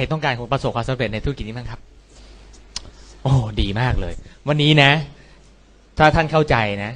[0.00, 1.80] รต้องการประสบความสำเร็จในธุรกิจนี้บ้างครับ
[3.22, 4.14] โอ้ดีมากเลย
[4.48, 4.90] วันนี้นะ
[5.98, 6.92] ถ้าท่านเข้าใจนะ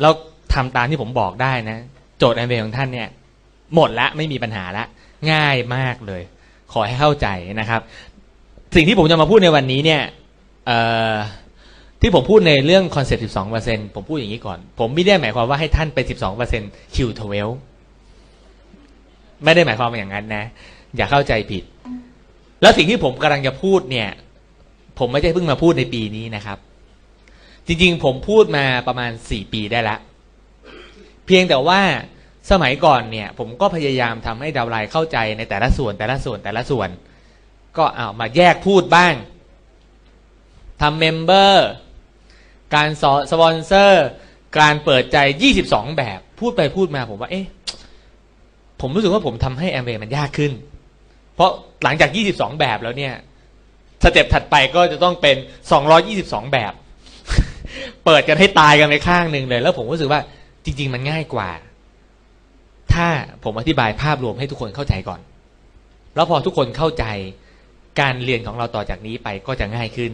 [0.00, 0.12] แล้ว
[0.54, 1.78] ทำตามที่ผมบอกได้นะ
[2.18, 3.08] โจทย์แอมเวย์ของท่านเนี่ย
[3.74, 4.84] หมดละไม่มีปัญหาละ
[5.32, 6.22] ง่ายมากเลย
[6.72, 7.28] ขอให้เข้าใจ
[7.60, 7.80] นะครับ
[8.74, 10.02] สิ่งที่ผมจะมาพูดในวันนี้เนี่ย
[12.00, 13.24] ที่ผมพูดในเรื่อง concept
[13.58, 15.98] 12%ผมพูดอย่างนี้ก่อน ผมไม่ได้หมายความว่าให้ท่านไป
[16.46, 17.24] 12% Q12
[19.44, 20.44] ไม่ได้หมายความอย่างนั้นนะ
[20.96, 21.64] อย่าเข้าใจผิด
[22.60, 24.08] แล้วสิ่งที่ผมกำลังจะพูดเนี่ย
[24.98, 26.58] ผมไม่ใช่เพิ่งมาพูดในปีนี้นะครับ
[27.66, 29.96] จริงๆ ผมพูดมาประมาณสี่ปีได้ละ
[31.26, 31.80] เพียงแต่ว่า
[32.50, 36.88] สมัยก่อนเนี่ย ผมก็พยายามทำให้ downline เข้าใจในแต่ละส่วนแต่ละส่วนแต่ละส่วน
[37.78, 39.14] ก็เอามาแยกพูดบ้าง
[40.80, 41.68] ทำ member
[42.74, 42.88] การ
[43.30, 44.06] สปอนเซอร์
[44.58, 45.18] การเปิดใจ
[45.58, 47.46] 22 แบบ พูดไปพูดมาผมว่า เอ๊ะ
[48.80, 50.52] ผมรู้สึกว่าผมทำให้แอมเวย์มันยากขึ้น
[51.36, 51.50] เพราะ
[51.84, 53.14] หลังจาก 22 แบบแล้วเนี่ย
[54.02, 55.36] สเต็ปถัดไปก็จะต้องเป็น
[55.94, 56.72] 222 แบบ
[58.04, 60.20] เปิดกันให้ตายกันไปข้างหนึ่งเลย แล้วผมรู้สึกว่า
[60.64, 61.50] จริง ๆ มันง่ายกว่า
[62.92, 63.06] ถ้า
[63.44, 65.20] ผมอธิบายภาพรวมให้ทุกคนเข้าใจก่อน
[66.14, 67.04] แล้วพอทุกคนเข้าใจ
[68.00, 70.12] การเรียนของเราต่อจากนี้ไปก็จะง่ายขึ้น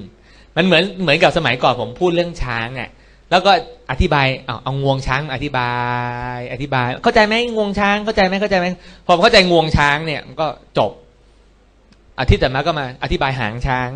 [0.56, 2.90] มันเหมือนเหมือนกับสมัยก่อนผมพูดเรื่องช้างอะ
[3.30, 3.52] แล้วก็
[3.90, 5.72] อธิบายเอาเอางวงช้างอธิบา
[6.36, 8.66] ย อธิบาย เข้าใจไหมงวงช้างเข้าใจไหมเข้าใจไหม
[9.06, 10.46] พอผมเข้าใจงวงช้างเนี่ยมันก็
[10.78, 10.90] จบ
[12.20, 13.88] อาทิตย์แต่มาก็มา อธิบายหางช้าง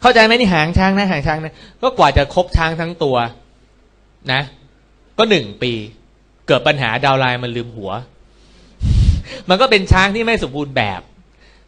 [0.00, 3.16] เข้าใจไหมนี่หางช้างนะหางช้างนะก็กว่าจะครบช้างทั้งตัว
[4.32, 4.40] นะ
[5.18, 5.72] ก็หนึ่งปี
[6.46, 7.90] เกิดปัญหาดาวไลน์มันลืมหัว
[9.48, 11.00] มันก็เป็นช้างที่ไม่สมบูรณ์แบบ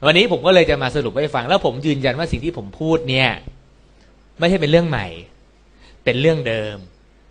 [0.06, 3.28] วันนี้ผมก็เลยจะมาสรุปให้ฟัง แล้วผมยืนยันว่าสิ่งที่ผมพูดเนี่ย
[4.38, 5.06] ไม่ใช่เป็นเรื่องใหม่
[6.04, 6.76] เป็นเรื่องเดิม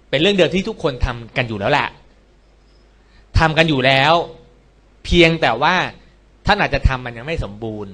[0.10, 1.88] เป็นเรื่องเดิมที่ทุกคนทำกันอยู่แล้วแหละ
[3.40, 4.14] ทำกันอยู่แล้ว
[5.06, 5.76] เพียงแต่ว่า
[6.46, 7.94] ท่านอาจจะทำมันยังไม่สมบูรณ์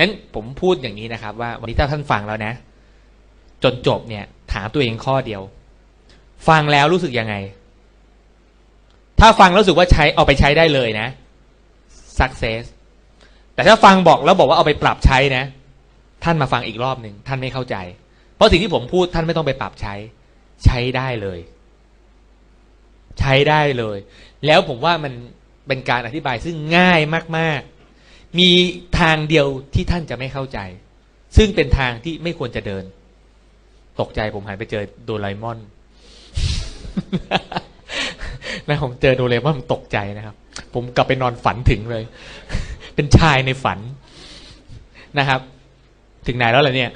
[0.00, 2.52] งั้นผมพูดอย่างนี้นะครับ ว่าวันนี้ถ้าท่านฟังแล้วนะ
[3.62, 5.42] จนจบเนี่ย ถามตัวเองข้อเดียว
[6.48, 7.34] ฟังแล้วรู้สึกยังไง
[9.20, 11.08] ถ้าฟังแล้วรู้สึกว่าใช้เอาไปใช้ได้เลยนะ
[12.18, 12.62] success
[13.54, 15.44] แต่ถ้าฟังบอกแล้วบอกว่าเอาไปปรับใช้นะ
[16.24, 17.76] ท่านมาฟังอีกรอบหนึ่งท่านไม่เข้าใจ
[18.34, 19.94] เพราะสิ่งที่ผมพูดท่านไม่ต้องไปปรับใช้
[20.64, 21.38] ใช้ได้เลย
[23.20, 23.98] ใช้ได้เลย
[24.46, 25.12] แล้วผมว่ามัน
[25.66, 27.00] เป็นการอธิบายซึ่งง่าย
[27.38, 27.79] มาก ๆ
[28.38, 28.50] มี
[29.00, 30.58] ทางเดียวที่ท่านจะไม่เข้าใจ
[31.36, 32.84] ซึ่งเป็นทางที่ไม่ควรจะเดิน
[34.00, 35.58] ตกใจผมหันไปเจอโดราเอมอน
[38.66, 40.36] แล้วผมเจอโดเรมอนผมตกใจนะครับ
[40.74, 42.04] ผมกลับไปนอนฝันถึงเลย
[42.94, 43.78] เป็นชายในฝัน
[45.18, 45.40] นะครับ
[46.26, 46.90] ถึงไหนแล้วล่ะเนี่ย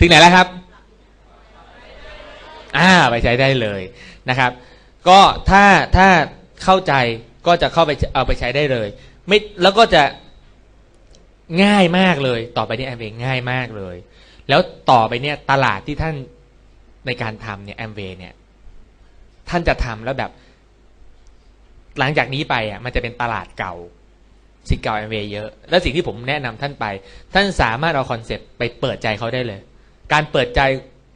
[0.00, 0.46] ถึงไหนแล้วครับ
[2.78, 3.80] อ่าไปใช้ได้เลย
[4.28, 4.50] นะครับ
[5.08, 5.20] ก็
[5.50, 5.64] ถ้า
[5.96, 6.08] ถ้า
[6.64, 6.94] เข้าใจ
[7.46, 8.88] ก็จะเข้าไปเอาไปใช้ได้เลย
[9.28, 10.02] ไม่แล้วก็จะ
[11.64, 13.96] ง่ายมากเลย ต่อไปนี้แอมเวย์ง่ายมากเลย
[14.48, 14.60] แล้ว
[14.90, 16.14] ต่อไปเนี่ยตลาดที่ท่าน
[17.06, 18.32] ในการทำเนี่ยแอมเวย์เนี่ย
[19.48, 20.30] ท่านจะทำแล้วแบบ
[21.98, 23.74] หลังจากนี้ไปอะ มันจะเป็นตลาดเก่า
[24.68, 26.86] สิทธิ์เก่าแอมเวย์เยอะ แล้วสิ่งที่ผมแนะนำท่านไป
[27.34, 29.60] ท่านสามารถเอา concept ไปเปิดใจเขาได้เลย
[30.12, 30.60] การเปิดใจ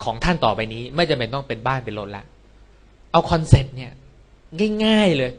[0.04, 2.24] ของท่านต่อไปนี้ ไม่จำเป็นต้องเป็นบ้านเป็นรถละ
[3.12, 3.92] เอา concept เนี่ย
[4.84, 5.30] ง่าย ๆเลย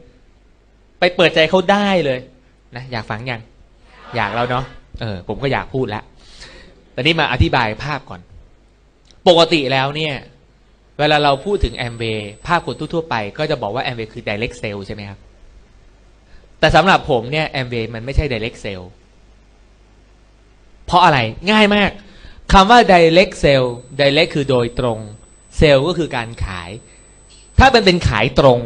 [1.00, 2.18] ไปเปิดใจเขาได้เลย
[2.76, 3.40] นะอยากฟังยัง
[4.16, 4.64] อยากแล้วเนาะ
[5.00, 6.04] เออผมก็อยากพูดแล้ว
[6.92, 8.20] แต่นี้มาอธิบายภาพก่อน
[9.28, 10.14] ปกติแล้วเนี่ย
[10.98, 15.18] เวลาเราพูดถึงแอมเ a y ภาพคนทั่วๆไป ก็จะบอกว่าแอมเ a y คือ direct sale ใช่ไหมครับ
[16.58, 18.86] แต่สำหรับผมเนี่ยแอมเ a y มันไม่ใช่ direct sale
[20.86, 21.18] เพราะอะไร
[21.50, 21.90] ง่ายมาก
[22.52, 23.68] คำว่า direct sale
[24.00, 24.98] direct คือโดยตรง
[25.60, 26.70] sale ก็คือการขาย
[27.58, 28.60] ถ้าเป็นเป็นขายตรง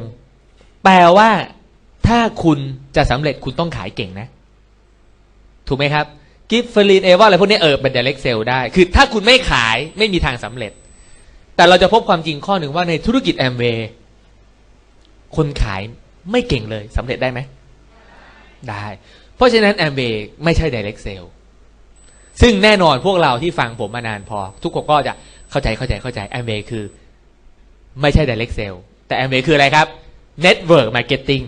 [0.85, 1.31] แปลว่า
[2.09, 2.59] ถ้าคุณ
[2.97, 4.29] จะสำเร็จคุณต้องขายเก่งนะ
[5.69, 6.07] ถูกไหมครับ
[6.51, 10.73] กิฟฟรีนเอว่าอะไรพวกนี้เออเป็น direct sale ได้ คือถ้าคุณไม่ขายไม่มีทางสำเร็จ
[11.57, 13.89] แต่เราจะพบความจริงข้อหนึ่งว่าในธุรกิจแอมเวย์
[15.37, 15.83] คนขาย
[16.31, 17.41] ไม่เก่งเลยสำเร็จได้ไหม
[18.69, 18.85] ได้
[19.37, 21.29] เพราะฉะนั้นแอมเวย์ไม่ใช่ direct sale
[22.41, 25.15] ซึ่งแน่นอนพวกเราที่ฟังผมมานานพอ ทุกคนก็จะ
[25.51, 26.85] เข้าใจเข้าใจเข้าใจแอมเวย์คือ
[28.01, 29.87] ไม่ใช่ direct sale แต่แอมเวย์คืออะไรครับ
[30.45, 31.45] network marketing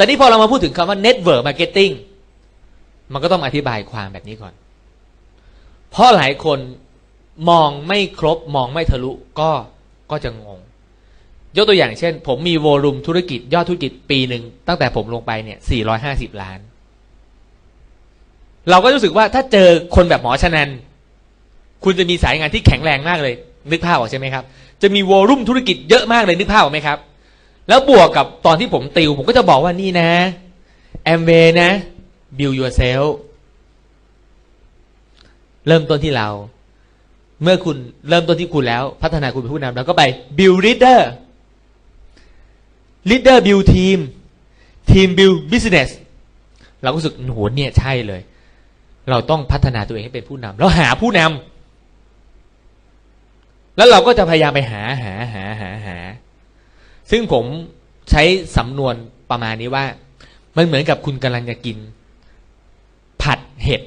[0.00, 1.92] แต่นี้พอเรามาพูดถึงคำว่า network marketing
[3.12, 4.54] มันก็ต้องอธิบายความแบบนี้ก่อน
[5.90, 6.58] เพราะหลายคน
[7.50, 9.50] มองไม่ครบมองไม่ทะลุก็
[10.10, 10.60] ก็จะงง
[11.56, 15.58] ยกตัวอย่างเช่น ผมมีโวลูมธุรกิจ ยอดธุรกิจปีหนึ่งตั้งแต่ผมลงไปเนี่ย
[16.00, 16.58] 450 ล้าน
[18.70, 20.70] เราก็รู้สึกว่าถ้าเจอคนแบบหมอชนัน
[21.84, 23.34] คุณจะมีสายงานที่แข็งแรงมากเลย
[23.70, 24.44] นึกภาพออกใช่ไหมครับ
[24.82, 26.98] จะมีโวลูมธุรกิจเยอะมากเลยนึกภาพออกไหมครับ
[27.70, 30.10] แล้วบวกกับตอนที่ผมติว ผมก็จะบอกว่านี่นะ
[31.04, 31.30] แอมเว
[31.60, 31.70] นะ
[32.38, 33.08] build yourself
[35.66, 36.28] เริ่มต้นที่เรา
[37.42, 37.76] เมื่อคุณ
[38.08, 40.02] เริ่มต้นที่คุณแล้ว พัฒนาคุณเป็นผู้นำแล้วก็ไป
[40.38, 41.00] build leader
[43.10, 43.98] leader build team
[44.90, 45.90] team build business
[46.82, 48.20] เราก็รู้สึกโหเนี่ยใช่เลย
[49.10, 55.98] เราต้องพัฒนาตัวเองให้เป็นผู้นำแล้วหาผู้นำแล้วเราก็จะพยายามไปหาหาหาหาหา
[57.10, 57.44] ซึ่งผม
[58.10, 58.22] ใช้
[58.56, 58.94] สำนวน
[59.30, 59.84] ประมาณนี้ว่า
[60.56, 61.76] มันเหมือนกับคุณกำลังจะกิน
[63.22, 63.82] ผัดเห็ด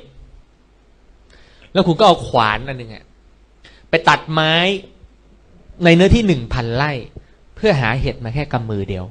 [1.73, 3.05] แล้วคุณก็เอาขวานอันหนึ่งอะ
[3.89, 4.53] ไปตัดไม้
[5.83, 6.91] ในเนื้อที่หนึ่งพันไร่
[7.55, 9.05] เพื่อหาเห็ดมาแค่กำมือเดียว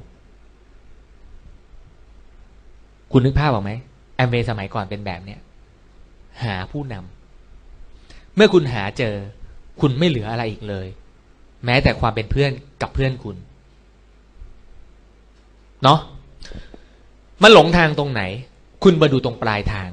[3.11, 3.71] คุณนึกภาพออกไหม
[4.15, 5.39] แอมเวย์สมัยก่อนเป็นแบบเนี้ย
[6.43, 9.15] หาผู้นำเมื่อคุณหาเจอ
[9.81, 10.87] คุณไม่เหลืออะไรอีกเลย
[11.65, 12.51] แม้แต่ความเป็นเพื่อน
[12.81, 13.35] กับเพื่อนคุณ
[15.83, 15.99] เนาะ
[17.43, 18.21] มันหลงทางตรงไหน
[18.83, 19.89] คุณมาดูตรงปลายทาง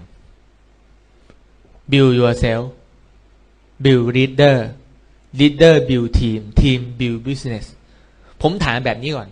[1.90, 2.64] build yourself
[3.84, 4.56] build leader
[5.38, 7.64] leader build team team build business
[8.42, 9.28] ผมถามแบบนี้ก่อน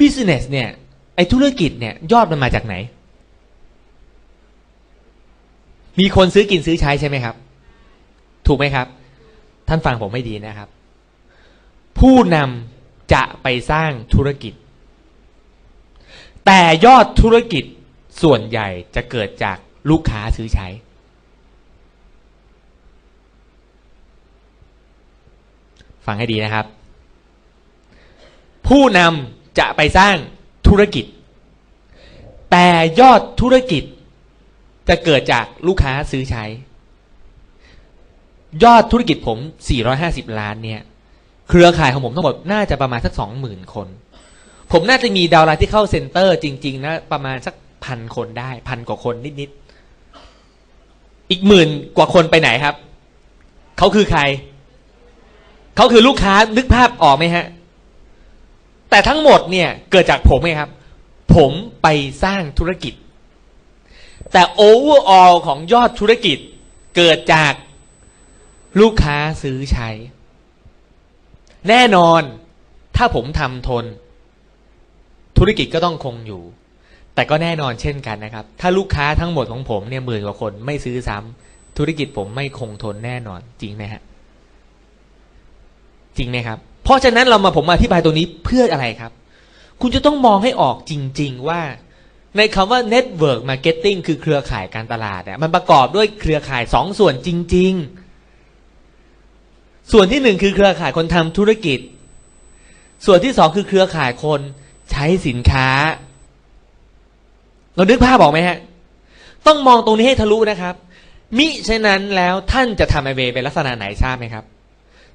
[0.00, 0.68] business เนี่ย
[1.14, 2.74] ไอธุรกิจเนี่ย ยอดมันมาจากไหน
[6.00, 7.34] มีคนซื้อกินซื้อใช้ใช่ไหมครับ
[8.46, 8.86] ถูกไหมครับ
[9.68, 10.68] ท่านฟังผมไม่ดีนะครับ
[11.98, 14.52] ผู้นำจะไปสร้างธุรกิจ
[16.46, 17.64] แต่ยอดธุรกิจ
[18.22, 19.56] ส่วนใหญ่จะเกิดจาก
[19.90, 20.66] ลูกค้าซื้อใช้
[26.06, 26.66] ฟังให้ดีนะครับ
[28.68, 30.16] ผู้นำจะไปสร้าง
[30.68, 31.04] ธุรกิจ
[32.50, 32.66] แต่
[33.00, 33.82] ยอดธุรกิจ
[34.88, 36.44] จะเกิดจากลูกค้าซื้อใช้
[38.64, 39.38] ยอดธุรกิจผม
[39.88, 40.80] 450 ล้านเนี่ย
[41.48, 43.88] เครือข่ายของผมทั้งหมดน่าจะประมาณสัก 20,000 คน
[44.72, 52.74] ผมน่าจะมีดาวไลน์ที่เข้าเซ็นเตอร์จริง ๆ นะ ประมาณสักพันคนได้ พันกว่าคนนิดๆ อีกหมื่นกว่าคนไปไหนครับ
[53.78, 54.20] เขาคือใคร
[55.76, 57.46] เขาคือลูกค้านึกภาพออกไหมฮะ
[58.90, 60.70] แต่ทั้งหมดเนี่ย เกิดจากผมไงครับ
[61.36, 61.52] ผม
[61.82, 61.88] ไป
[62.24, 62.94] สร้างธุรกิจ
[64.32, 66.38] แต่ overall ของยอดธุรกิจ
[66.96, 67.52] เกิดจาก
[68.80, 69.88] ลูกค้าซื้อใช้
[71.68, 72.22] แน่นอน
[72.96, 73.84] ถ้าผมทำทน
[75.42, 76.42] ธุรกิจก็ต้องคงอยู่
[77.14, 84.02] แต่ก็แน่นอนเช่นกันนะครับ ถ้าลูกค้าทั้งหมดของผมเนี่ยหมื่นกว่าคนไม่ซื้อซ้ำธุรกิจผมไม่คงทนแน่นอนจริงไหมฮะ
[86.16, 89.12] จริงไหมครับ เพราะฉะนั้นเรามาผมมาอธิบายตรงนี้เพื่ออะไรครับ
[89.80, 91.60] คุณจะต้องมองให้ออกจริง ๆ ว่า
[92.36, 97.72] ในคำว่า network marketing คือเครือข่ายการตลาดอะมันประกอบด้วยเครือข่ายสองส่วนจริง
[99.02, 101.78] ๆ ส่วนที่หนึ่งคือเครือข่ายคนทำธุรกิจ
[103.06, 104.40] ส่วนที่สองคือเครือข่ายคน
[104.90, 105.68] ใช้สินค้า
[107.74, 108.58] เรานึกภาพบอกไหมฮะ
[109.46, 110.74] ต้องมองตรงนี้ให้ทะลุนะครับ
[111.38, 114.44] มิฉะนั้นแล้วท่านจะทำแอมเวย์เป็นลักษณะไหนทราบไหมครับ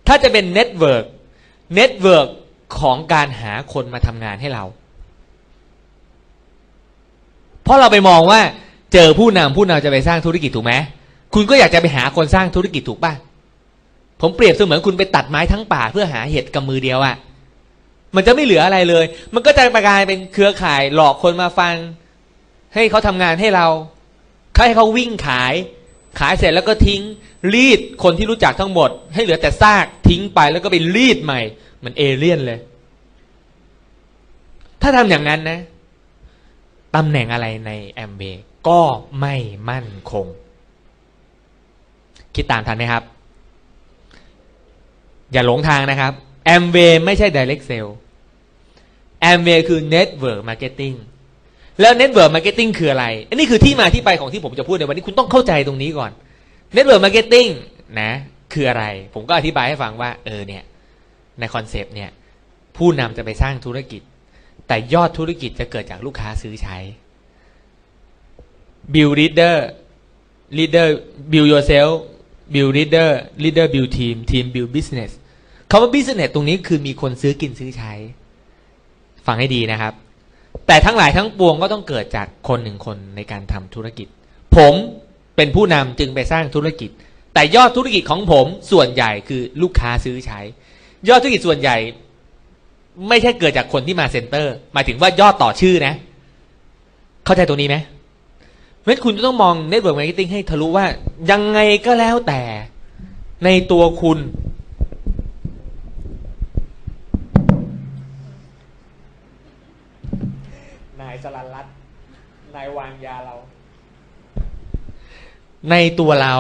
[0.08, 1.06] ถ้าจะเป็น network
[1.76, 2.28] network
[2.80, 4.64] ของการหาคนมาทำงานให้เรา
[7.64, 8.42] เพราะเราไปมองว่า
[8.94, 10.74] เจอผู้นำผู้นำจะไปสร้างธุรกิจถูกไหม
[11.34, 13.14] คุณก็อยากจะไปหาคนสร้างธุรกิจถูกป่ะ
[14.22, 17.16] ผมเปรียบเสมือนคุณไปตัดไม้ทั้งป่าเพื่อหาเห็ดกำมือเดียวอะ
[18.16, 21.76] มันจะไม่เหลืออะไรเลย มันก็จะกลายเป็นเครือข่ายหลอกคนมาฟัง
[22.74, 23.68] ให้เขาทำงานให้เรา
[24.66, 25.54] ให้เขาวิ่งขาย
[26.20, 27.02] ขายเสร็จแล้วก็ทิ้ง
[27.54, 31.42] รีดคนที่รู้จักทั้งหมด ให้เหลือแต่ซากทิ้งไปแล้วก็ไปรีดใหม่
[31.78, 32.60] เหมือนเอเลี่ยนเลย
[34.82, 35.60] ถ้าทำอย่างนั้นนะ
[36.96, 38.22] ตำแหน่งอะไรในแอมเบ
[38.68, 38.82] ก็
[39.22, 39.36] ไม่
[39.70, 40.26] มั่นคง
[42.36, 43.04] คิดตามทันไหมครับ
[45.32, 46.14] อย่าหลงทางนะครับ
[46.46, 47.92] แอมเ y ไม่ใช่ direct sale
[49.26, 50.96] แอมเ y คือ network marketing
[51.82, 56.12] แล้ว network marketing คืออะไร อันนี้คือที่มาที่ไปของที่ผมจะพูดในวันนี้คุณต้องเข้าใจตรงนี้ก่อน
[56.76, 57.50] network marketing
[58.02, 58.12] นะ
[58.54, 60.64] คืออะไร ผมก็อธิบายให้ฟังว่าเออเนี่ย
[61.40, 62.10] ในคอนเซปต์เนี่ย
[62.78, 64.02] ผู้นำจะไปสร้างธุรกิจ
[64.68, 66.78] แต่ยอดธุรกิจจะเกิดจากลูกค้าซื้อใช้
[68.94, 69.56] build leader
[70.58, 70.88] leader
[71.32, 71.92] build yourself
[72.54, 73.10] build leader
[73.44, 75.12] leader build team team build business
[75.70, 77.94] คำว่า business ตรงนี้คือมีคนซื้อกินซื้อใช้
[79.28, 79.94] ฟังให้ดีนะครับ
[80.68, 84.08] แต่ทั้งหลายทั้งปวงก็ต้องเกิดจากคนหนึ่งคนในการทำธุรกิจ
[84.56, 84.74] ผม
[85.36, 86.90] เป็นผู้นำจึงไปสร้างธุรกิจ
[87.34, 90.40] แต่ยอดธุรกิจของผมส่วนใหญ่คือลูกค้าซื้อใช้
[91.08, 91.78] ยอดธุรกิจส่วนใหญ่
[93.10, 95.94] ไม่ใช่เกิดจากคนที่มาเซ็นเตอร์ หมายถึงว่ายอดต่อชื่อนะ
[97.26, 97.78] เข้าใจตรงนี้ไหม
[98.80, 100.86] เพราะฉะนั้นคุณจะต้องมอง Network Marketing ให้ทะลุว่า
[101.32, 102.42] ยังไงก็แล้วแต่
[103.46, 104.20] ในตัวคุณ
[111.02, 111.74] นายสลันรัตน์
[112.52, 113.36] นาย วางยาเรา
[115.72, 116.38] ในตัวเรา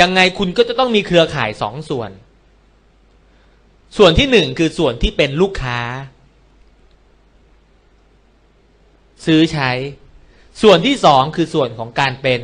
[0.00, 2.10] ยังไงคุณก็จะต้องมีเครือข่ายสองส่วน
[3.96, 5.80] ส่วนที่หนึ่งคือส่วนที่เป็นลูกค้า
[9.26, 9.70] ซื้อใช้
[10.62, 12.40] ส่วนที่สองคือส่วนของการเป็น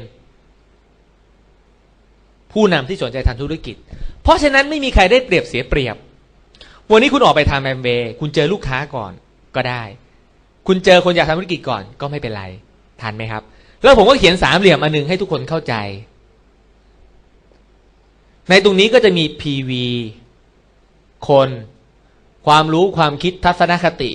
[2.52, 3.76] ผู้นำที่สนใจทางธุรกิจ
[4.22, 5.96] เพราะฉะนั้นไม่มีใครได้เปรียบเสียเปรียบ
[6.90, 9.12] วันนี้คุณออกไปทำแอมเบย์คุณเจอลูกค้าก่อน
[9.56, 9.82] ก็ได้
[10.66, 12.44] คุณเจอคนอยากทำธุรกิจก่อนก็ไม่เป็นไร
[13.02, 13.42] ทันไหมครับ
[13.82, 15.74] แล้วผมก็เขียนสามเหลี่ยมอันหนึงให้ทุกคนเข้าใจ
[18.48, 19.70] ในตรงนี้ก็จะมี PV
[21.28, 21.48] คน
[22.46, 24.12] ความรู้ความคิดทัศนคติ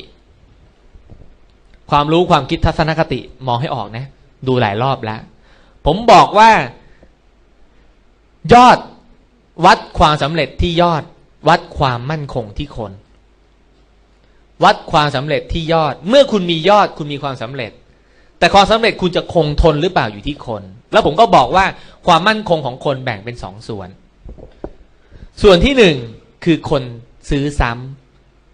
[1.91, 4.05] ความรู้ความคิดทัศนคติมองให้ออกนะ
[4.47, 5.19] ดูหลายรอบแล้ว
[5.85, 6.51] ผมบอกว่า
[8.53, 8.77] ยอด
[9.65, 11.03] วัดความสำเร็จที่ยอด
[11.47, 12.91] วัดความมั่นคงที่คน
[14.63, 17.71] วัดความสำเร็จที่ยอด เมื่อคุณมียอดคุณมีความสำเร็จ
[18.39, 21.65] แต่ความสำเร็จคุณจะคงทนหรือเปล่าอยู่ที่คน แล้วผมก็บอกว่า
[22.07, 23.89] ความมั่นคงของคนแบ่งเป็นสองส่วน
[25.41, 25.97] ส่วนที่หนึ่ง
[26.43, 26.83] คือคน
[27.29, 27.71] ซื้อซ้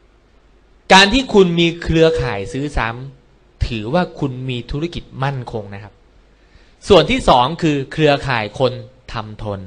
[0.05, 5.93] ำการที่คุณมีเครือข่ายซื้อซ้ำถือว่าคุณมีธุรกิจมั่นคงนะครับ
[6.87, 8.71] ส่วนที่สองคือเครือข่ายคน
[9.13, 9.59] ทำทน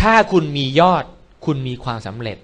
[0.00, 1.04] ถ้าคุณมียอด
[1.46, 2.38] คุณมีความสำเร็จ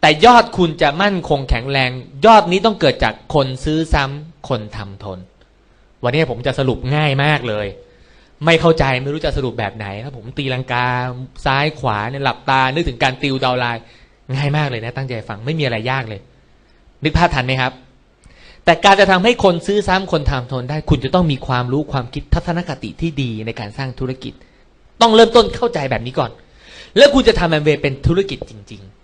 [0.00, 1.90] แต่ยอดคุณจะมั่นคงแข็งแรง
[2.26, 5.18] ยอดนี้ต้องเกิดจากคนซื้อซ้ำคนทำทน
[6.04, 7.66] วันนี้ผมจะสรุปง่ายมากเลย
[8.44, 10.86] ไม่เข้าใจไม่รู้จะสรุปแบบไหนถ้าผมตีลังกา
[11.44, 13.82] ซ้ายขวาเนี่ยหลับตา นึกถึงการติวดาวไลน์
[14.34, 16.20] ง่ายมากเลยนะ ตั้งใจฟังไม่มีอะไรยากเลย
[17.02, 17.72] นึกภาพทันไหมครับ
[18.64, 24.32] แต่การจะทำให้คนซื้อซ้ำคนทำทนได้ คุณจะต้องมีความรู้ความคิดทัศนคติที่ดีในการสร้างธุรกิจ
[25.00, 26.30] ต้องเริ่มต้นเข้าใจแบบนี้ก่อน
[26.96, 28.99] แล้วคุณจะทำแอมเวย์เป็นธุรกิจจริง ๆ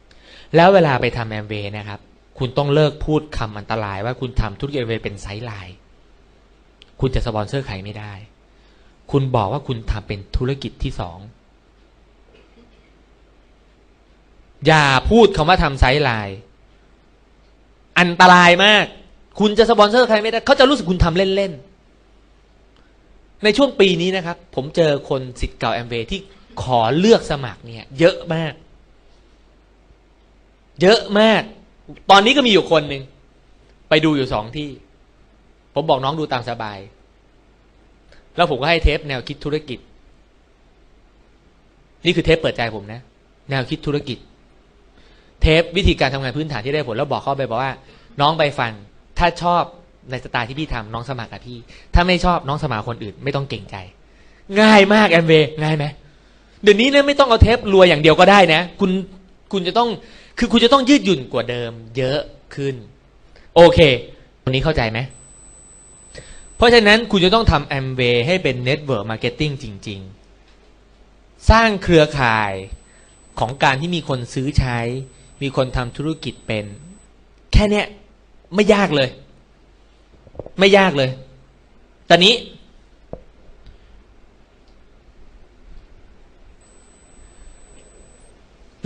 [0.54, 2.00] แล้วเวลาไปทำแอมเวย์นะครับ
[2.38, 5.76] คุณต้องเลิกพูดคำอันตรายว่าคุณทำธุรกิจแอมเวย์เป็นไซด์ไลน์
[7.00, 8.12] คุณจะสปอนเซอร์ใครไม่ได้
[9.10, 11.18] คุณบอกว่าคุณทำเป็นธุรกิจที่สอง
[14.66, 16.38] อย่าพูดคำว่าทำ sideline
[18.00, 18.84] อันตรายมาก
[19.40, 26.20] คุณจะสปอนเซอร์ใครไม่ได้ เขาจะรู้สึกคุณทำเล่นๆ ในช่วงปีนี้นะครับ ผมเจอคนสิทธิ์เก่าแอมเวย์ที่
[26.62, 28.52] ขอเลือกสมัครเนี่ย เยอะมาก
[30.82, 31.42] เยอะมาก
[32.10, 33.02] ตอนนี้ก็มีอยู่คนหนึ่ง
[33.88, 34.68] ไปดูอยู่สองที่
[35.74, 36.78] ผมบอกน้องดูตามสบาย
[38.36, 39.78] แล้วผมก็ให้เทปแนวคิดธุรกิจ
[42.04, 43.00] นี่คือเทปเปิดใจผมนะ
[43.50, 44.18] แนวคิดธุรกิจ
[45.42, 47.72] เทปวิธีการทำงานพื้นฐานที่ได้ผลแล้วบอกเข้าไปบอกว่า
[48.20, 48.72] น้องไปฟัง
[49.18, 49.62] ถ้าชอบ
[50.10, 51.58] ในสไตล์ที่พี่ทำน้องสมัครกับพี่
[51.94, 53.76] ถ้าไม่ชอบน้องสมัครคนอื่น ไม่ต้องเก่งใจ
[54.60, 55.84] ง่ายมากแอมเวง่ายไหม
[56.62, 58.90] เดี๋ยวนี้เนี่ยไม่ต้องเอาเทปรวยอย่างเดียวก็ได้นะ คุณ
[59.52, 59.88] คุณจะต้อง
[60.38, 62.20] คือคุณจะต้องยืดหยุ่นกว่าเดิม เยอะ
[62.54, 62.74] ขึ้น
[63.54, 63.78] โอเค
[64.44, 64.98] วันนี้เข้าใจไหม
[66.56, 70.00] เพราะฉะนั้นคุณจะต้องทำแอมเวย์ให้เป็น network marketing จริง
[70.74, 72.52] ๆ สร้างเครือข่าย
[73.38, 74.78] ของการที่มีคนซื้อใช้
[75.42, 76.64] มีคนทำธุรกิจเป็น
[77.52, 77.86] แค่เนี้ย
[78.54, 79.08] ไม่ยากเลย
[80.58, 81.10] ไม่ยากเลย
[82.10, 82.34] ตอนนี้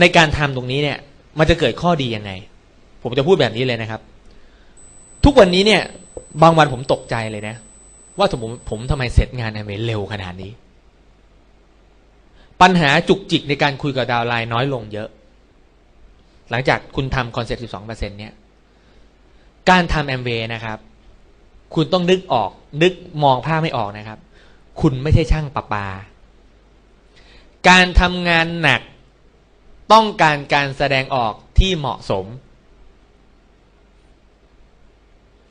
[0.01, 0.99] ในการทำตรงนี้เนี่ย
[1.39, 2.31] มันจะเกิดข้อดียังไง
[3.03, 4.01] ผมจะพูดแบบนี้เลยนะครับ
[5.25, 5.83] ทุกวันนี้เนี่ย
[6.43, 7.57] บางวันผมตกใจเลยนะ
[8.19, 10.53] ว่าสมมติผมทำไมเสร็จงานแอมเวย์เร็วขนาดนี้
[12.61, 15.09] ปัญหาจุกจิกในการคุยกับ downline น้อยลงเยอะ
[16.51, 18.33] หลังจากคุณทำ concept 12%เนี่ย
[19.71, 20.79] การทำแอมเวย์นะครับ
[21.75, 22.51] คุณต้องนึกออก
[22.83, 24.19] นึกมองภาพไม่ออกนะครับ
[24.81, 25.87] คุณไม่ใช่ช่างประปา
[27.69, 28.81] การทำงานหนัก
[29.93, 32.27] ต้องการการแสดงออกที่เหมาะสม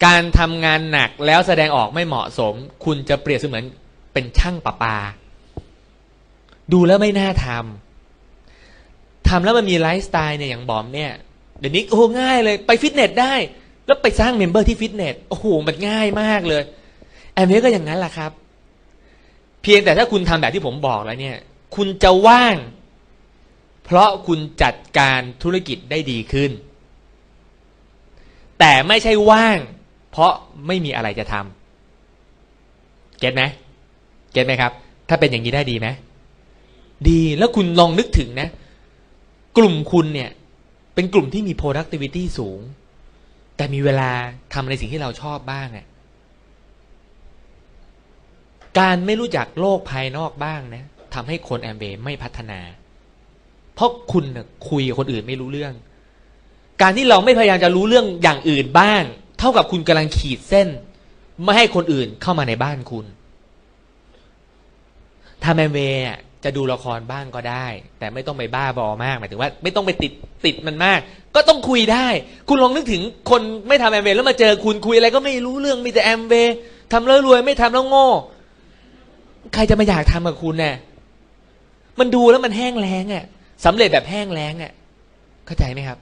[0.05, 2.53] การทำงานหนักแล้วแสดงออกไม่เหมาะสม
[2.85, 3.63] คุณจะเปรียบเสมือน
[4.13, 4.97] เป็นช่างประปา
[6.73, 11.11] ดูแล้วไม่น่าทำทำแล้วมันมีไลฟ์สไตล์เนี่ยอย่างบอมเนี่ย
[11.59, 13.33] เดี๋ยวนี้โอ้ง่ายเลยไปฟิตเนสได้
[13.85, 16.63] แล้วไปสร้าง member ที่ฟิตเนสโอ้โหมันง่ายมากเลย
[17.33, 18.31] แอมเวก็อย่างนั้นแหละครับ
[19.63, 21.37] เพียงแต่ถ้าคุณทำแบบที่ผมบอกแล้วเนี่ย
[21.75, 22.55] คุณจะว่าง
[23.91, 26.51] เพราะคุณจัดการธุรกิจได้ดีขึ้น
[28.59, 29.59] แต่ไม่ใช่ว่าง
[30.11, 30.33] เพราะ
[30.67, 33.43] ไม่มีอะไรจะทำเก็ตไหม
[34.31, 34.71] เก็ตไหมครับ
[35.09, 35.87] ถ้าเป็นอย่างนี้ได้ดีไหม
[37.09, 38.49] ดีแล้วคุณลองนึกถึงนะ
[39.57, 40.29] กลุ่มคุณเนี่ย
[40.95, 42.59] เป็นกลุ่มที่มี productivity สูง
[43.55, 44.11] แต่มีเวลา
[44.53, 45.87] ทำในสิ่งที่เราชอบบ้างอะ
[48.79, 52.59] การไม่รู้จักโลกภายนอกบ้างนะทำให้คนแอมเบไม่พัฒนา
[53.79, 54.25] เพราะคุณ
[54.69, 55.73] คุยกับคนอื่นไม่รู้เรื่อง
[56.81, 59.03] การที่เราไม่พยายามจะรู้เรื่องอย่างอื่นบ้าง
[59.39, 60.67] เท่ากับคุณกำลังขีดเส้น
[61.43, 63.05] ไม่ให้คนอื่นเข้ามาในบ้านคุณ
[65.43, 66.03] ทำแอมเวย์
[66.43, 67.67] จะดูละครบ้างก็ได้
[67.99, 70.11] แต่ไม่ต้องไปบ้าบอมากหมายถึงว่า ไม่ต้องไปติด
[70.45, 70.99] ติดมันมาก
[71.35, 72.07] ก็ต้องคุยได้
[72.47, 76.55] คุณลองนึกถึงคนไม่ทำแอมเวย์แล้วมาเจอคุณคุยอะไรก็ไม่รู้เรื่องมีแต่แอมเวย์
[76.91, 78.07] ทำแล้วรวยไม่ทำแล้วโง่
[79.53, 80.75] ใครจะมาอยากทำกับคุณเนี่ย
[81.99, 83.25] มันดูแล้วมันแห้งแล้งอะ
[83.65, 84.73] สำเร็จแบบแห้งแล้งอะ
[85.45, 85.99] เข้าใจไหมครับ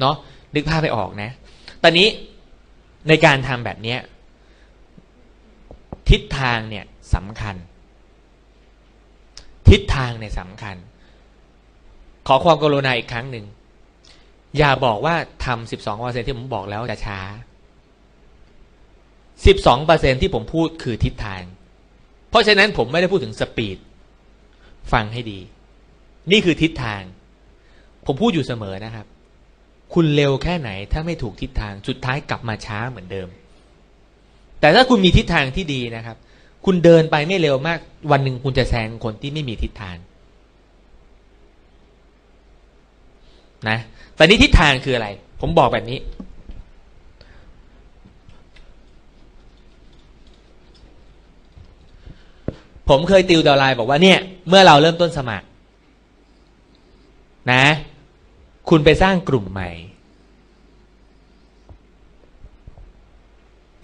[0.00, 0.14] เนาะ
[0.54, 1.30] นึกภาพไปออกนะ
[1.82, 2.08] ตอนนี้
[3.08, 3.98] ในการทำแบบเนี้ย
[6.10, 7.56] ทิศทางเนี่ยสำคัญ
[9.68, 10.76] ทิศทางเนี่ยสำคัญ
[12.26, 13.46] ขอความกรุณาอีกครั้งหนึ่ง
[14.58, 15.14] อย่าบอกว่า
[15.44, 17.20] ทำสิบสองเปอร์เซ็นที่ผมบอกแล้วจะช้า
[19.46, 21.42] สิบสองเปอร์เซ็นที่ผมพูดคือทิศทาง
[22.30, 23.78] เพราะฉะนั้นผมไม่ได้พูดถึงสปีด
[24.92, 25.40] ฟังให้ดี
[26.30, 27.02] นี่คือทิศทาง
[28.06, 29.06] ผมพูดอยู่เสมอนะครับ
[29.94, 33.28] คุณเร็วแค่ไหน ถ้าไม่ถูกทิศทางสุดท้ายกลับมาช้าเหมือนเดิม
[34.60, 36.16] แต่ถ้าคุณมีทิศทางที่ดีนะครับ
[36.64, 37.78] คุณเดินไปไม่เร็วมาก
[38.10, 39.96] วันหนึ่งคุณจะแซงคนที่ไม่มีทิศทาง
[43.68, 43.78] นะ
[44.14, 45.08] แต่นี้ทิศทางคืออะไร
[45.40, 45.98] ผมบอกแบบนี้
[52.88, 55.46] ผมเคยติวดาวไลน์บอกว่าเนี่ย เมื่อเราเริ่มต้นสมัคร
[57.52, 57.64] นะ
[58.68, 59.70] คุณไปสร้างกลุ่มใหม่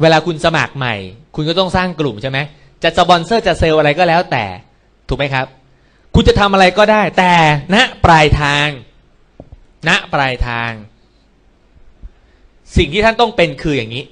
[0.01, 0.95] เวลาคุณสมัครใหม่
[1.35, 2.39] คุณก็ต้องสร้างกลุ่มใช่ไหม
[2.83, 4.45] จะสปอนเซอร์จะเซลล์อะไรก็แล้วแต่
[5.09, 5.47] ถูกไหมครับ
[6.15, 7.33] คุณจะทำอะไรก็ได้ แต่
[7.75, 8.69] ณนะปลายทาง
[9.89, 10.71] ณนะปลายทาง
[12.77, 14.05] สิ่งที่ท่านต้องเป็นคืออย่างนี้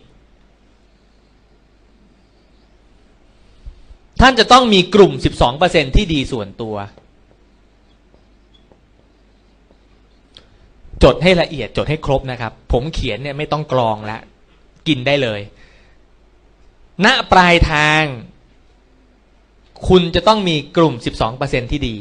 [4.21, 5.13] ท่านจะต้องมีกลุ่ม
[5.55, 6.77] 12%ที่ดีส่วนตัว
[11.05, 14.21] จดให้ละเอียดจดให้ครบนะครับ ผมเขียนเนี่ยไม่ต้องกรองแล้ว
[14.89, 15.41] กินได้เลย
[17.05, 18.03] ณปลายทาง
[19.89, 20.95] คุณจะต้องมีกลุ่ม
[21.33, 21.97] 12%ที่ดี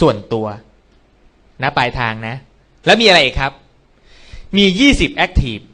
[0.00, 0.46] ส่วนตัว
[1.62, 2.36] ณปลายทางนะ
[2.86, 3.52] แล้วมีอะไรอีกครับ
[4.56, 5.64] มี 20 Active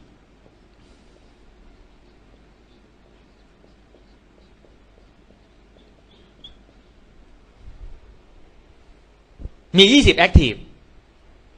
[9.76, 10.58] มี 20 Active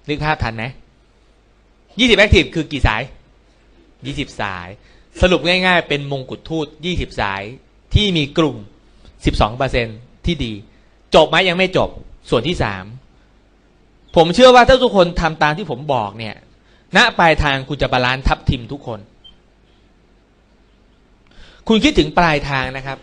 [0.09, 0.65] นึกภาพทันไหม
[1.99, 3.03] 20 Active คือกี่สาย
[3.73, 4.69] 20สาย
[5.21, 7.43] สรุปง่ายๆ เป็นมงกุฎทูต20สาย
[7.95, 8.57] ที่มีกลุ่ม
[9.61, 10.53] 12%ที่ดี
[11.15, 11.91] จบไหมยังไม่จบ
[12.31, 12.57] ส่วนที่
[13.37, 16.35] 3ผมเชื่อว่าถ้าทุกคนทำตามที่ผมบอกเนี่ย
[16.97, 19.01] ณปลายทางคุณจะบาลานซ์ทับทิมทุกคน
[21.69, 22.99] คุณคิดถึงปลายทางนะครับ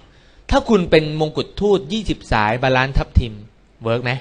[0.50, 3.34] ถ้าคุณเป็นมงกุฎทูต20สาย balance ทับทิม
[3.84, 4.12] work ไหม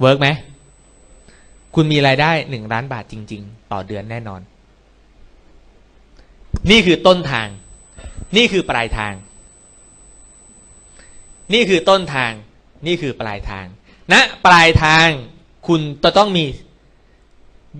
[0.00, 0.28] work ไหม
[1.74, 4.40] คุณมีรายได้หนึ่งล้านบาทจริง ๆ ต่อเดือนแน่นอน
[6.70, 7.48] นี่คือต้นทาง
[8.36, 9.14] นี่คือปลายทาง
[11.52, 12.32] นี่คือต้นทาง
[12.86, 13.66] นี่คือปลายทาง
[14.12, 15.08] ณนะปลายทาง
[15.68, 16.44] คุณจะต้องมี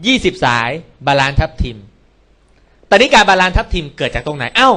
[0.07, 0.71] ยี่สิบสาย
[1.07, 4.71] balance ทับทิม แต่ตอนนี้การ balance ทับทิมเกิดจากตรงไหน เอ้า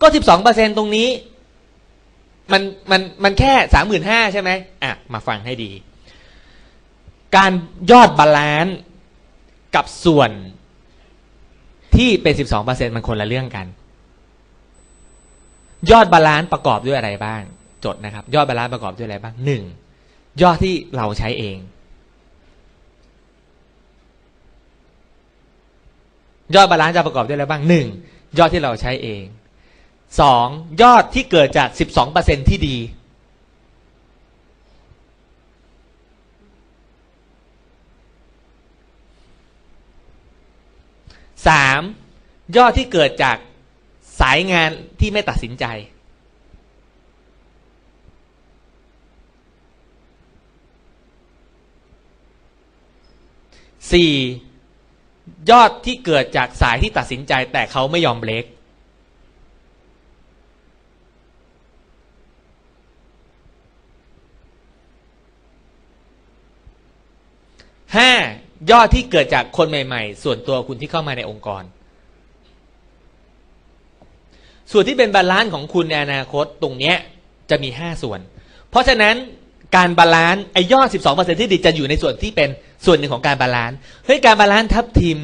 [0.00, 1.08] ก็สิบสองเปอร์เซ็นต์ตรงนี้
[2.52, 4.50] มันมันมันแค่สามหมื่นห้าใช่ไหม
[4.82, 5.70] อะ มาฟังให้ดี
[7.36, 7.52] การ
[7.92, 8.76] ยอด balance
[9.74, 10.30] กับส่วน
[11.96, 12.34] ที่เป็น
[12.64, 13.66] 12%มันคนละเรื่องกัน
[15.90, 17.42] ยอด balance ประกอบด้วยอะไรบ้าง
[17.84, 19.62] จดนะครับ ยอด balance ประกอบด้วยอะไรบ้างหนึ่ง
[20.42, 21.58] ยอดที่เราใช้เอง
[26.54, 27.86] ยอดบาลานซ์จะประกอบด้วยอะไรบ้างหนึ่ง
[28.38, 29.22] ยอดที่เราใช้เอง
[30.20, 30.46] สอง
[30.82, 31.68] ยอดที่เกิดจาก
[32.08, 32.76] 12%ที่ดี
[41.48, 41.80] สาม
[42.56, 43.36] ยอดที่เกิดจาก
[44.20, 45.66] สายงานที่ไม่ตัดสินใจ
[53.92, 54.12] สี่
[55.50, 58.44] ยอดที่เกิดจากสายที่ตัดสินใจแต่เขาไม่ยอมเบรก
[67.96, 68.12] ห้า
[68.70, 71.62] ยอดที่เกิดจากคนใหม่ ๆ ส่วนตัวคุณที่เข้ามาในองค์กร
[74.72, 76.94] ส่วนที่เป็น balance ของคุณในอนาคตตรงนี้
[77.50, 78.20] จะมีห้าส่วน
[78.70, 79.14] เพราะฉะนั้น
[79.76, 82.50] การ balance ไอ้ยอด 12%ที่ดีจะอยู่ในส่วนที่เป็น
[82.84, 85.18] ส่วนหนึ่งของการ balance เฮ้ยการ balance ทับทิม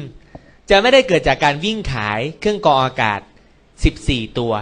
[0.69, 3.19] จะไม่ได้เกิดจากการวิ่งขายเครื่องกรองอากาศ
[3.79, 4.53] 14 ตัว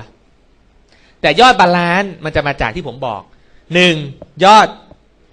[1.21, 3.21] แต่ยอด balance มันจะมาจากที่ผมบอก
[3.84, 4.43] 1.
[4.45, 4.67] ยอด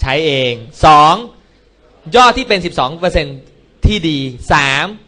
[0.00, 0.52] ใช้เอง
[0.96, 1.37] 2.
[2.16, 2.60] ยอดที่เป็น
[3.22, 4.18] 12%ที่ดี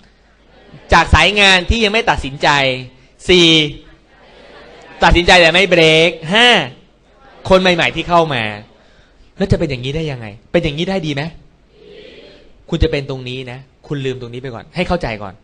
[0.01, 0.93] 3.
[0.93, 2.49] จากสายงานที่ยังไม่ตัดสินใจ
[3.79, 5.03] 4.
[5.03, 6.11] ตัดสินใจแต่ไม่เบรก
[6.81, 7.49] 5.
[7.49, 8.43] คนใหม่ ๆที่เข้ามา
[9.37, 11.23] แล้วจะเป็นอย่างนี้ได้ยังไง เป็นอย่างนี้ได้ดีไหม
[12.71, 15.35] คุณจะเป็นตรงนี้นะ คุณลืมตรงนี้ไปก่อน ให้เข้าใจก่อน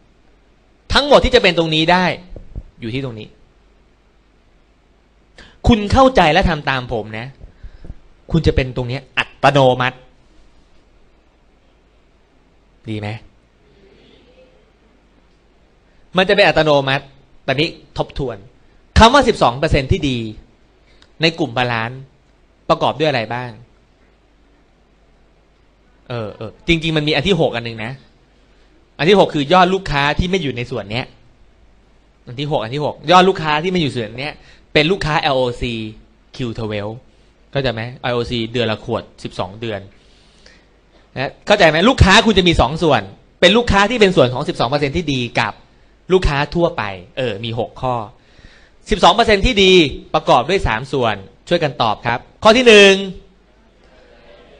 [0.92, 2.04] ทั้งหมดที่จะเป็นตรงนี้ได้
[2.80, 3.28] อยู่ที่ตรงนี้
[5.68, 7.26] คุณเข้าใจและทำตามผมนะ
[8.30, 9.96] คุณจะเป็นตรงนี้อัตโนมัติ
[12.90, 13.08] ดีไหม
[16.16, 17.04] มันจะเป็นอัตโนมัติ
[17.44, 17.68] ทีนี้
[17.98, 18.36] ทบทวน
[18.98, 20.18] คำว่าสิบสองเปอร์เซ็นต์ที่ดี
[21.22, 22.00] ในกลุ่ม balance
[22.68, 23.50] ประกอบด้วยอะไรบ้าง
[26.08, 27.92] เออเออจริง ๆ มันมีอันที่หกอันหนึ่งนะ
[28.98, 31.06] อันที่หกคือยอดลูกค้าที่ไม่อยู่ในส่วนเนี้ย
[32.26, 34.34] อันที่หกอันที่หกยอดลูกค้าที่ไม่อยู่ส่วนเนี้ย
[34.72, 35.62] เป็นลูกค้า LOC
[36.36, 36.74] Q12
[37.50, 39.80] เข้าใจไหม LOC เดือนละขวดสิบสองเดือน
[41.18, 43.02] นะเข้าใจไหมลูกค้าคุณจะมีสองส่วน
[43.40, 45.52] เป็นลูกค้าที่เป็นส่วนของสิบสองเปอร์เซ็นที่ดีกับ
[46.12, 46.82] ลูกค้าทั่วไป
[47.16, 47.94] เออ มีหกข้อ
[48.90, 49.72] สิบสองเปอร์เซ็นที่ดี
[50.14, 51.14] ประกอบด้วยสามส่วน
[51.48, 52.92] ช่วยกันตอบครับ ข้อที่หนึ่ง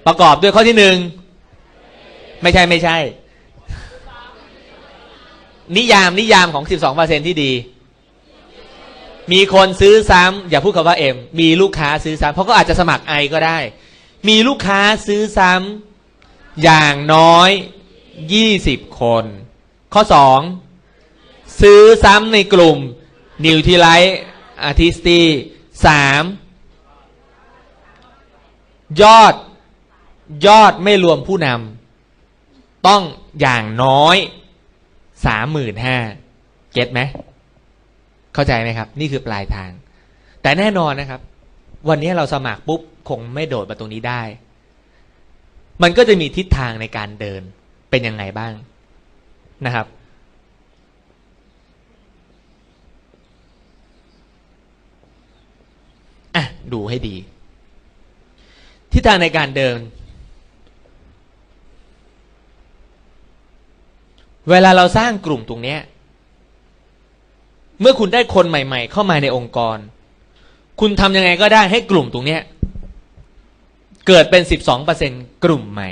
[0.07, 0.97] ประกอบด้วยข้อที่หนึ่ง
[2.43, 2.97] ไม่ใช่ไม่ใช่
[5.77, 7.53] นิยามนิยามของสิบสองเปอร์เซ็นที่ดี
[9.33, 13.59] มีคนซื้อซ้ำอย่าพูดคำว่าเอ็มมีลูกค้าซื้อซ้ำเพราะก็อาจจะสมัครไอก็ได้
[14.29, 15.96] มีลูกค้าซื้อซ้ำ
[16.63, 17.51] อย่างน้อย
[18.33, 19.25] ยี่สิบคน
[19.93, 20.41] ข้อสอง
[21.61, 22.79] ซื้อซ้ำในกลุ่ม
[23.45, 24.19] นิวทีไลท์
[24.63, 25.21] อาร์ติสตี
[25.87, 26.23] สาม
[29.03, 29.35] ยอด
[30.47, 33.03] ยอดไม่รวมผู้นำต้อง
[33.41, 34.17] อย่างน้อย
[35.27, 35.97] สามหมื่นห้า
[36.73, 37.01] เก็ตไหม
[38.35, 39.71] เข้าใจไหมครับ นี่คือปลายทาง
[40.43, 41.21] แต่แน่นอนนะครับ
[41.89, 44.23] วันนี้เราสมัครปุ๊บ คงไม่โดดมาตรงนี้ได้
[45.83, 47.43] มันก็จะมีทิศทางในการเดิน
[47.91, 48.53] เป็นยังไงบ้าง
[49.67, 49.87] นะครับ
[56.37, 57.17] อะ ดูให้ดี
[58.93, 59.79] ทิศทางในการเดิน
[64.51, 65.81] เวลาเราสร้างกลุ่มตรงเนี้ย
[67.81, 69.79] เมื่อคุณได้คนใหม่ ๆ เข้ามาในองค์กร
[70.81, 72.41] คุณทำยังไงก็ได้ให้กลุ่มตรงเนี้ย
[74.07, 75.13] เกิดเป็นสิบสองเปอร์เซ็น
[75.45, 75.91] กลุ่มใหม่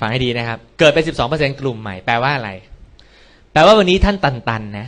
[0.00, 2.50] ฟังให้ดีนะครับ เกิดเป็นสิบสองเปอร์เซ็นกลุ่มใหม่ แปลว่าอะไร
[3.52, 4.86] แปลว่าวันนี้ท่านตันๆนะ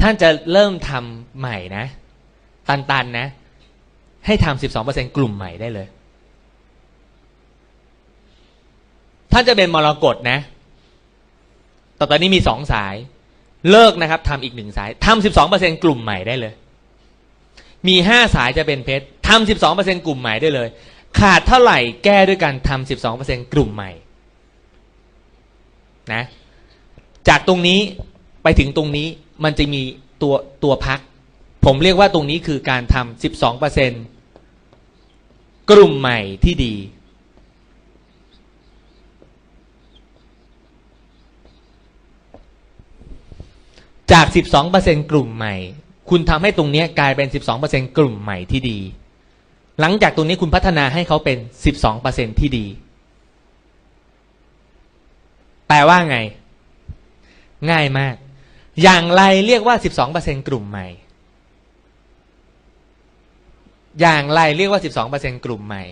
[0.00, 1.84] ท่านจะเริ่มทำใหม่นะ
[2.68, 3.26] ตันๆนะ
[4.26, 5.86] ให้ทำสิบสองเปอร์เซ็นกลุ่มใหม่ได้เลย
[9.32, 10.38] ท่านจะเป็นมรกตนะ
[11.96, 12.94] แต่ตอนนี้มีสองสาย
[13.70, 16.54] เลิกนะครับทำอีกหนึ่งสายทำสิบสองเปอร์เซ็นกลุ่มใหม่ได้เลย
[17.88, 20.68] มีห้าสายจะเป็นเพชรทำสิบสองเปอร์เซ็นกลุ่มใหม่ได้เลย
[21.18, 23.90] ขาดเท่าไหร่แก้ด้วยการทำสิบสองเปอร์เซ็นกลุ่มใหม่
[26.12, 26.22] นะ
[27.28, 27.80] จากตรงนี้
[28.42, 29.06] ไปถึงตรงนี้
[29.44, 29.82] มันจะมี
[30.22, 30.34] ตัว
[30.64, 31.00] ตัวพัก
[31.64, 33.92] ผมเรียกว่าตรงนี้คือการทำสิบสองเปอร์เซ็น
[35.70, 36.74] กลุ่มใหม่ที่ดี
[44.12, 44.26] จาก
[44.68, 45.54] 12%กลุ่มใหม่
[46.10, 47.28] คุณทำให้ตรงนี้กลายเป็น
[47.62, 48.78] 12%กลุ่มใหม่ที่ดี
[49.80, 51.38] หลังจากตรงนี้คุณพัฒนาให้เขาเป็น
[51.88, 52.66] 12%ที่ดี
[55.68, 56.18] แปลว่าไง
[57.70, 58.14] ง่ายมาก
[58.82, 59.76] อย่างไรเรียกว่า
[60.12, 60.86] 12%กลุ่มใหม่
[64.00, 64.80] อย่างไรเรียกว่า
[65.12, 65.84] 12%กลุ่มใหม่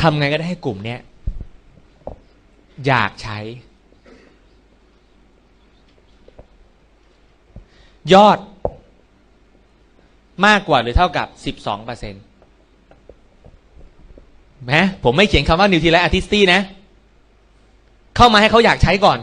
[0.00, 1.00] ทำไงก็ได้ให้กลุ่มเนี้ย
[2.86, 3.38] อยากใช้
[8.14, 8.38] ยอด
[10.46, 12.22] มากกว่าหรือเท่ากับ 12%เปอร์เซ็นต์
[14.66, 14.72] แม
[15.04, 16.60] ผมไม่เขียนคำว่านิวทีไลท์อาร์ติสตี้นะ
[18.16, 19.18] เข้ามาให้เขาอยากใช้ก่อน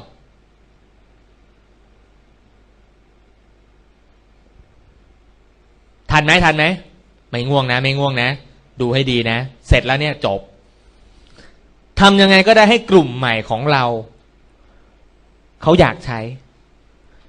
[6.11, 6.65] ทันไหมทันไหม
[7.29, 8.29] ไม่ง่วงนะ ไม่ง่วงนะ
[8.81, 9.37] ดูให้ดีนะ
[9.67, 10.39] เสร็จแล้วเนี่ยจบ
[11.99, 13.83] ทำยังไงก็ได้ให้กลุ่มใหม่ของเรา
[15.61, 16.19] เขาอยากใช้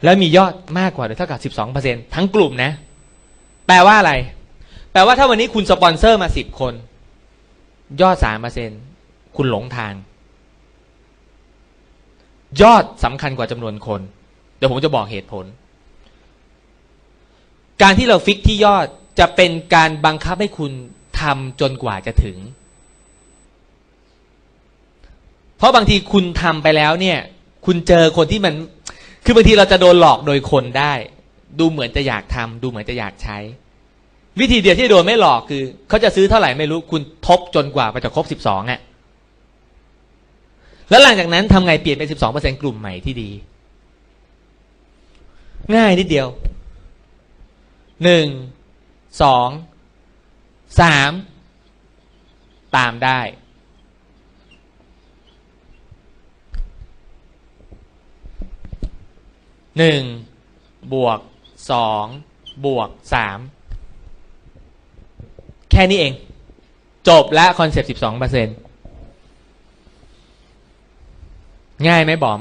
[0.05, 1.41] แล้วมียอดมากกว่าหรือเท่ากับ
[1.77, 2.73] 12%ทั้งกลุ่มนะ
[3.67, 4.13] แปลว่าอะไร
[4.93, 6.75] แปลว่าถ้าวันนี้คุณสปอนเซอร์มา 10 คน
[8.01, 8.17] ยอด
[8.77, 9.95] 3%คุณหลงทาง
[12.63, 14.01] ยอดสำคัญกว่าจำนวนคน
[14.57, 15.45] เดี๋ยวผมจะบอกเหตุผล
[17.83, 18.87] การที่เรา fix ที่ยอด
[19.19, 20.73] จะเป็นการบังคับให้คุณ
[21.21, 22.39] ทำจนกว่าจะถึง
[25.57, 27.19] เพราะบางทีคุณทำไปแล้วเนี่ย
[27.67, 28.55] คุณเจอคนที่มัน
[29.25, 30.93] คือบางทีเราจะโดนหลอกโดยคนได้
[31.59, 33.39] ดูเหมือนจะอยากทำดูเหมือนจะอยากใช้
[34.41, 38.81] วิธีเดียวที่โดนไม่หลอกคือเขาจะซื้อเท่าไหร่ไม่รู้คุณทบจนกว่าไปจะครบสิบสองอะ
[40.91, 43.31] แล้วหลังจากนั้นทำไงเปลี่ยนเป็นสิบสองเปอร์เซ็นกลุ่มใหม่ที่ดี
[45.77, 46.29] ง่ายนิดเดียว
[48.05, 48.27] หนึ่ง
[49.23, 49.49] สอง
[50.81, 51.11] สาม
[52.77, 53.21] ตามได้
[59.79, 60.03] หนึ่ง
[60.95, 61.19] บวก
[61.71, 62.05] สอง
[62.67, 63.39] บวกสาม
[65.71, 66.13] แค่นี้เอง
[67.09, 68.49] จบและคอนเซปต์สิบสองเปอร์เซ็น
[71.89, 72.41] ง่ายไหมบอม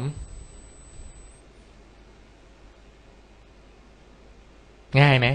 [5.01, 5.27] ง่ายไหม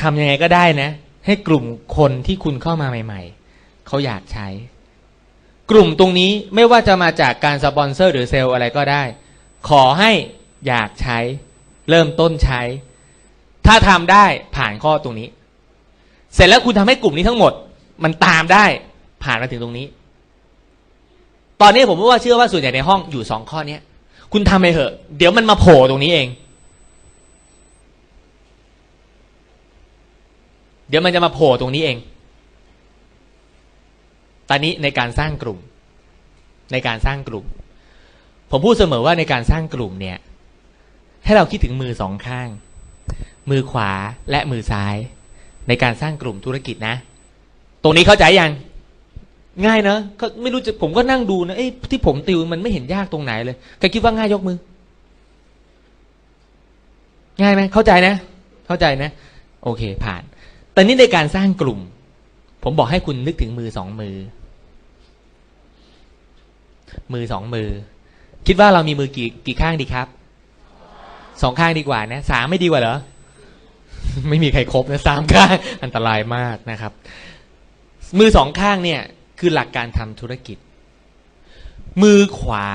[0.00, 0.90] ทำยังไงก็ได้นะ
[1.26, 1.64] ให้กลุ่ม
[1.96, 3.22] คนที่คุณเข้ามาใหม่
[3.54, 4.46] ๆ เขาอยากใช้
[5.70, 9.02] กลุ่มตรงนี้ไม่ว่าจะมาจากการสปอนเซอร์หรือเซลล์อะไรก็ได้
[9.68, 10.12] ขอให้
[10.66, 11.18] อยากใช้
[11.90, 12.60] เริ่มต้นใช้
[13.66, 14.24] ถ้าทำได้
[14.56, 15.28] ผ่านข้อตรงนี้
[16.34, 17.52] เสร็จแล้วคุณทำให้กลุ่มนี้ทั้งหมด
[18.04, 18.64] มันตามได้
[19.24, 19.86] ผ่านมาถึงตรงนี้
[21.60, 23.78] ตอนนี้ผมว่าเชื่อว่าส่วนใหญ่ในห้องอยู่สองข้อนี้
[24.32, 26.28] คุณทำไปเถอะ เดี๋ยวมันมาโผล่ตรงนี้เอง
[30.88, 31.96] เดี๋ยวมันจะมาโผล่ตรงนี้เอง
[34.48, 35.58] ตอนนี้ในการสร้างกลุ่ม
[36.72, 37.44] ในการสร้างกลุ่ม
[38.50, 40.18] ผมพูดเสมอว่าในการสร้างกลุ่มเนี่ย
[41.26, 42.48] ให้เราคิดถึงมือสองข้าง
[43.50, 43.90] มือขวา
[44.30, 44.96] และมือซ้าย
[45.68, 46.94] ในการสร้างกลุ่มธุรกิจนะ
[47.82, 48.52] ตรงนี้เข้าใจยัง
[49.66, 54.56] ง่ายนะก็ไม่รู้จะผมก็นั่งดูนะเอ้ที่ผมติวมันไม่เห็นยากตรงไหนเลยใครคิดว่าง่ายยกมือ
[57.40, 58.14] ง่ายไหมเข้าใจนะ
[58.66, 59.10] เข้าใจนะ
[59.62, 60.22] โอเค ผ่าน
[60.72, 61.80] แต่นี่ในการสร้างกลุ่ม
[62.62, 64.16] ผมบอกให้คุณนึกถึงมือสองมือ
[67.12, 67.68] มือสองมือ
[68.46, 70.08] คิดว่าเรามีมือกี่กี่ข้างดีครับ
[71.42, 72.98] สองข้างดีกว่านะสามไม่ดีกว่าเหรอ
[74.28, 76.92] ไม่มีใครครบนะสามข้าง อันตรายมากนะครับ
[78.18, 79.00] มือสองข้างเนี่ย
[79.38, 80.58] คือหลักการทำธุรกิจ
[82.02, 82.66] มือขวา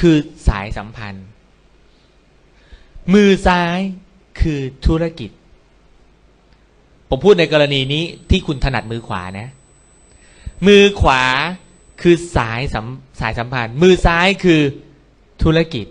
[0.00, 0.16] คือ
[0.48, 1.26] สายสัมพันธ์
[3.14, 3.78] มือซ้าย
[4.40, 5.30] คือธุรกิจ
[7.08, 9.48] ผมพูดในกรณีนี้ที่คุณถนัดมือขวานะ
[10.66, 11.22] มือขวา
[12.02, 12.86] คือสายสัม
[13.20, 14.60] สายสัมพันธ์ มือซ้ายคือ
[15.42, 15.86] ธุรกิจ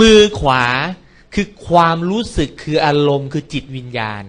[0.00, 0.64] มือขวา
[1.34, 4.22] คือความรู้สึกคืออารมณ์คือจิตวิญญาณ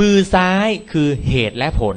[0.00, 1.96] มือซ้ายคือเหตุและผล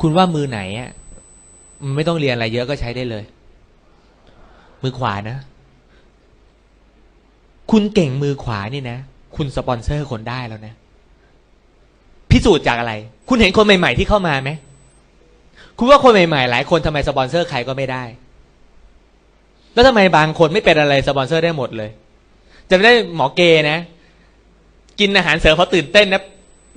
[0.00, 0.90] คุณว่ามือไหนอะ
[1.94, 3.24] ไม่ต้องเรียนอะไรเยอะก็ใช้ได้เลย
[4.82, 5.38] มือขวานะ
[7.70, 8.98] คุณเก่งมือขวานี่นะ
[9.36, 10.74] คุณสปอนเซอร์คนได้แล้วนะ
[12.34, 12.92] พิสูจน์จากอะไร
[13.28, 14.50] คุณเห็นคนใหม่ ๆ ที่เข้ามาไหม
[15.78, 18.04] คุณว่าคนใหม่ ๆ หลายคนทำไมสปอนเซอร์ใครก็ไม่ได้
[19.74, 21.90] แล้วทำไมบางคนไม่เป็นอะไรสปอนเซอร์ได้หมดเลย
[22.70, 23.78] จะไได้หมอเกนะ
[25.00, 26.22] กินอาหารเสริมเพราะตื่นเต้นนะ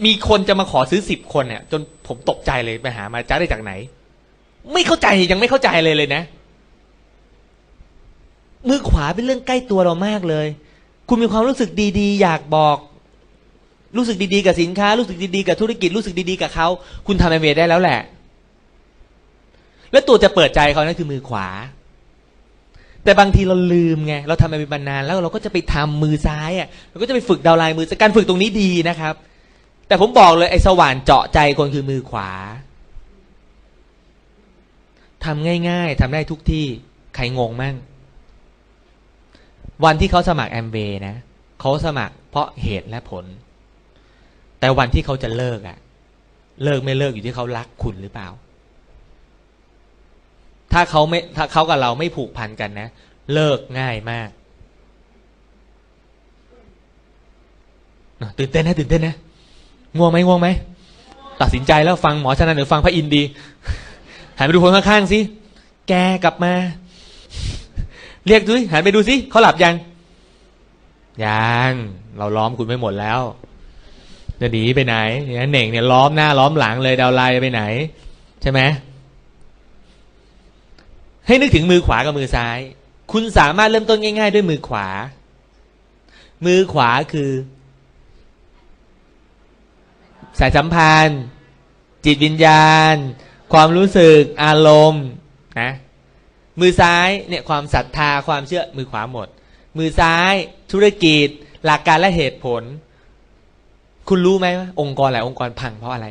[0.06, 3.72] มีคนจะมาขอซื้อสิบคนเนี่ยจนผมตกใจเลยไปหามาจ้าได้จากไหน
[4.74, 6.24] ไม่เข้าใจยังไม่เข้าใจเลยเลยนะ
[8.68, 10.48] มือขวาเป็นเรื่องใกล้ตัวเรามากเลย
[11.08, 12.78] คุณมีความรู้สึกดีๆ อยากบอก
[13.96, 16.68] รู้สึกดีๆกับสินค้า รู้สึกดีๆกับธุรกิจรู้สึกดีๆกับเขา
[17.08, 18.00] คุณทำแอมเวได้แล้วแหละ
[19.92, 21.48] แล้วตัวจะเปิดใจเขานั่นคือมือขวา
[23.04, 29.14] แต่บางทีเราลืมไงเราทำแอมเวย์มานานแล้วเราก็จะไปทำมือซ้ายอะเราก็จะไปฝึกดาวไลน์มือการฝึกตรงนี้ดีนะครับ
[29.88, 32.30] แต่ผมบอกเลยไอ้สว่านเจาะใจคนคือมือขวา
[35.26, 36.66] ทำง่ายๆทำได้ทุกที่
[37.16, 37.76] ใครงงมั่ง
[39.86, 41.16] วันที่เขาสมัครแอมเวนะ
[41.60, 43.26] เขาสมัครเพราะเหตุและผล
[44.60, 45.78] แต่วันที่เขาจะเลิกอะ่ะ
[46.64, 48.28] เลิกไม่เลิกอยู่ที่เขารักคุณหรือเปล่า
[50.74, 52.88] ถ้าเขาไม่ถ้าเขากับเราไม่ผูกพันกันนะ
[53.34, 54.30] เลิกง่ายมาก
[58.40, 59.16] ตื่นเต้นนะตื่นเต้นนะ
[59.98, 60.48] ง่วงไหมง่วงไหม
[61.42, 63.24] ตัดสินใจแล้วฟังหมอชนะหรือฟังพระอินทร์ดี
[64.38, 65.20] หันไปดูคนข้างๆสิ
[65.90, 65.94] แก
[66.24, 66.54] กลับมา
[68.28, 69.76] เรียกดูสิหันไปดูสิเขาหลับยัง
[71.26, 71.72] ยัง
[72.18, 73.20] เราล้อมคุณไปหมดแล้ว
[74.42, 77.64] จะหนีไปไหนเนี่ยเหน่งเนี่ยล้อมหน้าล้อมหลังเลยดาวไลไปไหน
[78.42, 78.62] ใช่ไหม
[81.28, 82.58] ให้นึกถึงมือขวากับมือซ้าย
[83.12, 84.88] คุณสามารถเริ่มต้นง่าย ๆ ด้วยมือขวา
[86.46, 87.32] มือขวาคือ
[90.40, 91.22] สายสัมพันธ์
[92.06, 92.96] จิตวิญญาณ
[93.54, 95.06] ความรู้สึกอารมณ์
[95.62, 95.72] นะ
[96.60, 99.28] มือซ้ายเนี่ยความศรัทธาความเชื่อมือขวาหมด
[99.78, 100.34] มือซ้าย
[100.72, 101.28] ธุรกิจ
[101.66, 102.64] หลักการและเหตุผล
[104.10, 106.08] คุณรู้ไหมว่าองค์กรหลายองค์กรพังเพราะอะไร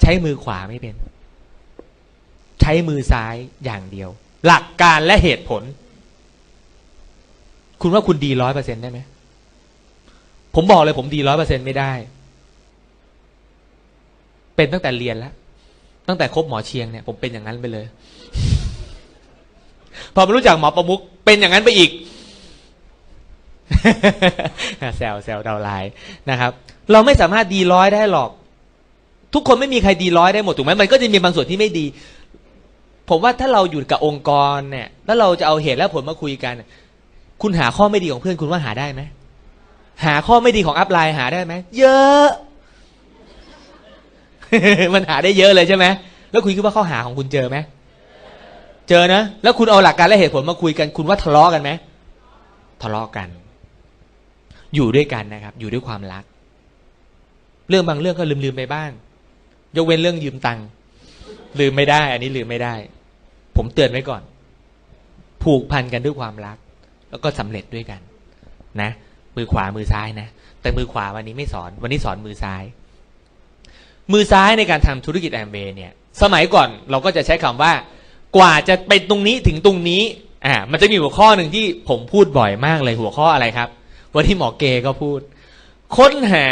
[0.00, 0.94] ใช้มือขวาไม่เป็น
[2.60, 4.10] ใช้มือซ้ายอย่างเดียว
[4.46, 5.62] หลักการและเหตุผล
[7.80, 8.98] คุณว่าคุณดีร้อยเปอร์เซ็นได้ไหม
[10.54, 11.92] ผมบอกเลยผมดีร้อยเปอร์เซ็นไม่ได้
[14.56, 15.32] เป็นตั้งแต่เรียนแล้ว
[16.08, 17.86] ตั้งแต่คบหมอเชียงเนี่ย ผมเป็นอย่างนั้นไปเลย
[20.14, 21.90] พอมารู้จักหมอประมุกเป็นอย่างนั้นไปอีก
[24.96, 25.92] แซวแซวดาวไลน์
[26.30, 26.52] นะครับ
[26.92, 28.30] เราไม่สามารถดีร้อยได้หรอก
[29.34, 31.86] ทุกคนไม่มีใครดีร้อยได้หมดถูกไหมมันก็จะมีบางส่วนที่ไม่ดี
[33.08, 36.54] ผมว่าถ้าเราอยู่กับองค์กรเนี่ย แล้วเราจะเอาเหตุและผลมาคุยกัน
[37.42, 39.02] คุณหาข้อไม่ดีของเพื่อนคุณว่าหาได้ไหม
[40.04, 42.28] หาข้อไม่ดีของอัพไลน์หาได้ไหมเยอะ
[44.94, 45.86] มันหาได้เยอะเลยใช่ไหม
[46.30, 47.56] แล้วคุณคิดว่าข้อหาของคุณเจอไหม
[48.88, 51.70] เจอนะ แล้วคุณเอาหลักการและเหตุผลมาคุยกัน คุณว่าทะเลาะกันไหม
[52.82, 53.28] ทะเลาะกัน
[54.74, 56.24] อยู่ด้วยกันนะครับ อยู่ด้วยความรัก
[57.68, 58.90] เรื่องบางเรื่องก็ลืมลืมๆไปบ้าง
[59.76, 60.66] ยกเว้นเรื่องยืมตังค์
[61.60, 62.74] ลืมไม่ได้ อันนี้ลืมไม่ได้
[63.56, 64.22] ผมเตือนไว้ก่อน
[65.42, 66.56] ผูกพันกันด้วยความรัก
[67.10, 68.00] แล้วก็สำเร็จด้วยกัน
[68.80, 68.90] นะ
[69.36, 70.28] มือขวามือซ้ายนะ
[70.62, 72.62] แต่มือขวาวันนี้ไม่สอน วันนี้สอนมือซ้าย
[74.12, 77.72] มือซ้ายในการทำธุรกิจแอมเบเนี่ย สมัยก่อนเราก็จะใช้คำว่า
[78.36, 80.02] กว่าจะไปตรงนี้ถึงตรงนี้
[80.46, 83.68] อ่า มันจะมีหัวข้อหนึ่งที่ผมพูดบ่อยมากเลยหัวข้ออะไรครับ
[84.14, 85.20] วันที่หมอเกก็พูด
[85.96, 86.46] ค้นหา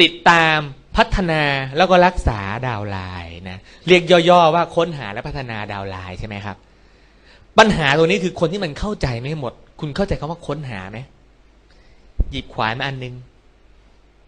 [0.00, 0.58] ติดตาม
[0.96, 1.42] พัฒนา
[1.76, 6.56] แล้วก็รักษาดาวไลน์นะเรียกย่อๆว่าค้นหาและพัฒนาดาวไลน์ใช่ไหมครับ
[7.58, 10.98] ปัญหาตัวนี้คือคนที่มันเข้าใจไม่หมด คุณเข้าใจคำว่าค้นหาไหม
[12.30, 13.14] หยิบขวานมาอันหนึง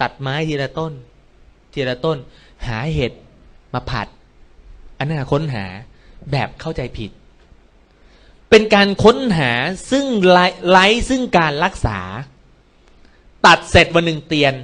[0.01, 0.93] ตัดไม้ทีละต้น
[1.73, 2.19] ทีละต้น
[2.67, 3.13] หาเห็ด
[3.75, 4.09] มาผัด
[4.99, 5.65] อันนั้นค้นหา
[6.33, 7.11] แบบเข้าใจผิด
[8.57, 9.53] เป็นการค้นหา
[9.91, 11.99] ซึ่งไร้ไร้ซึ่งการรักษา
[13.47, 14.55] ตัดเสร็จวันหนึ่งเตียน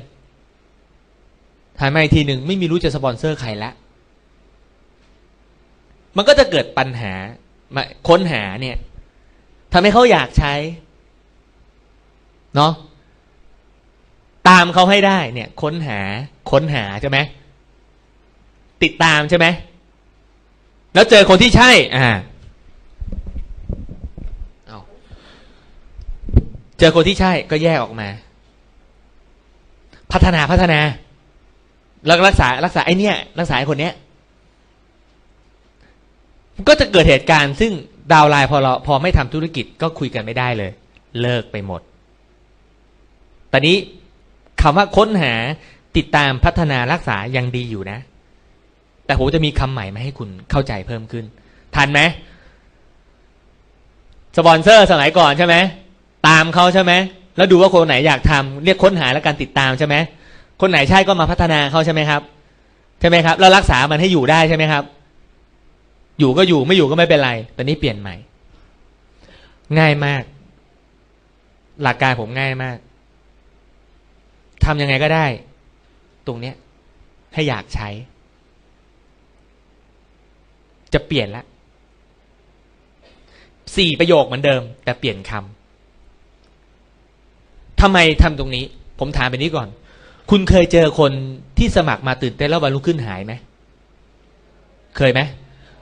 [1.78, 3.70] ถ่ายมาอีกทีหนึ่งไม่มีรู้จะสปอนเซอร์ใครละ
[6.16, 7.12] มันก็จะเกิดปัญหา
[7.74, 8.76] มาค้นหาเนี่ย
[9.72, 10.54] ทำให้เขาอยากใช้
[12.54, 12.72] เนาะ
[14.48, 16.00] ตามเขาให้ได้เนี่ย ค้นหา
[16.50, 17.18] ค้นหาใช่ไหม
[18.82, 19.46] ติดตามใช่ไหม
[20.94, 22.08] แล้วเจอคนที่ใช่ อ่า
[26.80, 28.08] เจอคนที่ใช่ก็แยกออกมา
[30.12, 30.80] พัฒนาพัฒนา
[32.06, 33.94] แล้วรักษารักษาไอ้นี่ยรักษาไอ้คนเนี้ย
[36.68, 37.72] ก็จะเกิดเหตุการณ์ซึ่ง
[38.12, 40.70] ดาวไลน์พอเราพอไม่ทำธุรกิจก็คุยกันไม่ได้เลย
[41.20, 41.80] เลิกไปหมด
[43.52, 43.76] ตอนนี้
[44.62, 45.34] คำว่าค้นหา
[45.96, 47.98] ติดตามพัฒนารักษายังดีอยู่นะ
[49.06, 51.24] แต่ผมจะมีคำใหม่มาให้คุณเข้าใจเพิ่มขึ้น
[51.76, 52.00] ทันไหม
[54.36, 55.56] สปอนเซอร์สมัยก่อนใช่ไหม
[56.28, 56.92] ตามเขาใช่ไหม
[57.36, 59.96] แล้วดูว่าคนไหนอยากทำเรียกค้นหาและการติดตามใช่ไหม
[60.60, 62.22] คนไหนใช่ก็มาพัฒนาเขาใช่ไหมครับ
[63.00, 64.84] ใช่ไหมครับแล้วรักษามันให้อยู่ได้ใช่ไหมครับ
[66.18, 68.16] อยู่ก็อยู่ไม่อยู่ก็ไม่เป็นไรตอนนี้เปลี่ยนใหม่
[69.78, 70.22] ง่ายมาก
[71.82, 72.76] หลักการผมง่ายมาก
[74.64, 75.26] ทำยังไงก็ได้
[76.26, 76.54] ตรงเนี้ย
[77.34, 77.88] ให้อยากใช้
[80.94, 81.44] จะเปลี่ยนละ
[83.76, 85.59] สี่ประโยคเหมือนเดิม แต่เปลี่ยนคำ
[87.80, 88.64] ทำไมทำตรงนี้
[88.98, 89.68] ผมถามไปนี้ก่อน
[90.30, 91.12] คุณเคยเจอคน
[91.58, 93.32] ที่สมัครมาตื่นเต้นแล้ววันรุ่งขึ้นหายไหม
[94.96, 95.20] เคยไหม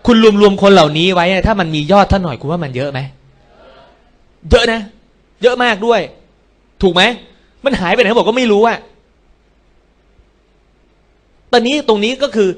[0.07, 3.01] คุณรวมๆคนเหล่านี้ไว้ถ้ามันมียอดท่านหน่อยคุณว่ามันเยอะไหม
[4.51, 4.81] เยอะนะ
[5.43, 6.01] เยอะมากด้วย
[6.83, 7.03] ถูกไหม
[7.65, 8.79] มันหายไปไหนบอกก็ไม่รู้อะ
[11.53, 12.49] ตอนนี้ตรงนี้ก็คือ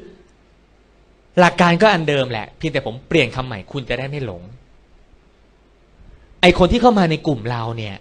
[1.39, 4.43] หลักการก็อันเดิมแหละเพียงแต่ผมเปลี่ยนคำใหม่คุณจะได้ไม่หลง
[6.41, 7.97] ไอคนที่เข้ามาในกลุ่มเราเนี่ย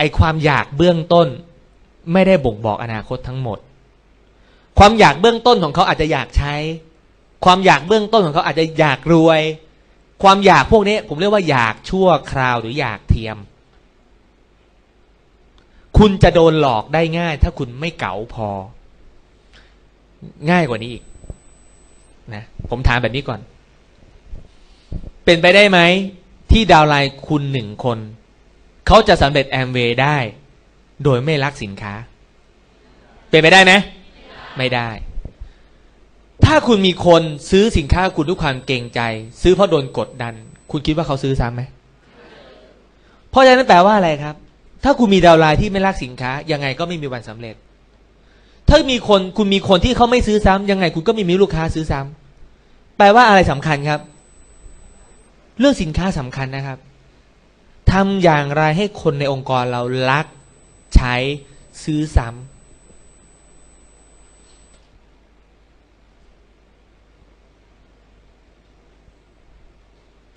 [0.00, 1.28] ไอความอยากเบื้องต้น
[2.12, 3.58] ไม่ได้บ่งบอกอนาคตทั้งหมด
[4.78, 6.54] ความอยากเบื้องต้นของเขาอาจจะอยากใช้
[7.44, 9.40] ความอยากเบื้องต้นของเขาอาจจะอยากรวย
[10.22, 13.38] ความอยากพวกนี้ ผมเรียกว่าอยากชั่วคราวหรืออยากเทียม
[15.98, 18.48] คุณจะโดนหลอกได้ง่าย ถ้าคุณไม่เก๋าพอ
[20.50, 21.04] ง่ายกว่านี้อีก
[22.34, 23.40] นะผมถามแบบนี้ก่อน
[25.24, 25.80] เป็นไปได้ไหม
[26.50, 27.98] ที่ดาวไลน์คุณหนึ่งคน
[28.92, 30.16] เขาจะสำเร็จแอมเวย์ได้
[31.04, 31.94] โดยไม่รักสินค้า
[33.30, 33.72] เป็นไปได้ไหม
[34.58, 34.88] ไม่ได้
[36.44, 39.00] ถ้าคุณมีคนซื้อสินค้าคุณด้วยความเกรงใจ
[39.42, 40.34] ซื้อเพราะโดนกดดัน
[40.70, 41.62] คุณคิดว่าเขาซื้อซ้ำไหม
[43.30, 44.34] เพราะฉะนั้นแปลว่าอะไรครับ
[44.84, 47.54] ถ้าคุณมีดาวไลน์ที่ไม่รักสินค้า ยังไงก็ไม่มีวันสำเร็จ
[48.68, 54.00] ถ้ามีคนคุณมีคนที่เขาไม่ซื้อซ้ำยังไงคุณก็ไม่มีลูกค้าซื้อซ้ำแปลว่าอะไรสำคัญครับ
[55.58, 56.78] เรื่องสินค้าสำคัญนะครับ
[57.92, 60.26] ทำอย่างไรให้คนในองค์กรเรารัก
[60.96, 61.14] ใช้
[61.82, 62.40] ซื้อซ้ำ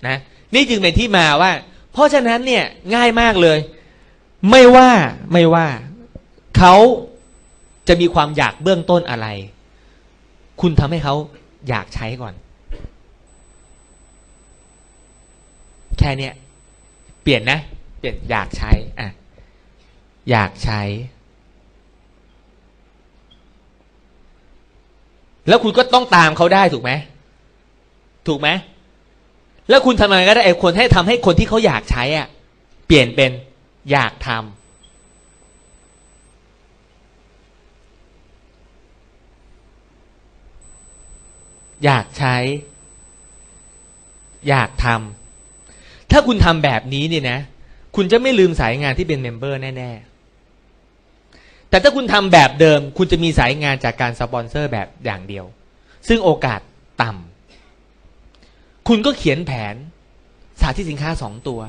[0.06, 0.16] นะ
[0.54, 1.52] นี่จึงเป็นที่มาว่า
[1.92, 3.58] เพราะฉะนั้นเนี่ยง่ายมากเลย
[4.50, 4.90] ไม่ว่า
[5.32, 5.66] ไม่ว่า
[6.58, 6.74] เขา
[7.88, 9.26] จะมีความอยากเบื้องต้นอะไร
[10.60, 11.14] คุณทำให้เขา
[11.68, 12.34] อยากใช้ก่อน
[15.98, 16.34] แค่เนี้ย
[17.24, 17.58] เปลี่ยนนะ
[17.98, 19.08] เปลี่ยนอยากใช้อะ
[20.30, 20.80] อยากใช้
[25.48, 26.92] แล้วคุณก็ต้องตามเขาได้ถูกไหม
[28.28, 28.48] ถูกไหม
[29.68, 32.26] แล้วคุณทำยังไงก็ได้ไอ้คนให้ทำให้คนที่เขาอยากใช้อะ
[32.86, 33.30] เปลี่ยนเป็น
[33.90, 34.38] อยากทำ
[41.84, 42.36] อยากใช้
[44.48, 45.23] อยากทำ
[46.14, 47.38] ถ้าคุณทำแบบนี้เนี่ยนะ
[47.96, 49.90] คุณจะไม่ลืมสายงานที่เป็น member แน่
[50.80, 55.44] ๆ แต่ถ้าคุณทำแบบเดิม คุณจะมีสายงานจากการสปอนเซอร์แบบอย่างเดียว
[56.08, 56.60] ซึ่งโอกาส
[57.02, 59.74] ต่ำคุณก็เขียนแผน
[60.60, 61.60] สาธิตสินค้าสองตัว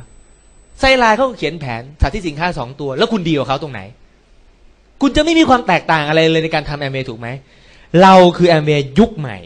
[0.80, 3.82] sideline เขาก็เขียนแผนสาธิตสินค้าสองตัว แล้วคุณดีกว่าเขาตรงไหน
[5.02, 7.28] คุณจะไม่มีความแตกต่างอะไรเลยในการทำแอมเวถูกไหม
[8.02, 9.38] เราคือแอมเวยุคใหม่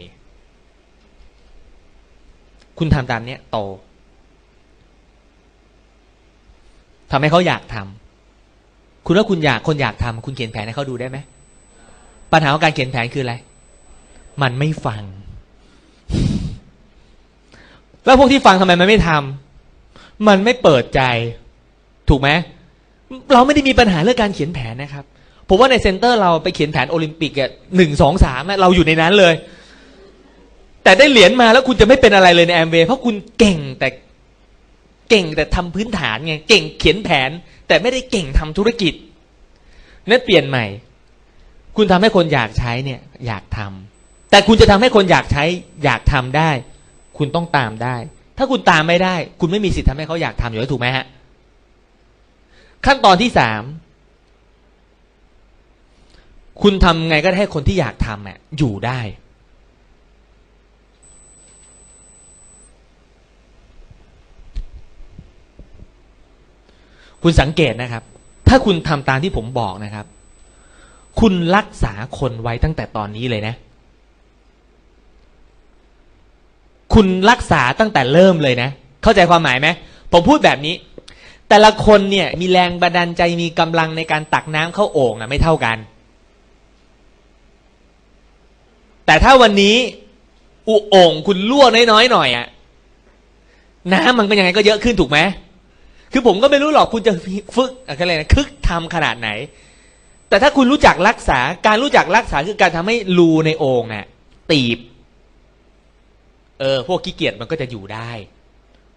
[2.78, 3.58] คุณทำตามเนี้ยโต
[7.10, 11.18] ทำให้เขาอยากทำคุณว่าคุณอยากคนอยากทำคุณเขียนแผนให้เขาดูได้ไหม
[12.32, 13.34] ปัญหาของการเขียนแผนคืออะไร
[14.42, 15.02] มันไม่ฟัง
[18.04, 21.00] แล้วพวกที่ฟังทำไมมันไม่ทำมันไม่เปิดใจ
[22.08, 22.30] ถูกไหม
[23.32, 25.04] เราไม่ได้มีปัญหาเรื่องการเขียนแผนนะครับ
[25.48, 29.34] ผมว่าใน center เราไปเขียนแผนโอลิมปิกอะหนึ่งสองสามเราอยู่ในนั้นเลย
[30.84, 33.88] แต่ได้เหรียญมาแล้วคุณจะไม่เป็นอะไรเลยในแอมเวย์เพราะคุณเก่งแต่
[35.10, 37.30] เก่งแต่ทำพื้นฐานไงเก่งเขียนแผน
[37.68, 38.94] แต่ไม่ได้เก่งทำธุรกิจ
[40.10, 40.66] นั่นเปลี่ยนใหม่
[41.76, 45.44] คุณทำให้คนอยากใช้เนี่ย อยากทำแต่คุณจะทำให้คนอยากใช้
[45.84, 46.50] อยากทำได้
[47.18, 47.96] คุณต้องตามได้
[48.38, 51.04] ถ้าคุณตามไม่ได้ คุณไม่มีสิทธิ์ทำให้เขาอยากทำอยู่แล้วถูกไหมฮะ
[52.86, 53.62] ขั้นตอนที่สาม
[56.62, 59.00] คุณทำไงก็ได้ให้คนที่อยากทำอะอยู่ได้
[67.22, 68.02] คุณสังเกตนะครับ
[68.48, 70.06] ถ้าคุณทำตามที่ผมบอกนะครับ
[71.20, 73.54] คุณรักษาคนไว้ตั้งแต่ตอนนี้เลยนะ
[76.94, 78.70] คุณรักษาตั้งแต่เริ่มเลยนะ
[79.02, 79.68] เข้าใจความหมายไหม
[80.12, 80.74] ผมพูดแบบนี้
[81.48, 85.76] แต่ละคนเนี่ย มีแรงบันดาลใจมีกำลังในการตักน้ำเข้าโอ่งอะไม่เท่ากัน
[89.06, 89.76] แต่ถ้าวันนี้
[90.68, 92.46] อุโอ่งคุณรั่วน้อยๆหน่อยอะ
[93.92, 95.18] น้ำมันก็ยังไงก็เยอะขึ้นถูกไหม
[96.12, 97.12] คือผมก็ไม่รู้หรอกคุณจะ
[97.56, 99.28] ฝึกอะไรนะคึกทำขนาดไหน
[100.28, 104.06] แต่ถ้าคุณรู้จักรักษาการรู้จักรักษาคือการทำให้รูในโอ่งน่ะ
[104.50, 104.78] ตีบ
[106.60, 108.10] เออ พวกขี้เกียจมันก็จะอยู่ได้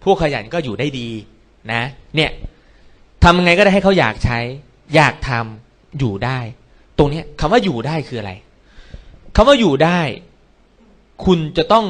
[0.04, 1.08] พวกขยันก็อยู่ได้ดี
[1.72, 1.82] นะ
[2.16, 2.30] เนี่ย
[3.24, 4.38] ทำยังไงก็ได้ให้เขาอยากใช้
[4.94, 6.38] อยากทำอยู่ได้
[6.98, 8.32] ตรงเนี้ยคำว่าอยู่ได้คืออะไร
[9.36, 10.00] คำว่าอยู่ได้
[11.24, 11.86] คุณจะต้อง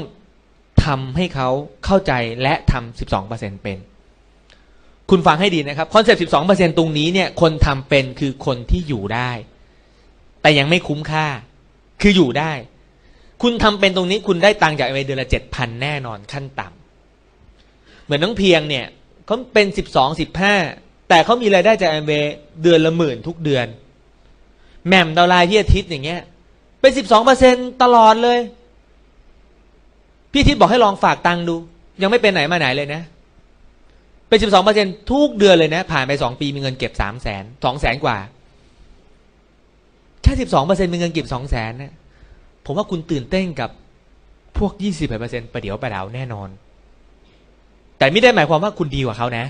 [0.85, 1.49] ทำให้เขา
[1.85, 2.13] เข้าใจ
[2.43, 3.79] และทำสิบสองเปอร์เซ็นต์เป็น
[5.11, 9.31] คุณฟังให้ดีนะครับ concept สิบสองเปอร์เซ็นตรงนี้เนี่ยคนทำเป็นคือคนที่อยู่ได้
[10.43, 11.27] แต่ยังไม่คุ้มค่า
[12.03, 12.53] คืออยู่ได้
[13.43, 18.87] คุณทำเป็นตรงนี้คุณได้ตังค์จากเอเดือนละเจ็ดพันแน่นอนขั้นต่ำเหมือนน้องเพียงเนี่ย
[19.27, 20.55] เขาเป็นสิบสองสิบห้า
[21.09, 22.13] แต่เขามีรายได้จากแอมเว
[22.63, 23.67] เดือนละหมื่นทุกเดือน
[24.87, 26.21] แหม่มดาวไลน์ที่อาทิตย์อย่างเงี้ย
[26.81, 28.39] เป็นสิบสองเปอร์เซ็นตลอดเลย
[30.33, 31.57] พี่อาทิตย์บอกให้ลองฝากตังค์ดู
[32.03, 33.03] ยังไม่เป็นไหนมาไหนเลยนะ
[34.29, 38.19] เป็นสิบสองเปอร์เซ็นทุกเดือนเลยนะ ผ่านไปสองปีมีเงินเก็บสามแสนสองแสนกว่า
[40.23, 41.93] แค่สิบสองเปอร์เซ็นต์มีเงินเก็บสองแสนนะ
[42.67, 43.71] ผมว่าคุณตื่นเต้นกับ
[44.59, 46.49] พวกยี่สิบเปอร์เซ็นต์ประเดี๋ยวประดาวแน่นอน
[47.99, 49.47] แต่ไม่ได้หมายความว่าคุณดีกว่าเขานะ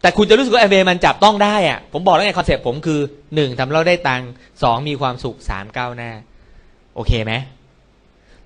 [0.00, 3.00] แต่คุณจะรู้สึกว่าแอมเวมันจับต้องได้อะผมบอกแล้วไง concept ผมคือ
[3.34, 4.22] หนึ่งทำเราได้ตัง
[4.62, 6.10] สองมีความสุขสามก้าวหน้า
[6.94, 7.32] โอเคไหม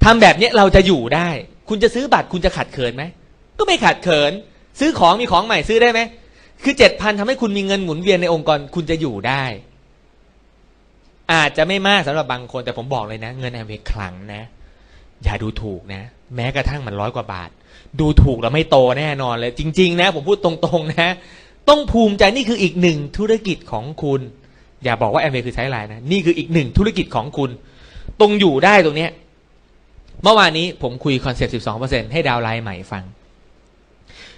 [0.04, 1.28] ทำแบบนี้เราจะอยู่ได้
[1.68, 3.04] คุณจะซื้อบัตรคุณจะขัดเขินไหม
[3.58, 4.32] ก็ไม่ขัดเขิน
[4.78, 6.00] ซื้อของมีของใหม่ซื้อได้ไหม
[6.62, 9.44] คือเจ็ดพันทำให้คุณมีเงินหมุนเวียนในองค์กรคุณจะอยู่ได้
[11.32, 14.42] อาจจะไม่มากสำหรับบางคน แต่ผมบอกเลยนะ เงินแอมเวคลังนะ
[15.24, 16.02] อย่าดูถูกนะ
[16.36, 17.50] แม้กระทั่งมันร้อยกว่าบาท
[18.00, 21.10] ดูถูกแล้วไม่โตแน่นอนเลย จริง ๆ นะ ผมพูดตรงๆนะ
[21.68, 24.20] ต้องภูมิใจนี่คืออีกหนึ่งธุรกิจของคุณ
[24.84, 27.50] อย่าบอกว่าแอมเวคือ sideline นะนี่คืออีกหนึ่งธุรกิจของคุณ
[28.20, 29.10] ตรงอยู่ได้ตรงเนี้ย
[30.22, 33.04] เมื่อวานนี้ผมคุย concept 12%ให้ดาวไลน์ใหม่ฟัง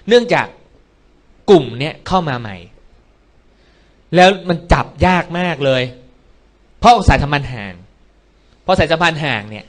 [0.09, 0.47] เนื่องจาก
[1.51, 2.57] กลุ่มเนี้ยเข้ามาใหม่
[4.15, 5.83] แล้วมันจับยากมากเลย
[6.79, 7.75] เพราะสายสัมพันธ์ห่าง
[8.63, 9.65] เพราะสายสัมพันธ์ห่างเนี่ย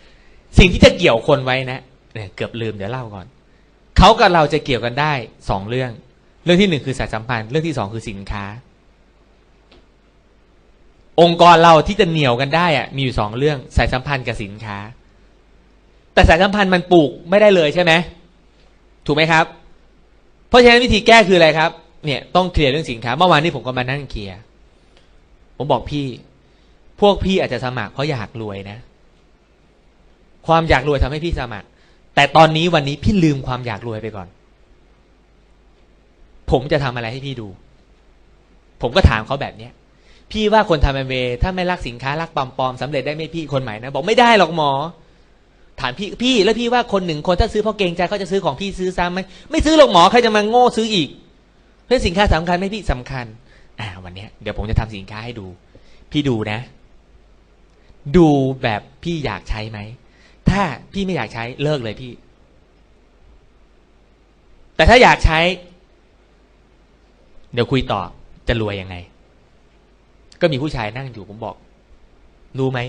[0.57, 1.79] สิ่งที่จะเกี่ยวคนไว้นะ
[2.13, 3.25] เนี่ยเกือบลืมเดี๋ยวเล่าก่อน
[3.97, 5.13] เขากับเราจะเกี่ยวกันได้
[5.49, 5.91] สองเรื่อง
[6.43, 8.43] เรื่องที่หนึ่งคือสายสัมพันธ์เรื่องที่สองคือสินค้า
[11.21, 14.77] องค์กรเราที่จะเหนี่ยวกันได้อะมีอยู่สองเรื่องสายสัมพันธ์กับสินค้า
[16.13, 17.91] แต่สายสัมพันธ์มันปลูกไม่ได้เลยใช่ไหม
[19.05, 19.45] ถูกไหมครับ
[20.51, 21.71] เพราะฉะนั้นวิธีแก้คืออะไรครับ
[22.05, 24.37] เนี่ยต้องเคลียร์เรื่องสินค้า เมื่อวานนี้ผมก็มานั่งเคลียร์
[25.57, 26.05] ผมบอกพี่
[27.01, 28.77] พวกพี่อาจจะสมัครเพราะอยากรวยนะ
[30.47, 31.67] ความอยากรวยทำให้พี่สมัคร
[32.15, 34.27] แต่ตอนนี้วันนี้พี่ลืมความอยากรวยไปก่อน
[36.51, 37.47] ผมจะทำอะไรให้พี่ดู
[38.81, 39.73] ผมก็ถามเขาแบบเนี้ย
[40.31, 44.71] พี่ว่าคนทำแอมเวย์ถ้าไม่รักสินค้ารักปลอมๆสำเร็จได้ไหมพี่คนใหม่นะ บอกไม่ได้หรอกหมอ
[45.81, 49.19] ถามพี่พี่แล้วพี่ว่าคนหนึ่งคนถ้าซื้อเพราะเกรงใจเขาจะซื้อของพี่ซื้อซ้ำไหม
[49.51, 51.09] ไม่ซื้อหรอกหมอใครจะมาโง่ซื้ออีก
[51.83, 53.25] เพราะสินค้าสำคัญไหมพี่สำคัญ
[53.79, 55.47] อ่า วันเนี้ยเดี๋ยวผมจะทำสินค้าให้ดู
[56.11, 56.59] พี่ดูนะ
[58.17, 58.27] ดู
[58.61, 59.79] แบบพี่อยากใช้ไหม
[60.49, 60.61] ถ้า
[60.93, 62.11] พี่ไม่อยากใช้เลิกเลยพี่
[64.75, 65.39] แต่ถ้าอยากใช้
[67.53, 68.01] เดี๋ยวคุยต่อ
[68.47, 68.95] จะรวยยังไง
[70.41, 71.55] ก็มีผู้ชายนั่งอยู่ผมบอก
[72.59, 72.79] รู้ไหม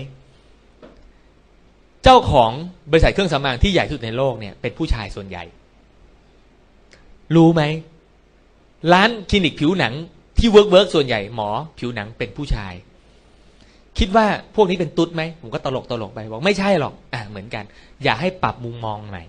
[2.03, 2.51] เจ้าของ
[2.91, 5.43] บริษัทเครื่องสำอางที่ใหญ่ที่สุดในโลกเนี่ยเป็นผู้ชายส่วนใหญ่
[7.35, 7.63] รู้ไหม
[8.93, 9.93] ร้านคลินิกผิวหนัง
[10.39, 11.49] ที่ work work ส่วนใหญ่หมอ
[11.79, 12.73] ผิวหนังเป็นผู้ชาย
[13.99, 14.25] คิดว่า
[14.55, 17.63] พวกนี้เป็นตุ๊ดไหมผมก็ตลกตลกไปบอกไม่ใช่หรอกอ่าเหมือนกัน
[18.03, 19.23] อย่าให้ปรับมุมมองใหม่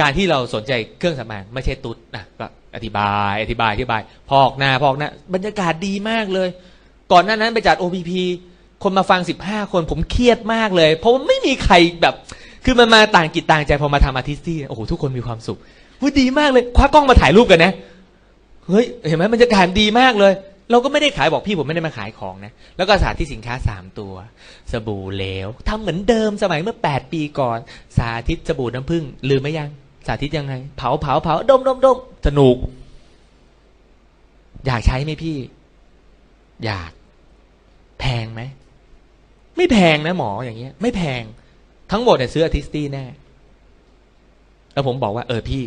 [0.00, 6.48] การที่เราสนใจเครื่องสำอางไม่ใช่ตุ๊ดนะก็อธิบายอธิบายอธิบาย พอกหน้าพอกหน้าบรรยากาศดีมากเลย
[7.12, 8.10] ก่อนหน้านั้นไปจัด OPP
[8.82, 12.14] คนมาฟังสิบห้าคนผมเครียดมากเลย เพราะว่าไม่มีใครแบบ
[12.64, 15.58] คือมันมาต่างกิจต่างใจพอมาทำอาร์ติสตี้โอ้โหทุกคนมีความสุข
[15.98, 17.72] เฮ้ยดีมากเลย คว้ากล้องมาถ่ายรูปกันนะ
[18.68, 20.32] เฮ้ยเห็นไหมบรรยากาศดีมากเลย
[20.70, 24.14] เราก็ไม่ได้ขายบอกพี่ผมไม่ได้มาขายของนะ แล้วก็สาธิตสินค้าสามตัว
[24.72, 27.58] สบู่เหลวทำเหมือนเดิมสมัยเมื่อแปดปีก่อน
[27.98, 29.70] สาธิตสบู่น้ำผึ้งลืมไหมยัง
[30.06, 32.56] สาธิตยังไง เผาเผาเผาดมดมดมสนุก
[34.66, 35.36] อยากใช้ไหมพี่
[36.64, 36.90] อยาก
[38.00, 38.40] แพงไหม
[39.60, 41.22] ไม่แพงนะหมออย่างเงี้ย ไม่แพง
[41.90, 43.04] ทั้งหมดเนี่ยซื้ออาทิสตี้แน่
[44.72, 45.62] แล้วผมบอกว่า เออพี่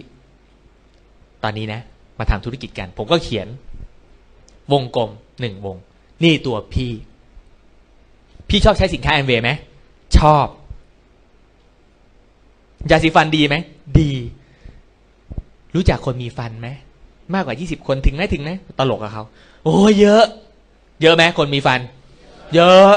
[1.43, 1.81] ตอนนี้นะ
[2.19, 3.47] มาทำธุรกิจกัน ผมก็เขียน
[4.71, 5.77] วงกลมหนึ่งวง
[6.23, 6.91] นี่ตัวพี่
[8.49, 9.51] พี่ชอบใช้สินค้าแอมเวย์ไหม
[10.17, 10.45] ชอบ
[12.89, 13.55] ยาสีฟันดีไหม
[13.99, 14.11] ดี
[15.75, 16.67] รู้จักคนมีฟันไหม
[17.33, 19.23] มากกว่ายี่สิบคนถึงไหมถึงไหมตลกกับเขา
[19.63, 20.23] โอ้เยอะ
[21.01, 21.79] เยอะไหมคนมีฟัน
[22.55, 22.93] เยอะ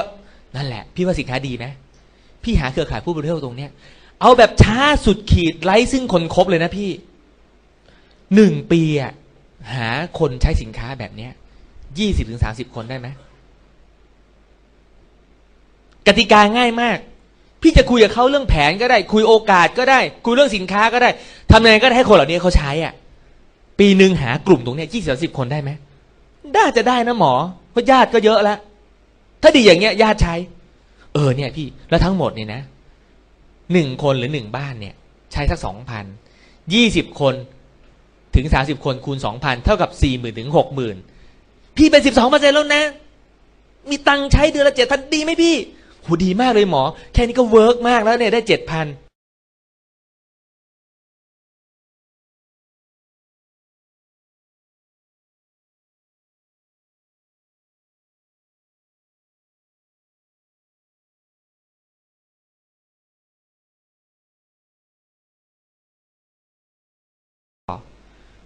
[0.57, 1.67] นั่นแหละ พี่ว่าสินค้าดีไหม
[2.43, 3.71] พี่หาเครือข่ายผู้บริโภคตรงเนี้ย
[4.21, 6.91] เอาแบบช้าสุดขีดไร้ซึ่งคนครบเลยนะพี่
[8.35, 9.13] หนึ่งปีอะ
[9.75, 9.89] หา
[10.19, 11.33] คนใช้สินค้าแบบเนี้ย
[11.99, 13.09] ยี่สิบถึงสาสิบคนได้ไหม
[16.07, 16.99] กติกาง่ายมาก
[17.63, 21.11] พี่จะคุยกับเขาเรื่องแผนก็ได้ คุยโอกาสก็ได้ คุยเรื่องสินค้าก็ได้
[21.51, 22.95] ทำยังไงก็ได้ให้คนเหล่านี้เขาใช้อะ
[23.79, 25.71] ปีหนึ่งหากลุ่มตรงเนี้ยยี่สิบสิบคนได้ไหม
[26.57, 27.33] น่าจะได้นะหมอ
[27.71, 28.59] เพราะญาติก็เยอะแล้ว
[29.47, 30.35] ถ้าดีอย่างเงี้ยญาติใช้
[31.15, 32.63] เออเนี่ยพี่แล้วทั้งหมดเนี่ยนะ
[33.73, 34.95] หนึ่งคนหรือหนึ่งบ้านเนี่ย
[35.33, 36.05] ใช้สักสองพัน
[36.75, 37.35] ยี่สิบคน
[38.37, 40.97] ถึงสาสิบคนคูณสองพันเท่ากับสี่หมื่นถึงหกหมื่น
[41.77, 42.85] พี่เป็นสิบสองเปอร์เซ็นต์แล้วนะ
[43.91, 45.55] มีตังค์ใช้เดือนละเจ็ดพันดีไหมพี่
[46.03, 46.83] โหดีมากเลยหมอ
[47.13, 48.87] แค่นี้ก็ work มากแล้วเนี่ยได้เจ็ดพัน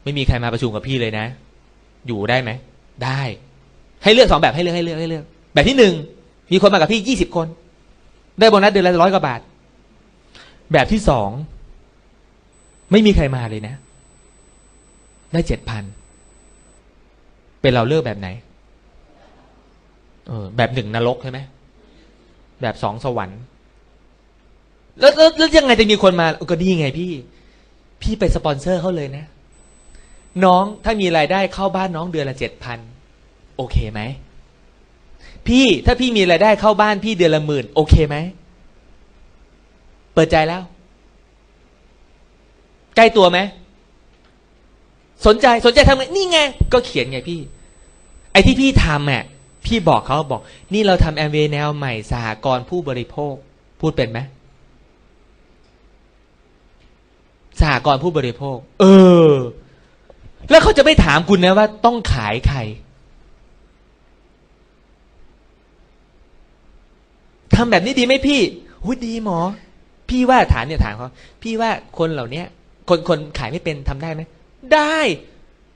[0.05, 1.27] ไม่มีใครมาประชุมกับพี่เลยนะ
[2.07, 2.51] อยู่ได้ไหม
[3.05, 3.21] ได้
[4.03, 5.25] ให้เลือกสองแบบให้เลือกให้เลือกให้เลือก
[5.55, 5.95] แบบที่หนึ่ง
[6.53, 7.47] มีคนมากับพี่ยี่สิบคน
[8.39, 9.41] ได้โบนัสเดือนละร้อยกว่าบาท
[10.73, 11.31] แบบที่สอง
[12.93, 13.75] ไม่มีใครมาเลยนะ
[15.33, 15.85] ได้เจ็ดพัน
[17.61, 18.29] เป็นเราเลือกแบบไหน
[20.29, 21.39] เออ แบบหนึ่งนรกใช่ไหม
[22.63, 23.41] แบบสองสวรรค์
[25.01, 27.11] แล้วแล้วยังไงจะมีคนมาก็ดีไงพี่
[28.03, 29.25] พี่ไปสปอนเซอร์เขาเลยนะ
[30.45, 32.79] น้องถ้ามีรายได้เข้าบ้านน้องเดือนละเจ็ดพัน
[33.57, 34.01] โอเคไหม
[35.47, 38.17] พี่ถ้าพี่มีรายได้เข้าบ้านพี่เดือนละหมื่นโอเคไหม
[40.15, 40.63] เปิดใจแล้ว
[42.97, 43.39] ใกล้ตัวไหม
[45.27, 46.39] สนใจสนใจทำไงนี่ไง
[46.73, 47.41] ก็เขียนไงพี่
[48.33, 49.25] ไอ้ที่พี่ทำอะ
[49.67, 50.41] พี่บอกเขาบอก
[50.73, 53.35] นี่เราทำแอมเวแนวใหม่สหกรณ์ผู้บริโภค
[53.81, 54.19] พูดเป็นไหม
[57.61, 58.85] สหกรณ์ผู้บริโภค เอ
[59.31, 59.33] อ
[60.51, 62.59] แล้วเขาจะไม่ถามคุณนะว่าต้องขายใคร
[67.55, 68.41] ทำแบบนี้ดีไหมพี่
[68.85, 69.39] หุยดีหมอ
[70.09, 71.11] พี่ว่าฐานเนี่ยฐานเขา
[71.43, 72.47] พี่ว่าคนเหล่าเนี้ย
[72.89, 74.23] คนคนขายไม่เป็นทำได้ไหม
[74.75, 74.99] ได้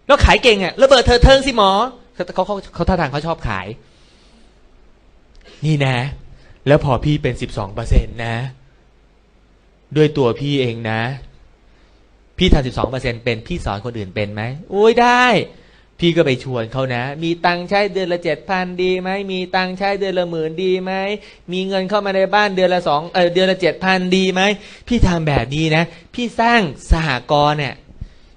[0.06, 1.70] แล้วขายเก่งอะระเบิดเธอเทิงสิหมอ
[2.14, 3.66] เขาเขาเขาท่าทางเขาชอบขาย
[5.64, 5.96] นี่นะ
[6.66, 8.36] แล้วพอพี่เป็นสิบสองเปอร์เซ็นตนะ
[9.96, 11.00] ด้วยตัวพี่เองนะ
[12.38, 15.24] พี่ทำสิบสองเปอร์เซ็นเป็นพี่สอนคนอื่นเป็นไหมโอ้ยได้
[16.00, 20.92] พี่ก็ไปชวนเขานะ มีตังค์ใช้เดือนละเจ็ดพันดีไหมมีตังค์ใช้เดือนละหมื่นดีไหม
[21.52, 24.42] มีเงินเข้ามาในบ้านเดือนละสองเออเดือนละเจ็ดพันดีไหม
[24.88, 26.60] พี่ทำแบบนี้นะ พี่สร้าง
[26.90, 27.74] สหกรณ์เนี่ย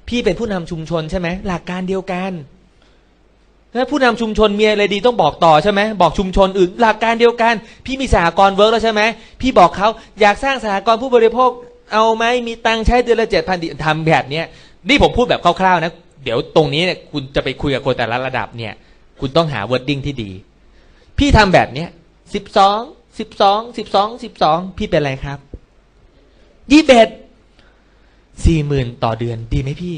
[0.08, 2.32] พี่เป็นผู้นำชุมชนใช่ไหมหลักการเดียวกัน
[3.74, 7.54] แล้วผู้นำชุมชนมีอะไรดีต้องบอกต่อใช่ไหมบอกชุมชนอื่นหลักการเดียวกัน
[7.86, 9.02] พี่มีสหกรณ์ work แล้วใช่ไหม
[9.42, 9.88] พี่บอกเขา
[10.22, 11.50] อยากสร้างสหกรณ์ผู้บริโภค
[11.92, 14.46] เอาไหมมีตังค์ใช้เดือนละเจ็ดพันทำแบบเนี้ย
[14.90, 15.92] นี่ผมพูดแบบคร่าวๆนะ
[16.24, 18.74] เดี๋ยวตรงนี้เนี่ยคุณจะไปคุยกับคนแต่ละระดับเนี่ย
[19.20, 20.32] คุณต้องหา wording ที่ดี
[21.18, 21.90] พี่ทำแบบเนี้ย
[22.34, 22.80] สิบสอง
[23.20, 25.40] สิบสองสิบสองสิบสองพี่เป็นอะไรครับ
[26.72, 27.10] ยี่สิบเอ็ด
[28.46, 29.98] สี่หมื่นต่อเดือนดีไหมพี่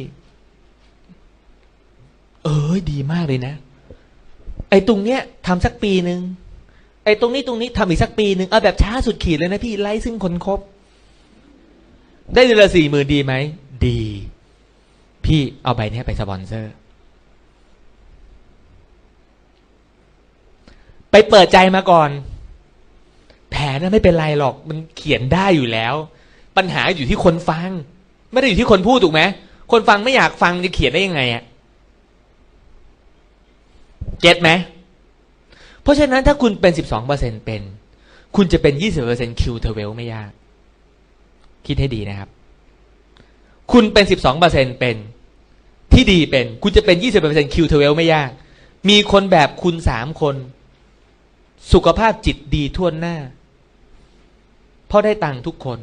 [2.44, 3.54] เออดีมากเลยนะ
[4.70, 6.20] ไอ้ตรงเนี้ยทำสักปีหนึ่ง
[7.06, 10.60] ไอ้ตรงนี้ตรงนี้ทำอีกสักปีหนึ่งเอาแบบช้าสุดขีดเลยนะพี่ไล่ซึ่งคนครบ
[12.34, 13.34] ได้เดือนละสี่หมื่นดีไหม
[13.88, 14.02] ดี
[15.26, 16.74] พี่เอาใบนี้ไปสปอนเซอร์
[21.12, 22.10] ไปเปิดใจมาก่อน
[23.52, 25.96] แผนน่ะไม่เป็นไรหรอก มันเขียนได้อยู่แล้ว
[26.58, 27.70] ปัญหาอยู่ที่คนฟัง
[28.32, 29.22] ไม่ได้อยู่ที่คนพูดถูกไหม
[29.72, 31.44] คนฟังไม่อยากฟังจะเขียนได้ยังไงอะ
[34.22, 34.50] get ไหม
[35.82, 37.62] เพราะฉะนั้นถ้าคุณเป็นสิบสองเปอร์เซ็นเป็น
[38.36, 40.32] คุณจะเป็นยี่สิบเปอร์เซ็น Q twelve ไม่ยาก
[41.68, 42.30] คิดให้ดีนะครับ
[43.72, 44.96] คุณเป็นสิบสองเปอร์เซ็นเป็น
[45.94, 48.30] ที่ดีเป็น คุณจะเป็นยี่สิบเปอร์เซ็น Q twelve ไม่ยาก
[48.90, 50.36] มีคนแบบคุณสามคน
[51.74, 53.18] สุขภาพจิตดีทั่วหน้า
[54.88, 55.80] เพราะได้ตังค์ทุกคน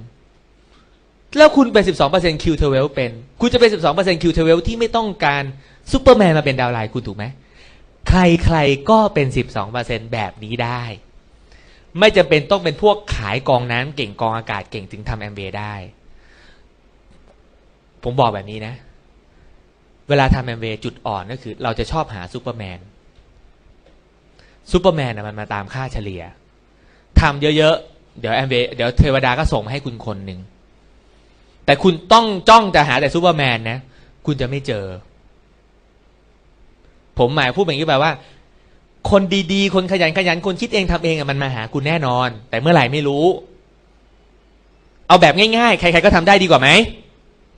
[1.37, 3.11] แล้วคุณเป็นสิบสองเปอร์เซ็น Q twelve เป็น
[3.41, 5.43] คุณจะเป็นสิบสองเปอร์เซ็น Q twelve ที่ไม่ต้องการ
[5.93, 7.25] ซูเปอร์แมนมาเป็น downline คุณถูกไหม
[8.09, 10.83] ใครๆก็เป็นสิบสองเปอร์เซ็นแบบนี้ได้
[12.01, 15.75] ไม่จำเป็นต้องเป็นพวกขายกรองน้ำเก่งกรองอากาศเก่งถึงทำแอมเบได้
[18.05, 18.75] ผมบอกแบบนี้นะ
[20.09, 22.79] เวลาทำแอมเบจุดอ่อนก็คือ เราจะชอบหาซูเปอร์แมน
[24.71, 26.23] ซูเปอร์แมนมันมาตามค่าเฉลี่ย
[27.21, 30.41] ทำเยอะๆ เดี๋ยวแอมเบเดี๋ยวเทวดาก็ส่งมาให้คุณคนหนึ่ง
[31.65, 33.79] แต่คุณต้องจ้องจะหาแต่ซูเปอร์แมนนะ
[34.27, 34.85] คุณจะไม่เจอ
[37.19, 38.13] ผมหมายพูดแบบนี้แปลว่า
[39.11, 43.25] คนดีๆ คนขยันขยันคนคิดเองทำเองอะมันมาหาคุณแน่นอน แต่เมื่อไหร่ไม่รู้
[45.09, 46.69] เอาแบบง่ายๆ ใคร ๆ ก็ทำได้ดีกว่าไหม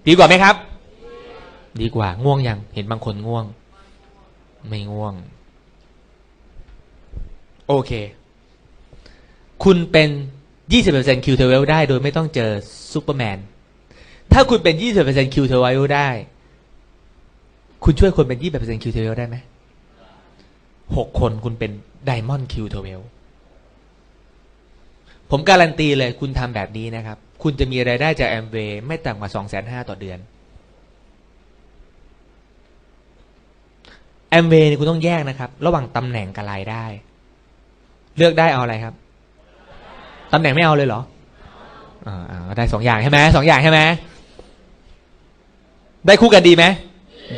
[0.09, 0.55] ดีกว่าไหมครับ
[1.83, 3.45] ดีกว่า ง่วงยัง เห็นบางคนง่วง
[4.69, 5.15] ไม่ง่วง
[7.69, 7.93] โอเค
[9.65, 10.09] คุณเป็น
[10.73, 12.51] 20% Q เทเวลได้โดยไม่ต้องเจอ
[12.93, 13.39] ซูเปอร์แมน
[14.33, 14.75] ถ้าคุณเป็น
[15.05, 16.09] 20% Q เทเวลได้
[17.85, 19.37] คุณช่วยคนเป็น20% Q twelve ได้ไหม
[20.97, 21.71] หกคนคุณเป็น
[22.05, 23.01] Diamond Q twelve
[25.31, 30.19] ผมการันตีเลยคุณทำแบบนี้นะครับ คุณจะมีรายได้จากแอมเวย์ไม่ต่ำกว่าสองแสนห้าต่อเดือน
[34.31, 36.85] แอมเวย์นี่คุณต้องแยกนะครับ ระหว่างตำแหน่งกับรายได้
[38.17, 38.95] เลือกได้เอาอะไรครับ
[40.33, 41.01] ตำแหน่งไม่เอาเลยเหรอ
[42.07, 43.81] อ่าได้สองอย่างใช่ไหมสองอย่างใช่ไหม
[46.07, 46.65] ได้คู่กันดีไหม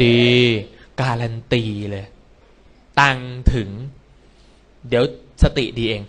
[0.02, 0.18] ดี
[1.00, 2.04] การันตีเลย
[3.00, 3.18] ตัง
[3.54, 3.68] ถึง
[4.88, 5.04] เดี๋ยว
[5.42, 6.02] สติดีเอง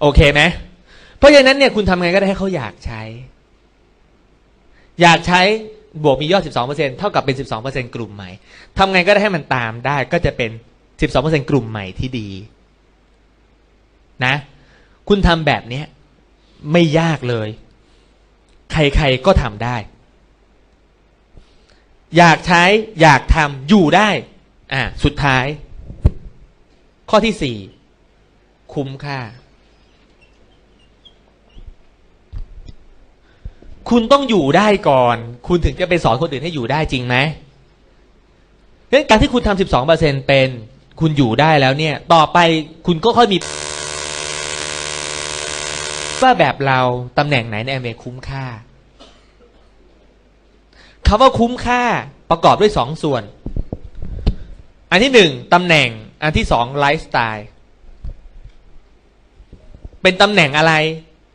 [0.00, 0.42] โอเคไหม
[1.18, 3.02] เพราะฉะนั้นเนี่ยคุณทำไงก็ได้ให้เขาอยากใช้
[5.00, 5.40] อยากใช้
[6.04, 8.30] บวกมียอด 12%เท่ากับเป็น 12%กลุ่มใหม่
[8.78, 10.50] ทำไงก็ได้ให้มันตามได้ก็จะเป็น
[11.00, 12.28] 12%กลุ่มใหม่ที่ดี
[14.24, 14.34] นะ
[15.08, 15.82] คุณทำแบบนี้
[16.72, 17.48] ไม่ยากเลย
[18.72, 19.76] ใครๆก็ทำได้
[22.16, 22.62] อยากใช้
[23.00, 24.08] อยากทำอยู่ได้
[24.74, 25.44] อะสุดท้าย
[27.10, 27.56] ข้อที่สี่
[28.74, 29.20] คุ้มค่า
[33.90, 37.16] คุณต้องอยู่ได้ก่อน คุณถึงจะไปสอนคนอื่นให้อยู่ได้จริงไหม
[38.84, 40.48] เพราะฉะนั้นการที่คุณทำสิบสองเปอร์เซ็นเป็น
[41.00, 42.38] คุณอยู่ได้แล้วเนี่ย ต่อไป
[42.86, 43.36] คุณก็ค่อยมี
[46.22, 46.80] ว่าแบบเรา
[47.18, 48.44] ตำแหน่งไหนในแอมเวคุ้มค่า
[51.08, 51.82] คำว่าคุ้มค่า
[52.30, 53.22] ประกอบด้วยสองส่วน
[54.90, 55.88] อันที่หนึ่งตำแหน่ง
[56.22, 57.46] อันที่สองไลฟ์สไตล์
[60.02, 60.74] เป็นตำแหน่งอะไร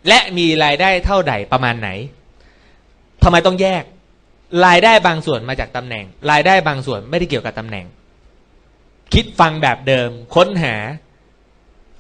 [0.07, 1.89] และมีรายได้เท่าใดประมาณไหน
[3.23, 3.83] ทำไมต้องแยก
[4.65, 7.85] รายได้บางส่วนมาจากตำแหน่ง รายได้บางส่วนไม่ได้เกี่ยวกับตำแหน่ง
[9.13, 10.75] คิดฟังแบบเดิม ค้นหา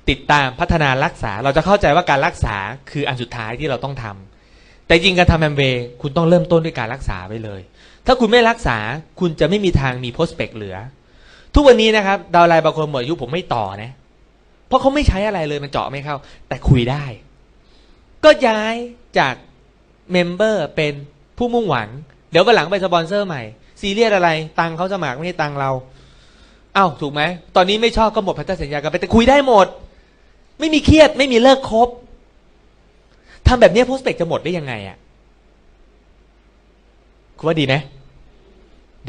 [0.09, 2.55] ติดตามพัฒนารักษา เราจะเข้าใจว่าการรักษา
[2.91, 4.28] คืออันสุดท้ายที่เราต้องทำ
[4.89, 7.61] แต่จริงการทำแอมเวย์คุณต้องเริ่มต้นด้วยการรักษาไปเลย
[8.05, 8.77] ถ้าคุณไม่รักษา
[9.19, 10.77] คุณจะไม่มีทางมี prospect เหลือ
[11.55, 13.91] ทุกวันนี้นะครับ downline บางคนหมดอายุผมไม่ต่อนะ
[14.67, 16.15] เพราะเขาไม่ใช้อะไรเลยมันเจาะไม่เข้า
[16.47, 17.03] แต่คุยได้
[18.23, 18.75] ก็ย้าย
[19.17, 19.33] จาก
[20.11, 20.93] member เป็น
[21.37, 21.89] ผู้มุ่งหวัง
[22.31, 23.43] เดี๋ยววันหลังไปสปอนเซอร์ใหม่
[23.81, 24.29] ซีเรียสอะไร
[24.59, 25.71] ตังเขาสมัครไม่ใช่ตังเรา
[26.75, 27.21] เอ้าถูกไหม
[27.55, 29.67] ตอนนี้ไม่ชอบก็หมดพันธสัญญากันไปแต่คุยได้หมด
[30.59, 31.89] ไม่มีเครียดไม่มีเลิกคบ
[33.49, 34.97] ทำแบบนี้โพสเปกจะหมดได้ยังไงอะ่ะ
[37.37, 37.75] คุณว่าดีไหม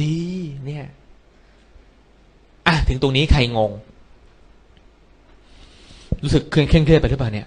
[0.03, 0.17] ดี
[0.65, 0.85] เนี่ย
[2.67, 3.71] อะถึงตรงนี้ใครงง
[6.23, 7.47] รู้สึกเคร่งเคร่งเครียดไปหรือเปล่าเนี่ย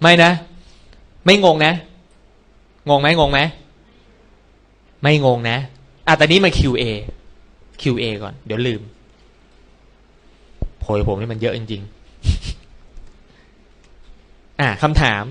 [0.00, 0.30] ไม่นะ
[1.24, 1.72] ไม่งงนะ
[2.88, 3.40] งงไหมงงไหม
[5.02, 5.58] ไม่งงนะ
[6.06, 6.82] อะแต่นี้มา QA
[7.82, 8.82] QA ก่อน เดี๋ยวลืม
[10.80, 11.95] โพยผมนี่มันเยอะจริงๆ
[14.60, 15.24] อะคำถาม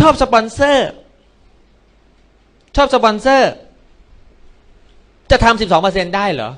[0.00, 0.90] ชอบสปอนเซอร์
[2.76, 3.52] ชอบสปอนเซอร์
[5.30, 6.50] จะทำสิบสองเปอร์เซ็นได้เหรอ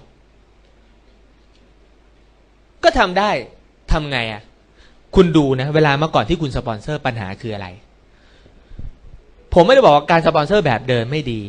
[2.85, 3.31] ก็ทำได้
[3.93, 4.43] ทำไงอะ่ะ
[5.17, 7.69] คุณดูนะ เวลาเมื่อก่อนที่คุณสปอนเซอร์ปัญหาคืออะไร
[9.55, 11.41] ผมไม่ได้บอกว่าการสปอนเซอร์แบบเดินไม่ดี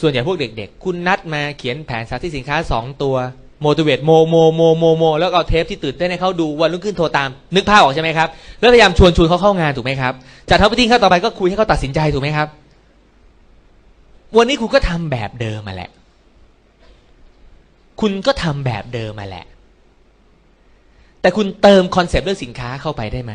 [0.00, 3.16] ส่วนใหญ่พวกเด็ก ๆ คุณนัดมาเขียนแผนสาธิตสินค้าสองตัว
[3.60, 8.28] โม t i เวตโมโมโมโมโมแล้วเอาเทปที่ตื่นเต้นให้เขาดูวันรุ่งขึ้นโทรตาม นึกภาพออกใช่ไหมครับ
[8.58, 10.12] แล้วพยายามชวนชวนเขาเข้างานถูกไหมครับ
[10.48, 12.48] จากเท่าพิธีเข้าต่อไปก็คุยให้เขาตัดสินใจถูกไหมครับ
[14.36, 15.90] วันนี้คุณก็ทำแบบเดิมมาแหละ
[18.00, 19.46] คุณก็ทำแบบเดิมมาแหละ
[21.20, 23.32] แต่คุณเติม concept เรื่องสินค้าเข้าไปได้ไหม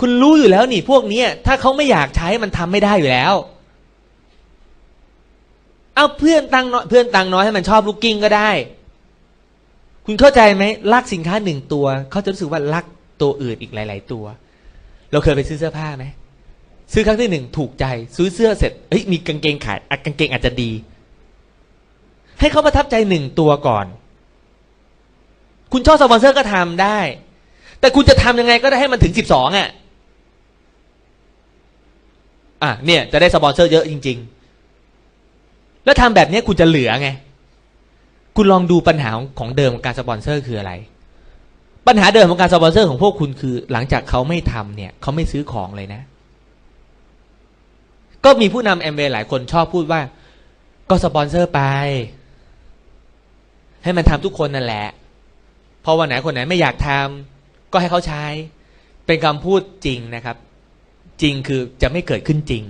[0.00, 3.34] คุณรู้อยู่แล้วนี่พวกนี้ถ้าเขาไม่อยากใช้มันทำไม่ได้อยู่แล้ว
[5.96, 8.50] เอาเพื่อนตังน้อยเพื่อนตังน้อยให้มันชอบลูกกิ้งก็ได้
[10.06, 12.84] คุณเข้าใจไหมรักสินค้าหนึ่งตัวเขาจะรู้สึกว่ารัก
[13.22, 14.24] ตัวอื่นอีกหลาย ๆ ตัว
[15.12, 16.04] เราเคยไปซื้อเสื้อผ้าไหม
[16.92, 17.84] ซื้อครั้งที่หนึ่งถูกใจ
[18.16, 20.70] ซื้อเสื้อเสร็จเฮ้ยมีกางเกงขายอกางเกงอาจจะดี
[22.40, 23.86] ให้เขาประทับใจหนึ่งตัวก่อน
[25.72, 26.98] คุณชอบสปอนเซอร์ก็ทำได้
[27.80, 29.68] แต่คุณจะทำยังไงก็ได้ให้มันถึงสิบสองอะ
[32.62, 34.35] อะเนี่ยจะได้สปอนเซอร์เยอะจริง ๆ
[35.86, 37.08] แล้วทำแบบนี้คุณจะเหลือไง
[38.36, 40.72] คุณลองดูปัญหาของเดิมของการสปอนเซอร์คืออะไร
[41.86, 46.02] ปัญหาเดิมของการสปอนเซอร์ของพวกคุณคือ หลังจากเขาไม่ทำเนี่ย เขาไม่ซื้อของเลยนะ
[48.24, 50.00] ก็มีผู้นำแอมเวย์หลายคนชอบพูดว่า
[50.90, 51.60] ก็สปอนเซอร์ไป
[53.84, 54.86] ให้มันทำทุกคนนั่นแหละ
[55.84, 58.24] พอวันไหนคนไหนไม่อยากทำก็ให้เขาใช้
[59.06, 60.36] เป็นคำพูดจริงนะครับ
[61.22, 62.62] จริงคือจะไม่เกิดขึ้นจริง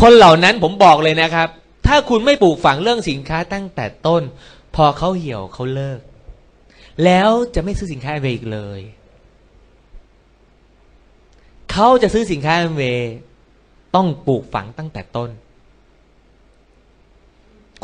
[0.00, 1.48] คนเหล่านั้นผมบอกเลยนะครับ
[1.86, 4.22] ถ้าคุณไม่ปลูกฝังเรื่องสินค้าตั้งแต่ต้น
[4.74, 6.00] พอเขาเหี่ยวเขาเลิก
[7.04, 8.80] แล้วจะไม่ซื้อสินค้าเวอีกเลย
[11.72, 12.82] เขาจะซื้อสินค้าเรา
[13.94, 15.30] ต้องปลูกฝังตั้งแต่ต้น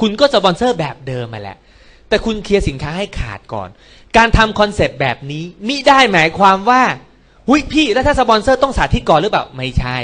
[0.01, 1.59] คุณก็สปอนเซอร์แบบเดิมมาแหละ
[2.09, 3.69] แต่คุณเคลียร์สินค้าให้ขาดก่อน
[4.17, 6.83] การทำ concept แบบนี้มิได้หมายความว่า
[7.49, 9.97] อุ๊ยพี่แล้วถ้าสปอนเซอร์ต้องสาธิตก่อนหรือเปล่า ไม่ใช่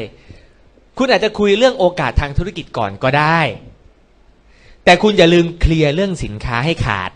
[0.99, 3.41] คุณอาจจะคุยเรื่องโอกาสทางธุรกิจก่อนก็ได้
[4.85, 7.11] แต่คุณอย่าลืมเคลียร์เรื่องสินค้าให้ขาด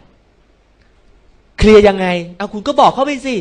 [1.59, 2.07] เคลียร์ยังไง
[2.37, 3.37] เอาคุณก็บอกเขาไปสิ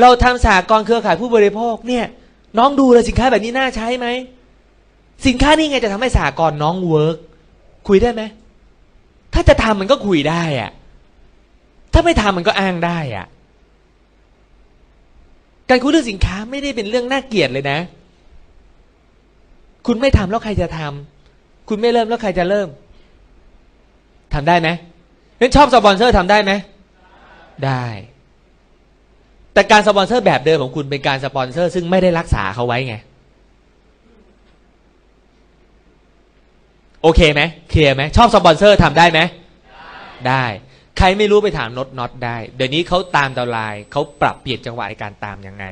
[0.00, 2.04] เราทำสากลเครือข่ายผู้บริโภคเนี่ย
[2.58, 4.06] น้องดูเลยสินค้าแบบนี้น่าใช้ไหม
[5.26, 7.16] สินค้านี่ไงจะทำให้สากลน้องเวิร์ก
[7.88, 8.22] คุยได้ไหม
[9.34, 10.70] ถ้าจะทำมันก็คุยได้อะ
[11.92, 13.26] ถ้าไม่ทำมันก็อ้างได้อะ
[15.68, 17.78] การคุยเรื่องสินค้าไม่ได้เป็นเรื่องน่าเกลียดเลยนะ
[19.86, 22.68] คุณไม่ทำแล้วใครจะทำคุณไม่เริ่มแล้วใครจะเริ่ม
[24.34, 24.68] ทำได้ไหม
[25.38, 26.52] เล่นชอบสปอนเซอร์ทำได้ไหม
[27.66, 27.84] ได้
[29.54, 32.94] แต่การสปอนเซอร์แบบเดิมของคุณเป็นการสปอนเซอร์ ซึ่งไม่ได้รักษาเขาไว้ไง
[37.02, 39.20] โอเคไหมเคลียร์ไหมชอบสปอนเซอร์ทำได้ไหม
[40.28, 40.44] ได้
[40.98, 45.64] ใครไม่รู้ไปถามน็อตน็อตได้ เดี๋ยวนี้เขาตาม downline เขาปรับเปลี่ยนจังหวะในการตามยังไง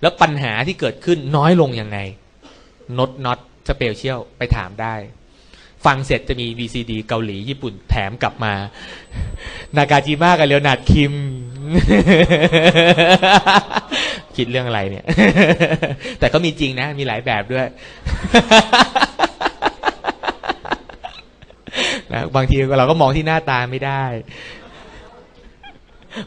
[0.00, 1.98] แล้วปัญหาที่เกิดขึ้นน้อยลงยังไง
[2.98, 4.94] น็อตน็อต special ไปถามได้
[5.86, 8.54] ฟังเสร็จจะมี VCD เกาหลีญี่ปุ่นแถมกลับมา
[9.76, 11.14] นากาจิมะกับเลโอนาร์ดคิม
[14.36, 15.04] คิดเรื่องอะไรเนี่ย
[16.18, 17.66] แต่ก็มีจริงนะ มีหลายแบบด้วย
[22.12, 24.04] นะบางทีเราก็มองที่หน้าตาไม่ได้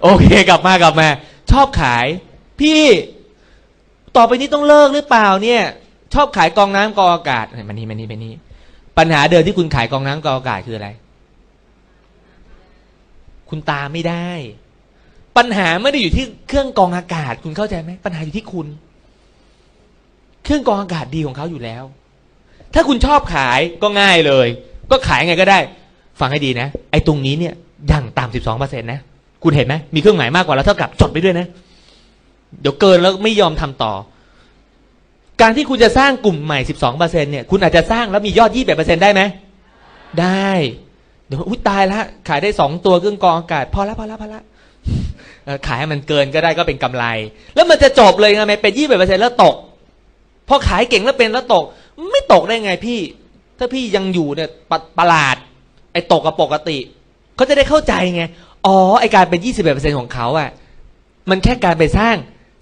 [0.01, 1.07] โอเคกลับมากลับมา
[1.51, 2.05] ชอบขาย
[2.60, 2.82] พี่
[4.16, 5.64] ต่อไปนี้ต้องเลิกหรือเปล่าเนี่ย
[6.14, 8.34] ชอบขายกองน้ำกองอากาศมันนี่มันนี่มันนี่
[8.97, 10.89] ปัญหาเดิมที่คุณขายกองน้ำกองอากาศคืออะไร
[13.49, 14.30] คุณตาไม่ได้
[15.38, 18.68] ปัญหาไม่ได้อยู่ที่เครื่องกองอากาศ คุณเข้าใจไหมปัญหาอยู่ที่คุณ
[20.43, 21.84] เครื่องกองอากาศดีของเขาอยู่แล้ว
[22.74, 24.47] ถ้าคุณชอบขายก็ง่ายเลย
[24.91, 25.60] ก็ขายไงก็ได้
[26.20, 27.53] ฟังให้ดีนะไอ้ตรงนี้เนี่ย
[27.88, 28.99] อย่างต่ำสิบสองเปอร์เซ็นต์นะ
[29.43, 31.47] คุณเห็นไหมมีเครื่องหมายมากกว่าแล้วเท่ากับจดไปด้วยนะ
[32.62, 33.93] เดี๋ยวเกินแล้วไม่ยอมทำต่อ
[35.42, 39.22] การที่คุณจะสร้างกลุ่มใหม่สิบสองเปอร์เซ็นเนี่ย คุณอาจจะสร้างแล้วมียอดยี่สิบเปอร์เซ็นได้ไหม
[40.22, 40.50] ได้
[41.28, 44.42] เดี๋ยวอุ้ยตายละขายได้สองตัวเครื่องกองอากาศ พอละพอละพอละ
[45.68, 47.06] ขายให้มันเกินก็ได้ก็เป็นกำไร
[47.56, 49.56] แล้วมันจะจบเลยไงไหมเป็นยี่สิบเปอร์เซ็นแล้วตก
[50.50, 51.64] พอขายเก่งแล้วเป็นแล้วตก
[52.12, 53.00] ไม่ตกได้ไงพี่
[53.58, 55.36] ถ้าพี่ยังอยู่เนี่ยปประหลาด
[55.94, 56.78] ไอ้ตกกับปกติ
[57.36, 58.24] เขาจะได้เข้าใจไง
[58.66, 60.50] อ๋อ ไอการเป็นยี่สิบเอ็ดเปอร์เซ็นของเขาอะ่ะ
[61.30, 62.16] มันแค่การไปสร้าง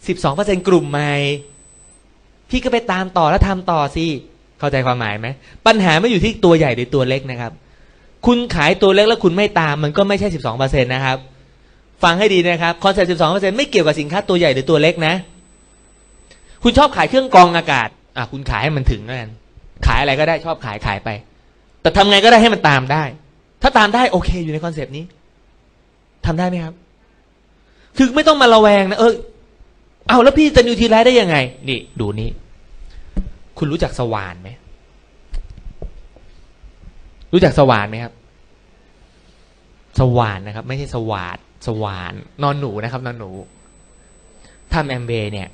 [0.08, 1.14] สิบสองเปอร์เซ็นกลุ่มใหม่
[2.50, 4.06] พี่ก็ไปตามต่อแล้วทำต่อสิ
[4.60, 5.28] เข้าใจความหมายไหม
[5.68, 7.52] ปัญหาไม่อยู่ที่ตัวใหญ่หรือตัวเล็กนะครับ
[8.26, 11.18] คุณขายตัวเล็กแล้วคุณไม่ตามมันก็ไม่ใช่สิบสองเปอร์เซ็นต์นะครับ
[12.04, 15.14] ฟังให้ดีนะครับ concept สิบสองเปอร์เซ็นต์ไม่เกี่ยวกับสินค้าตัวใหญ่หรือตัวเล็กนะ
[16.64, 19.30] คุณชอบขายเครื่องกรองอากาศอะคุณขายให้มันถึงแล้วกัน
[19.88, 21.10] ขายอะไรก็ได้ชอบขายขายไป
[21.82, 23.04] แต่ทำไงก็ได้ให้มันตามได้
[23.62, 25.06] ถ้าตามได้โอเคอยู่ใน concept นี้
[26.26, 26.74] ทำได้ไหมครับ
[27.98, 29.14] คือไม่ต้องมาระแวงนะเออ
[30.08, 31.38] เอาแล้วพี่จะ Nutrilite ได้ยังไง
[31.70, 32.30] นี่ดูนี่
[33.58, 34.50] คุณรู้จักสว่านไหม
[37.34, 38.14] รู้จักสว่านไหมครับ
[40.00, 41.38] สว่านนะครับ ไม่ใช่สวาด
[41.68, 43.32] สว่าน นอนหนูนะครับ นอนหนู
[44.74, 45.48] ทำแอมเบเนี่ย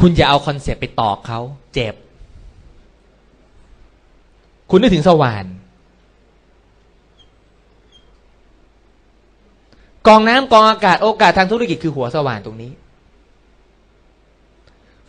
[0.00, 1.40] คุณจะเอาคอนเซปต์ไปตอกเขา
[1.74, 1.94] เจ็บ
[4.70, 5.44] คุณนึกถึงสว่าน
[10.06, 12.72] กองน้ำกองอากาศโอกาสทางธุรกิจคือหัวสว่านตรงนี้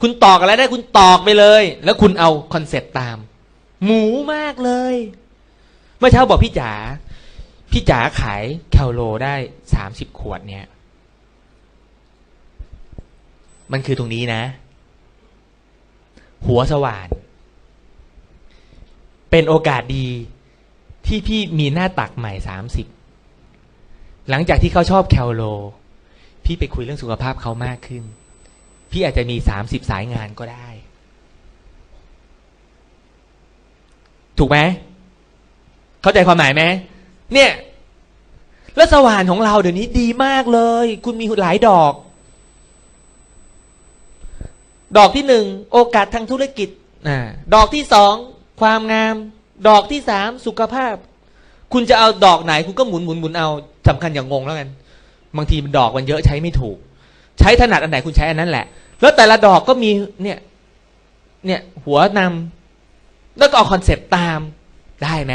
[0.01, 3.17] คุณตอกอะไรได้คุณตอกไปเลย แล้วคุณเอาคอนเซ็ปต์ตาม
[3.83, 4.95] หมูมากเลย
[5.97, 6.71] เมื่อเช้าบอกพี่จ๋า
[7.71, 9.35] พี่จ๋าขายแคลโลได้
[9.73, 10.65] สามสิบขวดเนี่ย
[13.71, 14.43] มันคือตรงนี้นะ
[16.47, 17.07] หัวสว่าน
[19.31, 20.07] เป็นโอกาสดี
[21.07, 22.87] ที่พี่มีหน้าตักใหม่สามสิบ
[24.29, 25.43] หลังจากที่เขาชอบแคลโล
[26.45, 28.03] พี่ไปคุยเรื่องสุขภาพเขามากขึ้น
[28.91, 30.67] พี่อาจจะมีสามสิบสายงานก็ได้
[34.37, 34.57] ถูกไหม
[36.01, 36.63] เข้าใจความหมายไหม
[37.33, 37.51] เนี่ย
[38.75, 41.93] แล้วสว่านของเราเดี๋ยวนี้ดีมากเลย คุณมีหลายดอก
[44.97, 46.69] ดอกที่หนึ่งโอกาสทางธุรกิจ
[47.07, 47.09] อ
[47.53, 48.13] ดอกที่สอง
[48.61, 49.15] ความงาม
[49.67, 50.95] ดอกที่สามสุขภาพ
[51.73, 53.49] คุณจะเอาดอกไหน คุณก็หมุนหมุนหมุนเอา
[53.87, 54.69] สำคัญอย่างงงแล้วกัน
[55.37, 56.77] บางทีมันดอกมันเยอะใช้ไม่ถูก
[57.39, 58.65] ใช้ถนัดอันไหนคุณใช้อันนั้นแหละ
[59.01, 59.91] แล้วแต่ละดอกก็มี
[60.23, 60.37] เนี่ย
[61.45, 64.39] เนี่ย หัวนำแล้วก็เอา concept ตาม
[65.03, 65.33] ได้ไหม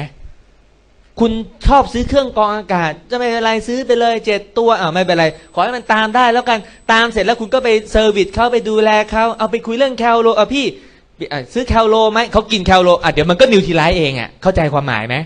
[1.21, 1.33] คุณ
[1.67, 6.59] ชอบซื้อเครื่องกรองอากาศ จะไม่เป็นไรซื้อไปเลยเจ็ดตัวอ่าไม่เป็นไร ขอให้มันตามได้แล้วกัน
[6.93, 10.67] ตามเสร็จแล้วคุณก็ไป service เขาไปดูแลเขาเอาไปคุยเรื่องแคลโลอะพี่
[11.53, 15.17] ซื้อแคลโลไหมเขากินแคลโลอะเดี๋ยวมันก็นิวท i ไลซ์เองอะเข้าใจความหมายไหม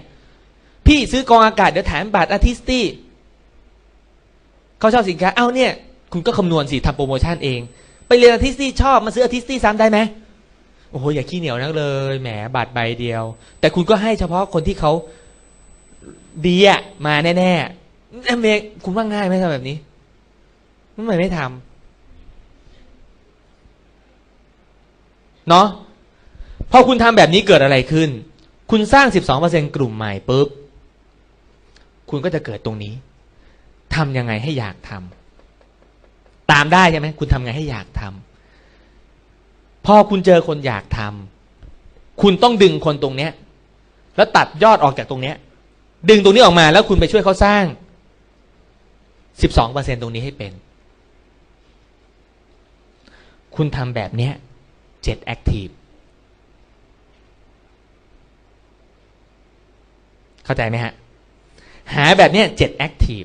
[0.87, 2.85] พี่ซื้อกรองอากาศเดี๋ยวแถมบัตร Artistry
[4.81, 5.73] เขาชอบสินค้าเอ้าเนี่ย
[6.13, 7.61] คุณก็คำนวณสิทำโปรโมชั่นเอง
[8.07, 9.99] ไปเรียน Artistry ชอบมาซื้อ Artistry ซ้ำได้ไหม
[10.91, 13.25] โอ้โหอย่าขี้เหนียวนักเลยแหมบัตรใบเดียว
[13.61, 14.93] แต่คุณก็ให้เฉพาะคนที่เขา
[16.47, 19.77] ดีอะมาแน่ๆอเมริกคุณว่าง่ายไหมทำแบบนี้
[20.97, 21.49] ทำไมไม่ทำ
[25.49, 25.67] เนาะ
[26.71, 28.09] พอคุณทำแบบนี้เกิดอะไรขึ้น
[28.71, 29.07] คุณสร้าง
[29.41, 30.49] 12%กลุ่มใหม่ปุ๊บ
[32.11, 32.95] คุณก็จะเกิดตรงนี้
[33.95, 43.33] ทำยังไงให้อยากทำตามได้ใช่ไหมคุณทำไงให้อยากทำพอคุณเจอคนอยากทำคุณต้องดึงคนตรงเนี้ย
[44.17, 45.37] แล้วตัดยอดออกจากตรงเนี้ย
[46.09, 47.65] ดึงตรงนี้ออกมาแล้วคุณไปช่วยเขาสร้าง
[49.23, 50.53] 12%ตรงนี้ให้เป็น
[53.57, 54.33] คุณทำแบบเนี้ย
[54.83, 55.73] 7 Active
[60.45, 60.93] เข้าใจไหมฮะ
[61.95, 63.19] หาแบบเนี้ย7 Active ที่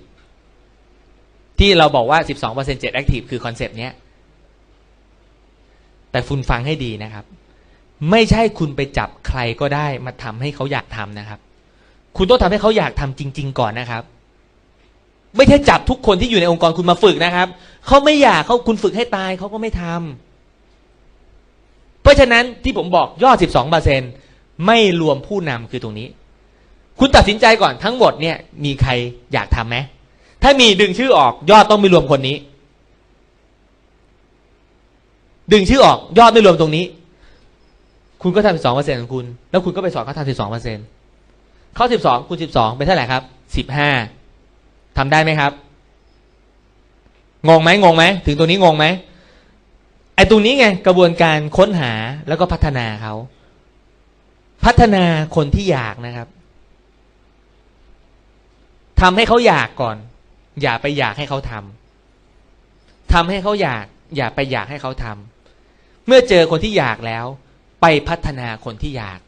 [1.60, 2.20] ที่เราบอกว่า
[2.52, 3.92] 12% 7 Active คือคอนเซปต์เนี้ย
[6.12, 7.26] แต่คุณฟังให้ดีนะครับ
[8.12, 11.40] ไม่ใช่คุณไปจับใครก็ได้มาทำให้เขาอยากทำนะครับ
[12.18, 14.04] คุณต้องทำให้เขาอยากทำจริง ๆ ก่อนนะครับ
[15.36, 17.48] ไม่ใช่จับทุกคนที่อยู่ในองค์กรคุณมาฝึกนะครับ
[17.88, 23.38] เขาไม่อยากเขาคุณฝึกให้ตายเขาก็ไม่ทำเพราะฉะนั้นที่ผมบอกยอด
[24.02, 26.08] 12%ไม่รวมผู้นำคือตรงนี้
[27.00, 28.92] คุณตัดสินใจก่อนทั้งหมดเนี่ย มีใคร
[29.34, 29.78] อยากทำไหม
[30.44, 32.38] ถ้ามีดึงชื่อออก ยอดต้องไม่รวมคนนี้
[35.52, 36.86] ดึงชื่อออก ยอดไม่รวมตรงนี้
[38.22, 40.78] คุณก็ทำสิบสองเปอร์เซ็นของคุณ แล้วคุณก็ไปสอนเขาทำสิบสองเปอร์เซ็น
[41.76, 43.24] เขาสิบสองคูณสิบสองเป็นเท่าไหร่ครับ
[43.58, 43.90] สิบห้า
[44.98, 45.52] ทำได้ไหมครับ
[47.50, 48.86] งงไหมงงไหม ถึงตัวนี้งงไหม
[50.16, 51.92] ไอ้ตรงนี้ไงกระบวนการค้นหา
[52.28, 53.14] แล้วก็พัฒนาเขา
[54.66, 55.04] พัฒนา
[55.36, 56.28] คนที่อยากนะครับ
[59.02, 59.98] ทำให้เขาอยากก่อน
[60.62, 63.86] อย่าไปอยากให้เขาทำทำให้เขาอยาก
[64.18, 67.26] อย่าไปอยากให้เขาทำเมื่อเจอคนที่อยากแล้ว
[67.82, 69.20] ไปพัฒนาคนที่อยาก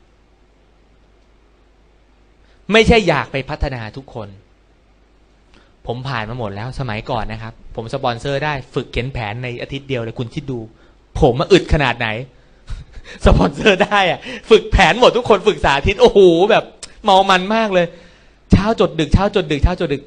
[2.71, 4.27] ไม่ใช่อยากไปพัฒนาทุกคน
[5.87, 10.59] ผมผ่านมาหมดแล้วสมัยก่อนนะครับ ผมสปอนเซอร์ได้ฝึกเขียนแผนในอาทิตย์เดียวเลยคุณคิดดู
[11.19, 12.07] ผมมาอึดขนาดไหน
[13.25, 14.19] สปอนเซอร์ได้อะ
[14.49, 16.19] ฝึกแผนหมดทุกคนฝึกสาธิตโอ้โห
[16.51, 16.63] แบบ
[17.03, 17.85] เมามันมากเลย
[18.51, 20.03] เช้าจดดึกเช้าจดดึกเช้าจดดึก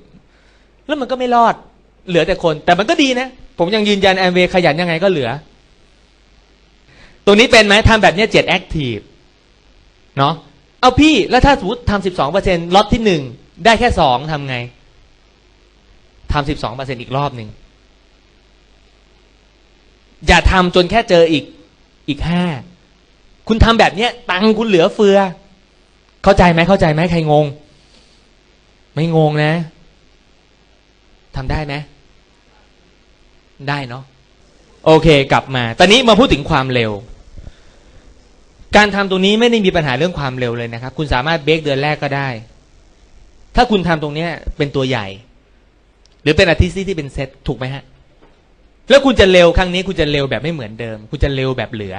[0.90, 1.54] แล้วมันก็ไม่รอด
[2.08, 3.28] เหลือแต่คน แต่มันก็ดีนะ
[3.58, 5.30] ผมยังยืนยันแอมเวขยันยังไงก็เหลือ
[7.26, 8.96] ตรงนี้เป็นไหมทำแบบนี้เจ็ด active
[10.18, 10.34] เนาะ
[10.80, 13.22] เอาพี่แล้วถ้าสมมติทำสิบสองเปอร์เซ็นต์ล็อตที่หนึ่ง
[13.64, 14.56] ได้แค่สองทำไง
[16.32, 17.48] ทำสิบสองเปอร์เซ็นต์อีกรอบหนึ่ง
[20.26, 21.44] อย่าทำจนแค่เจออีก
[22.08, 22.44] อีกห้า
[23.48, 25.18] คุณทำแบบนี้ตังคุณเหลือเฟือ
[26.24, 27.46] เข้าใจไหมเข้าใจไหมใครงง
[28.94, 29.54] ไม่งงนะ
[31.40, 31.74] ทำได้ไหม
[33.68, 34.04] ได้เนาะ
[34.86, 36.92] โอเค กลับมา ตอนนี้มาพูดถึงความเร็ว
[38.76, 42.28] การทำตรงนี้ไม่ได้มีปัญหาเรื่องความเร็วเลยนะครับ คุณสามารถเบรกเดือนแรกก็ได้
[43.56, 45.06] ถ้าคุณทำตรงเนี้ยเป็นตัวใหญ่
[46.22, 47.84] หรือเป็นอาทิตย์ที่เป็นเซตถูกไหมฮะ
[48.90, 51.96] แล้วคุณจะเร็วครั้งนี้ คุณจะเร็วแบบไม่เหมือนเดิม คุณจะเร็วแบบเหลือ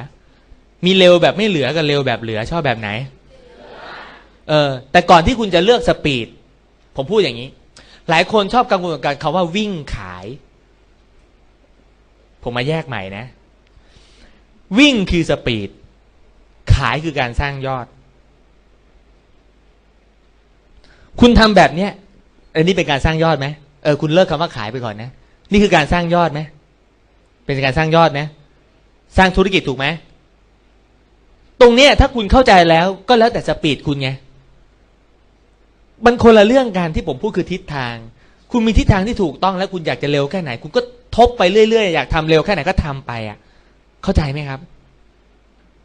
[0.86, 2.90] มีเร็วแบบไม่เหลือกับเร็วแบบเหลือชอบแบบไหน
[4.50, 6.28] เออแต่ก่อนที่คุณจะเลือกสปีด
[6.96, 7.50] ผมพูดอย่างนี้
[8.12, 10.26] หลายคนชอบกังวลกับการคาว่าวิ่งขาย
[12.44, 13.26] ผมมาแยกใหม่นะ
[14.80, 15.70] วิ่งคือสปีด
[16.76, 17.86] ขายคือการสร้างยอด
[21.20, 21.92] คุณทำแบบเนี้ย
[22.56, 23.48] อันนี้เป็นการสร้างยอดไหม
[23.84, 25.10] เออคุณเลิกคำว่าขายไปก่อนนะ
[25.52, 26.40] นี่คือการสร้างยอดไหม
[27.46, 28.22] เป็นการสร้างยอดไหม
[29.18, 29.86] สร้างธุรกิจถูกไหม
[31.62, 34.10] ตรงเนี้ยถ้าคุณเข้าใจแล้วก็แล้วแต่สปีดคุณไง
[36.06, 37.96] มันคนละเรื่องการที่ผมพูดคือทิศทาง
[38.52, 40.82] คุณมีทิศทางที่ถูกต้องแล้วคุณอยากจะเร็วแค่ไหน คุณก็
[41.18, 43.38] ทบไปเรื่อยๆอยากทำเร็วแค่ไหนก็ทำไปอะ
[44.04, 44.60] เข้าใจไหมครับ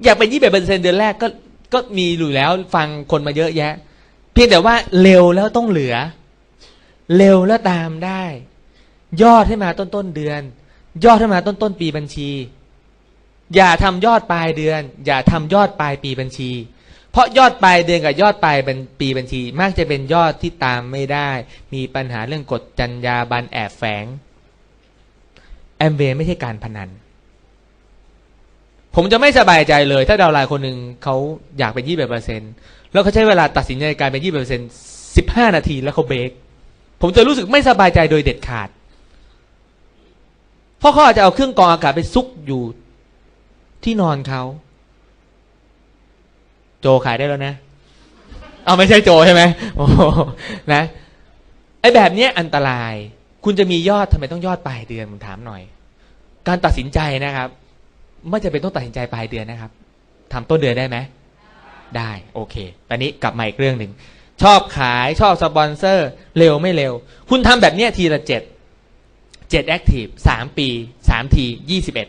[0.05, 1.27] อยากเป็นยี่สิบเปอร์เซ็นเดือนแรกก็
[1.73, 3.73] ก็มีอยู่แล้วฟังคนมาเยอะแยะ
[4.33, 5.95] เพียงแต่ว่าเร็วแล้วต้องเหลือ
[7.17, 8.23] เร็วแล้วตามได้
[9.23, 10.41] ยอดให้มาต้นต้นเดือน
[11.05, 12.31] ยอดให้มาต้นต้นปีบัญชี
[13.57, 16.51] อย่าทำยอดปลายเดือน อย่าทำยอดปลายปีบัญชี
[17.17, 18.57] เพราะยอดปลายเดือนกับยอดปลาย
[19.01, 21.31] ปีบัญชี มักจะเป็นยอดที่ตามไม่ได้
[21.75, 24.05] มีปัญหาเรื่องกฎจัญญาบันแอบแฝง
[25.79, 26.89] แอมเวย์ไม่ใช่การพนัน
[28.95, 31.17] ผมจะไม่สบายใจเลย ถ้าดาวไลน์คนหนึ่งเขา
[31.59, 32.41] อยากเป็นยี่สิบเปอร์เซ็น
[32.93, 34.61] แล้วเขาใช้เวลาตัดสินใจการเป็นยี่สิบเปอร์เซ็น
[35.17, 36.31] สิบห้านาทีแล้วเขาเบรก
[37.01, 38.69] ผมจะรู้สึกไม่สบายใจโดยเด็ดขาด
[40.79, 42.63] เพราะเขาอาจจะเอาเครื่องกรองอากาศไปซุกอยู่
[43.85, 44.43] ที่นอนเขา
[46.87, 47.55] โจขายได้แล้วนะ
[48.65, 49.43] เอาไม่ใช่โจใช่ไหม
[49.77, 49.87] โอ้
[50.73, 50.83] นะ
[51.81, 52.95] ไอ้แบบเนี้ยอันตราย
[53.45, 55.63] คุณจะมียอดทำไมต้องยอดปลายเดือนผมถามหน่อย
[56.49, 57.49] การตัดสินใจนะครับ
[58.29, 59.71] ไม่จะเป็นต้องตัดสินใจปลายเดือนนะครับ
[60.33, 60.97] ทำต้นเดือนได้ไหม
[61.97, 62.55] ได้โอเค
[62.89, 63.93] ตอนนี้กลับมาอีกเรื่องหนึ่ง
[64.43, 66.09] ชอบขายชอบสปอนเซอร์
[66.39, 66.93] เร็วไม่เร็ว
[67.31, 68.43] คุณทำแบบเนี้ยทีละเจ็ด
[69.51, 70.69] เจ็ด active สามปี
[71.09, 72.09] สามทียี่สิบเอ็ด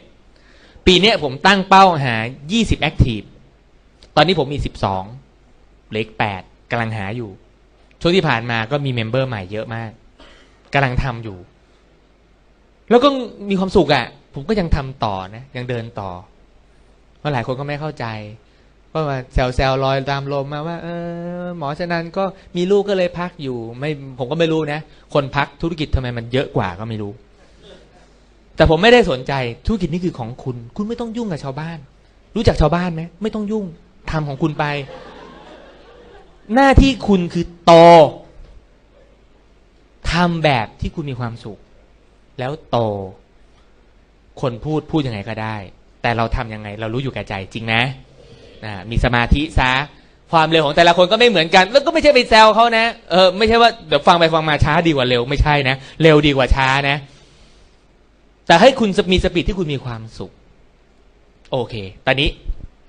[0.86, 2.15] ปีเนี้ยผมตั้งเป้าหา
[2.51, 3.21] ยี่สิบ active
[4.20, 5.03] ตอนนี้ผมมีสิบสอง
[5.89, 6.41] เหลืออีกแปด
[6.72, 7.30] กำลังหาอยู่
[8.01, 9.91] ช่วงที่ผ่านมาก็มี member ใหม่เยอะมาก
[10.74, 11.38] กำลังทำอยู่
[12.89, 13.09] แล้วก็
[13.49, 16.11] มีความสุขอะ่ะ ผมก็ยังทำต่อนะ ยังเดินต่อ
[17.20, 18.05] เพราะหลายคนก็ไม่เข้าใจ
[18.91, 20.88] ก็มาแซวๆลอยตามลมมาว่า เอ
[21.43, 22.24] อ หมอชนันก็
[22.55, 23.89] มีลูกก็เลยพักอยู่ ไม่
[24.20, 24.80] ผมก็ไม่รู้นะ
[25.13, 27.11] คนพักธุรกิจทำไมมันเยอะกว่าก็ไม่รู้
[28.55, 29.34] แต่ผมไม่ได้สนใจ
[29.68, 31.78] ธุรกิจนี้คือของคุณ คุณไม่ต้องยุ่งกับชาวบ้าน
[32.36, 33.68] รู้จักชาวบ้านไหมไม่ต้องยุ่ง
[34.11, 34.65] ทำของคุณไป
[36.53, 37.73] หน้าที่คุณคือโต
[40.11, 41.59] ทำแบบที่คุณมีความสุข
[42.39, 42.77] แล้วโต
[44.41, 45.55] คนพูดพูดยังไงก็ได้
[46.01, 47.81] แต่เราทำยังไง เรารู้อยู่แก่ใจจริงนะ
[48.89, 49.71] มีสมาธิซะ
[50.31, 56.97] ความเร็วของแต่ละคนก็ไม่เหมือนกัน แล้วก็ไม่ใช่ไปแซวเขานะเออไม่ใช่ว่าเดี๋ยวฟังไปฟังมาช้าดีกว่าเร็วไม่ใช่นะ เร็วดีกว่าช้านะ
[58.47, 60.31] แต่ให้คุณมีสปีดที่คุณมีความสุข
[61.51, 62.29] โอเค ตอนนี้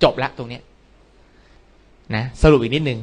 [0.02, 0.62] จบละตรงเนี้ย
[2.14, 3.00] นะสรุปอีกนิดนึง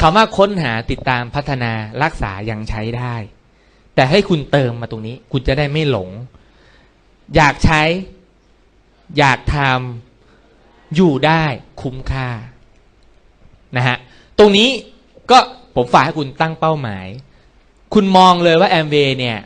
[0.00, 1.72] คำว่าค้นหาติดตามพัฒนา
[2.02, 3.14] รักษายังใช้ได้
[3.94, 6.10] แต่ให้คุณเติมมาตรงนี้ คุณจะได้ไม่หลง
[7.36, 7.82] อยากใช้
[9.18, 11.44] อยากทำอยู่ได้
[11.82, 12.28] คุ้มค่า
[13.76, 13.96] นะฮะ
[14.38, 14.68] ตรงนี้
[15.30, 15.38] ก็
[15.76, 17.06] ผมฝากให้คุณตั้งเป้าหมาย
[17.94, 19.38] คุณมองเลยว่าแอมเวเนี่ย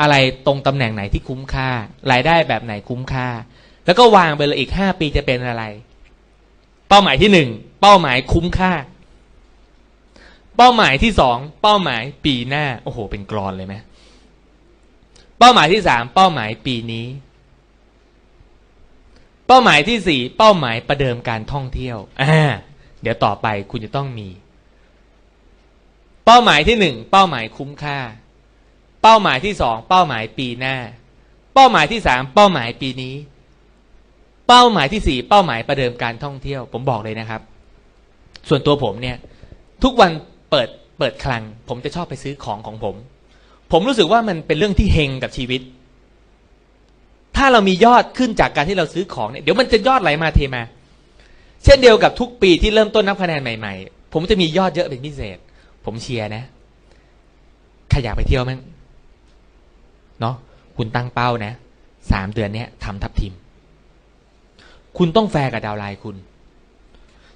[0.00, 0.14] อะไร
[0.46, 1.70] ตรงตำแหน่งไหนที่คุ้มค่า
[2.10, 3.28] รายได้แบบไหนคุ้มค่า
[3.86, 5.64] แล้วก็วางไปเลยอีกห้าปีจะเป็นอะไร
[6.96, 8.72] ป้าหมายที่หนึ่งเป้าหมายคุ้มค่า
[10.56, 13.74] เป้าหมายที่สองเป้าหมายปีหน้า โอ้โห เป็นกรอนเลยไหม
[15.38, 17.06] เป้าหมายที่สามเป้าหมายปีนี้
[19.46, 22.36] เป้าหมายที่สี่เป้าหมายประเดิมการท่องเที่ยวอ่า
[23.02, 24.28] เดี๋ยวต่อไปคุณจะต้องมี
[26.24, 27.98] เป้าหมายที่หนึ่งเป้าหมายคุ้มค่า
[29.02, 30.76] เป้าหมายที่สองเป้าหมายปีหน้า
[31.54, 33.14] เป้าหมายที่สามเป้าหมายปีนี้
[34.48, 37.40] เป้าหมายที่สี่เป้าหมายประเดิมการท่องเที่ยว ผมบอกเลยนะครับ
[38.48, 39.16] ส่วนตัวผมเนี่ย
[39.82, 40.10] ทุกวัน
[40.50, 40.68] เปิด
[40.98, 42.94] เปิดคลัง ผมจะชอบไปซื้อของของผม
[43.72, 45.60] ผมรู้สึกว่ามันเป็นเรื่องที่เฮงกับชีวิต
[47.36, 50.62] ถ้าเรามียอดขึ้นจากการที่เราซื้อของเนี่ยเดี๋ยวมันจะยอดไหลมาเทมา
[51.64, 55.38] เช่นเดียวกับทุกปีที่เริ่มต้นนับคะแนนใหม่ๆ ผมจะมียอดเยอะเป็นพิเศษ
[55.84, 56.42] ผมเชียร์นะ
[57.90, 58.60] ใครอยากไปเที่ยวมั้ง
[60.20, 60.34] เนาะ
[60.76, 61.52] คุณตั้งเป้านะ
[62.12, 63.34] สามเดือนเนี้ยทำทับทิม
[64.98, 66.16] คุณต้องแฟร์กับ downline คุณ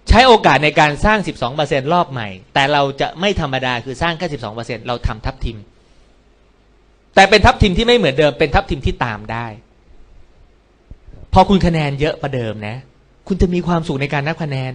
[0.09, 1.19] ใช้โอกาสในการสร้าง
[1.57, 5.59] 12%รอบใหม่ แต่เราจะไม่ธรรมดาคือสร้างแค่ 12%เราทำทับทิม
[7.15, 9.47] แต่เป็นทับทิมที่ไม่เหมือนเดิม เป็นทับทิมที่ตามได้
[11.33, 12.77] พอคุณคะแนนเยอะประเดิมนะ
[13.29, 14.73] คุณจะมีความสุขในการนับคะแนน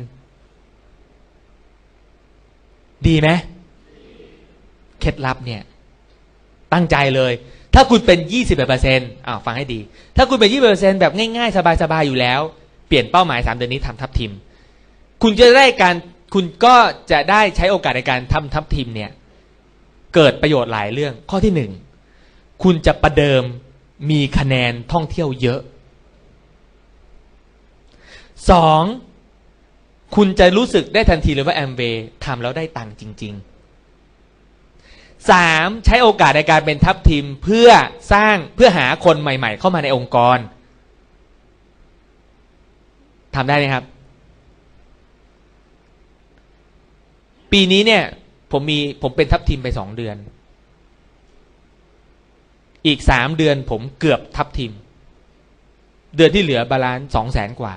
[3.07, 3.29] ดีไหม
[5.01, 5.61] เคล็ดลับเนี่ย
[6.73, 7.33] ตั้งใจเลย
[7.73, 8.19] ถ้าคุณเป็น
[8.73, 9.79] 21%อ้าวฟังให้ดี
[10.17, 12.41] ถ้าคุณเป็น 21%แบบง่าย ๆ สบาย ๆ อยู่แล้ว
[12.93, 14.33] ปลี่ยนเป้าหมาย 3 เดือนนี้ทำทับทิม
[15.23, 15.95] คุณจะได้การ
[16.33, 16.75] คุณก็
[17.11, 19.11] จะได้ใช้โอกาสในการทำทับทิมเนี่ย
[20.15, 21.71] เกิดประโยชน์หลายเรื่องข้อที่หนึ่ง
[22.63, 23.43] คุณจะประเดิม
[24.09, 25.61] มีคะแนนท่องเที่ยวเยอะ
[28.49, 28.83] สอง
[30.15, 37.69] คุณจะรู้สึกได้ทันทีเลยว่าแอมเวย์ทำแล้วได้ตังค์จริงๆสามใช้โอกาสในการเป็นทัพทีมเพื่อ
[38.13, 40.37] สร้างเพื่อหาคนใหม่ ๆ เข้ามาในองค์กร
[43.35, 43.83] ทำได้ไหมครับ
[47.51, 48.03] ปีนี้เนี่ย
[48.51, 50.15] ผมมีผมเป็นทัพทีมไปสองเดือน
[52.87, 54.71] อีกสามเดือนผมเกือบทัพทีม
[56.15, 57.73] เดือนที่เหลือ balance สองแสนกว่า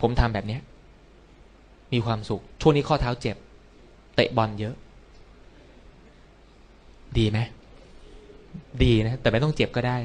[0.00, 0.62] ผมทำแบบเนี้ย
[1.92, 3.36] มีความสุข ช่วงนี้ข้อเท้าเจ็บ
[4.14, 4.74] เตะบอลเยอะ
[7.18, 7.38] ดีไหม
[8.82, 9.96] ดีนะ แต่ไม่ต้องเจ็บก็ได้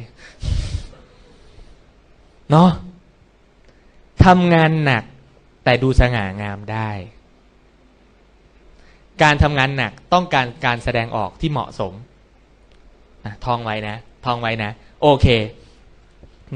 [2.51, 2.70] เนาะ
[4.26, 5.04] ทำงานหนัก
[5.64, 6.90] แต่ดูสง่างามได้
[9.24, 11.94] การทำงานหนักต้องการการแสดงออกที่เหมาะสม
[13.26, 13.96] นะท่องไว้นะ
[14.26, 14.72] ท่องไว้นะ
[15.02, 15.26] โอเค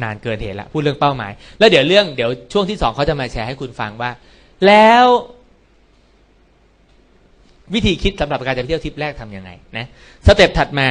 [0.04, 4.12] นานเกินเหตุละพูดเรื่องเป้าหมาย แล้วเดี๋ยวเรื่องเดี๋ยวช่วงที่สองเขาจะมาแชร์ให้คุณฟังว่า
[4.68, 5.06] แล้ว
[7.74, 9.86] วิธีคิดสำหรับการจะเที่ยวทริปแรกทำยังไงนะ
[10.28, 10.88] สเต็ปถัดมา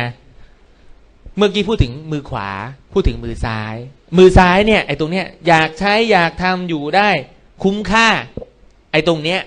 [1.37, 2.51] เมื่อกี้พูดถึงมือขวา
[2.93, 3.75] พูดถึงมือซ้าย
[4.19, 7.09] มือซ้ายเนี่ยไอ้ตรงเนี้ยอยากใช้อยากทำอยู่ได้
[7.63, 8.09] คุ้มค่า
[8.93, 9.41] ไอ้ตรงเนี้ย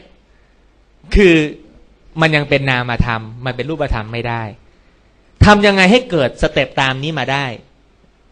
[1.15, 1.35] คือ
[2.21, 4.43] มันยังเป็นนามธรรม มันเป็นรูปธรรมไม่ได้
[5.45, 7.45] ทำยังไงให้เกิด step ตามนี้มาได้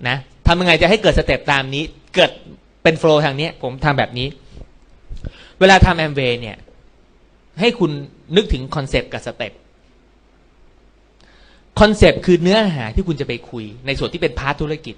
[0.07, 1.83] นะทำยังไงจะให้เกิด step ตามนี้
[2.15, 2.31] เกิด
[2.83, 4.27] เป็น flow ทางนี้ผมทำแบบนี้
[5.59, 6.57] เวลาทำแอมเวย์เนี่ย
[7.59, 7.91] ให้คุณ
[8.35, 9.53] นึกถึง concept กับ step
[11.79, 14.95] concept คือเนื้อหาที่คุณจะไปคุย ในส่วนที่เป็น part ธุรกิจ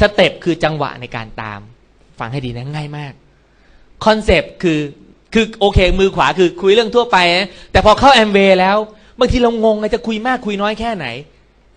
[0.00, 1.60] step คือจังหวะในการตาม
[2.18, 3.12] ฟังให้ดีนะง่ายมาก
[4.04, 4.80] concept คือ
[5.34, 8.76] คือโอเค มือขวาคือคุยเรื่องทั่วไปนะแต่พอเข้าแอมเวย์แล้ว
[9.18, 11.06] บางทีเรางงไงจะคุยมากคุยน้อยแค่ไหน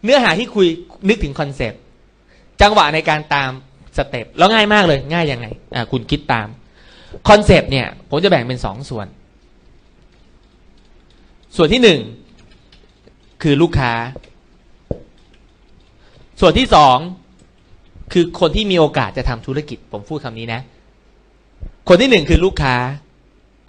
[0.03, 0.67] เนื้อหาที่คุย
[1.09, 1.79] นึกถึง concept
[2.61, 3.51] จังหวะในการตาม
[3.97, 6.47] step แล้วง่ายมากเลยง่ายยังไงอ่าคุณคิดตาม
[7.29, 9.07] concept เนี่ย ผมจะแบ่งเป็นสองส่วน
[11.55, 11.99] ส่วนที่หนึ่ง
[13.41, 13.91] คือลูกค้า
[16.39, 16.97] ส่วนที่สอง
[18.13, 20.61] คือคนที่มีโอกาสจะทำธุรกิจ ผมพูดคำนี้นะ
[21.87, 22.75] คนที่หนึ่งคือลูกค้า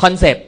[0.03, 0.47] คอนเซปต์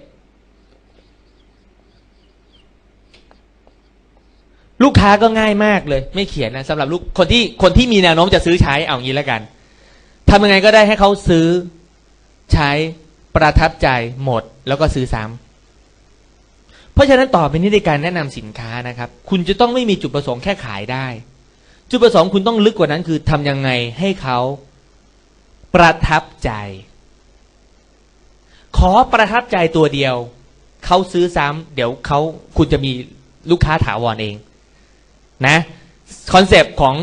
[4.82, 9.40] ลูกค้าก็ง่ายมากเลย ไม่เขียนนะสำหรับลูกคนที่คนที่มีแนวโน้มจะซื้อใช้เอางี้แล้วกัน
[10.30, 11.46] ทำยังไงก็ได้ให้เขาซื้อ
[12.52, 12.70] ใช้
[13.36, 13.88] ประทับใจ
[14.24, 15.41] หมดแล้วก็ซื้อซ้ำ
[16.94, 21.06] เพราะฉะนั้นต่อไปนี้ในการแนะนำสินค้านะครับ คุณจะต้องไม่มีจุดประสงค์แค่ขายได้
[21.90, 24.38] จุดประสงค์คุณต้องลึกกว่านั้นคือทำยังไงให้เขา
[25.74, 26.50] ประทับใจ
[28.78, 30.14] ขอประทับใจตัวเดียว
[30.86, 32.18] เขาซื้อซ้ำเดี๋ยวเขา
[32.56, 32.92] คุณจะมี
[33.50, 34.34] ลูกค้าถาวรเอง
[35.46, 35.58] นะ
[36.32, 36.94] concept ของ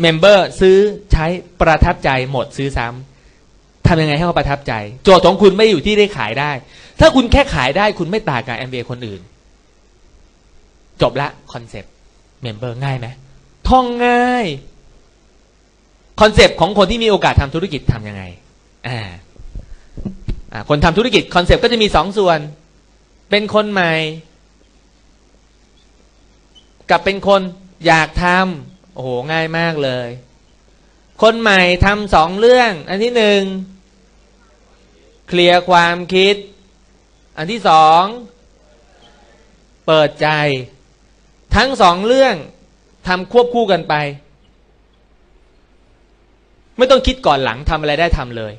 [0.00, 0.76] member ซื้อ
[1.12, 1.26] ใช้
[1.60, 4.72] ประทับใจหมดซื้อซ้ำทำยังไงให้เขาประทับใจ
[5.04, 6.50] โจทย์ของคุณไม่อยู่ที่ได้ขายได้
[7.00, 9.20] ถ้าคุณแค่ขายได้คุณไม่ต่างกับแอมเบคนอื่น
[11.02, 13.06] จบละ concept member ง่ายไหม
[13.68, 14.46] ท่องง่าย
[16.20, 18.22] concept ของคนที่มีโอกาสทำธุรกิจทำยังไง
[18.88, 19.00] อ่า
[20.52, 22.38] อ่าคนทำธุรกิจ concept ก็จะมีสองส่วน
[23.30, 23.94] เป็นคนใหม่
[26.90, 27.40] กับเป็นคน
[27.86, 30.08] อยากทำโอ้โหง่ายมากเลย
[31.22, 33.42] คนใหม่ทำสองเรื่อง อันที่หนึ่ง
[35.28, 36.36] clear ความคิด
[37.42, 38.02] อันที่สอง
[39.86, 40.28] เปิดใจ
[41.56, 42.34] ทั้งสองเรื่อง
[43.08, 43.94] ทำควบคู่กันไป
[46.78, 48.52] ไม่ต้องคิดก่อนหลังทำอะไรได้ทำเลย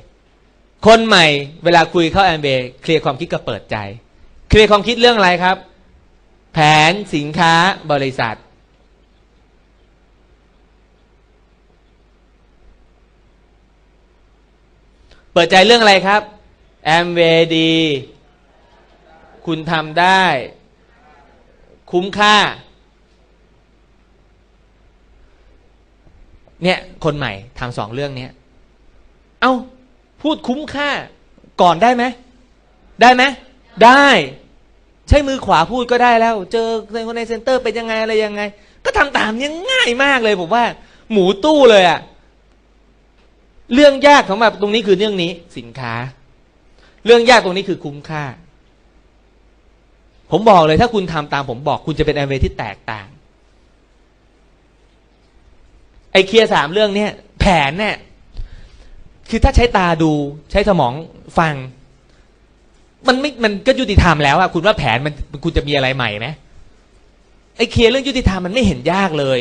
[0.86, 1.26] คนใหม่
[1.64, 2.48] เวลาคุยเข้าแอมเบ
[2.82, 3.76] เคลียร์ความคิดกับเปิดใจ
[4.48, 5.56] เคลียร์ความคิดเรื่องอะไรครับ
[6.52, 6.58] แผ
[6.90, 7.52] นสินค้า
[7.92, 8.36] บริษัท
[15.32, 16.22] เปิดใจเรื่องอะไรครับ
[16.84, 17.20] แอมเว
[17.56, 17.72] ดี
[19.46, 20.24] คุณทำได้
[21.92, 22.36] คุ้มค่า
[26.64, 28.30] เนี่ย คนใหม่ทำสองเรื่องเนี้ย
[29.40, 29.52] เอา้า
[30.22, 30.90] พูดคุ้มค่า
[31.62, 32.04] ก่อนได้ไหม
[33.02, 33.22] ได้ไหม
[33.84, 34.06] ได้
[35.08, 38.42] ใช้มือขวาพูดก็ได้แล้ว เจอในคนในเซ็นเตอร์เป็นยังไงอะไรยังไง
[38.84, 40.64] ก็ทำตามยังง่ายมากเลยผมว่า
[41.12, 42.00] หมูตู้เลยอะ
[43.74, 45.94] เรื่องยากของแบบตรงนี้คือเรื่องนี้สินค้า
[47.04, 48.24] เรื่องยากตรงนี้คือคุ้มค่า
[50.32, 53.06] ผมบอกเลยถ้าคุณทำตามผมบอก คุณจะเป็นแอมเวย์ที่แตกต่าง
[56.12, 57.10] ไอเคลียร์สามเรื่องเนี้ย
[57.40, 57.96] แผนเนี่ย
[59.30, 60.12] คือถ้าใช้ตาดู
[60.50, 60.92] ใช้สมอง
[61.38, 61.54] ฟัง
[63.08, 65.14] มันไม่มันก็ยุติธรรมแล้วอะคุณว่าแผนมัน
[65.44, 66.26] คุณจะมีอะไรใหม่ไหม
[67.56, 69.38] ไอเคลียร์เรื่องยุติธรรมมันไม่เห็นยากเลย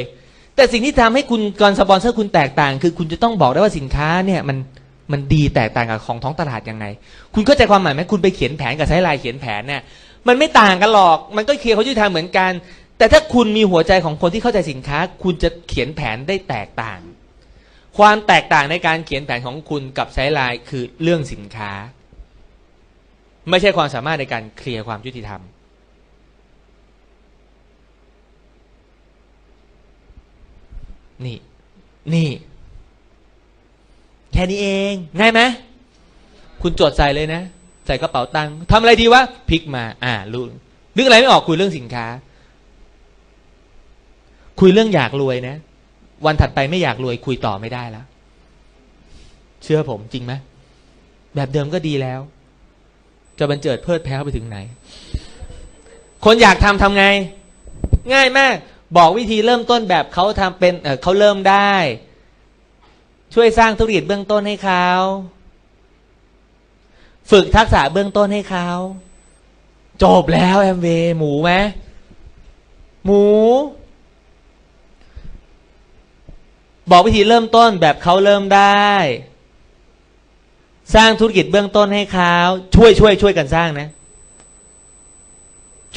[0.55, 4.57] แต่สิ่งที่ทำให้คุณก่อนสปอนเซอร์คุณแตกต่าง คือคุณจะต้องบอกได้ว่าสินค้าเนี่ยมัน
[5.11, 6.85] มันดีแตกต่างกับของท้องตลาดยังไง
[7.33, 9.81] คุณเข้าใจความหมายไหมคุณไปเขียนแผนกับใช้ลายเขียนแผนเนี่ย
[10.27, 12.51] มันไม่ต่างกันหรอก มันก็เคลียร์เขายุติธรรมเหมือนกัน
[12.97, 16.99] แต่ถ้าคุณมีหัวใจของคนที่เข้าใจสินค้า คุณจะเขียนแผนได้แตกต่าง
[17.97, 21.71] ความแตกต่างในการเขียนแผนของคุณกับใช้ลายคือเรื่องสินค้า
[23.49, 25.41] ไม่ใช่ความสามารถในการเคลียร์ความยุติธรรม
[31.25, 31.37] นี่
[32.13, 32.29] นี่
[34.33, 35.41] แค่นี้เอง ง่ายไหม
[36.61, 40.43] คุณจดใส่เลยนะใส่กระเป๋าตังค์ทำอะไรดีวะพลิกมา อ่ารู้
[40.95, 42.05] นึกอะไรไม่ออกคุยเรื่องสินค้า
[44.59, 45.55] คุยเรื่องอยากรวยนะ
[46.25, 48.05] วันถัดไปไม่อยากรวย คุยต่อไม่ได้แล้ว
[49.63, 50.33] เชื่อผมจริงไหม
[51.35, 52.19] แบบเดิมก็ดีแล้ว
[53.39, 54.57] จะบันเจิดเพิดแพ้ไปถึงไหน
[56.25, 57.05] คนอยากทำทำไง
[58.13, 58.55] ง่ายมาก
[58.97, 61.73] บอกวิธีเริ่มต้นแบบเขาทำเป็นเเขาเริ่มได้
[63.33, 64.87] ช่วยสร้างธุรกิจเบื้องต้นให้เขา
[67.29, 68.69] ฝึกทักษะเบื้องต้นให้เขา
[70.03, 70.87] จบแล้วแอมเว
[71.17, 71.51] หมูไหม
[73.05, 73.23] หมู
[76.91, 78.89] บอกวิธีเริ่มต้นแบบเขาเริ่มได้
[80.95, 82.33] สร้างธุรกิจเบื้องต้นให้เขา
[82.75, 83.87] ช่วยช่วยช่วยกันสร้างนะ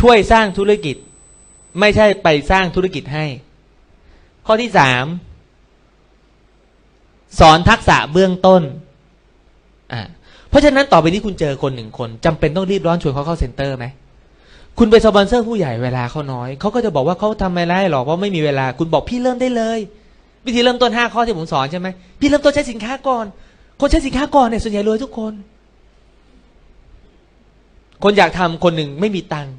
[0.00, 0.96] ช่วยสร้างธุรกิจ
[1.80, 3.26] ไม่ใช่ไปสร้างธุรกิจให้
[4.46, 5.04] ข้อที่สาม
[7.40, 8.62] สอนทักษะเบื้องต้น
[9.92, 10.02] อ่า
[10.54, 13.86] เพราะฉะนั้นต่อไปนี้คุณเจอคนหนึ่งคนจำเป็นต้องรีบร้อนชวนเขาเข้าเซ็นเตอร์ไหม
[14.78, 19.78] คุณไปสปอนเซอร์ผู้ใหญ่เวลาเขาน้อยเขาก็จะบอกว่าเขาทำไม่ได้หรอกเพราะไม่มีเวลาคุณบอกพี่เริ่มได้เลย
[20.46, 21.88] วิธีเริ่มต้นห้าข้อที่ผมสอนใช่ไหม
[22.20, 23.24] พี่เริ่มต้นใช้สินค้าก่อน
[23.80, 25.32] คนใช้สินค้าก่อนเนี่ยส่วนใหญ่รวยทุกคน
[28.02, 29.54] คนอยากทำคนหนึ่งไม่มีตังค์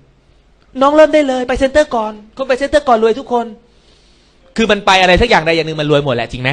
[0.81, 3.45] น้องเริ่มได้เลยไป center ก่อน คนไป center ก่อนรวยทุกคน
[4.57, 6.49] คือมันไปอะไรสักอย่างใดอย่างหนึ่งมันรวยหมดแหละจริงไหม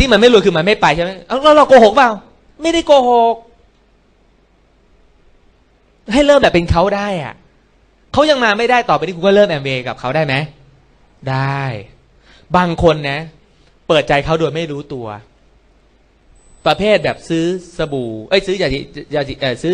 [0.00, 1.10] ที่มันไม่รวยคือมันไม่ไปใช่ไหม
[1.42, 2.10] เราเราโกหกเปล่า
[2.62, 3.34] ไม่ได้โกหก
[6.12, 7.34] ให้เริ่มแบบเป็นเขาได้อะ
[8.12, 10.34] เขายังมาไม่ได้ต่อไปนี้คุณก็เริ่มแอมเบกับเขาได้ไหม
[11.30, 11.62] ได้
[12.56, 13.20] บางคนนะ
[13.88, 15.06] เปิดใจเขาโดยไม่รู้ตัว
[16.66, 17.44] ประเภทแบบซื้อ
[17.78, 18.68] สบู่เอ้ยซื้อยา
[19.12, 19.72] อยาเออซื้อ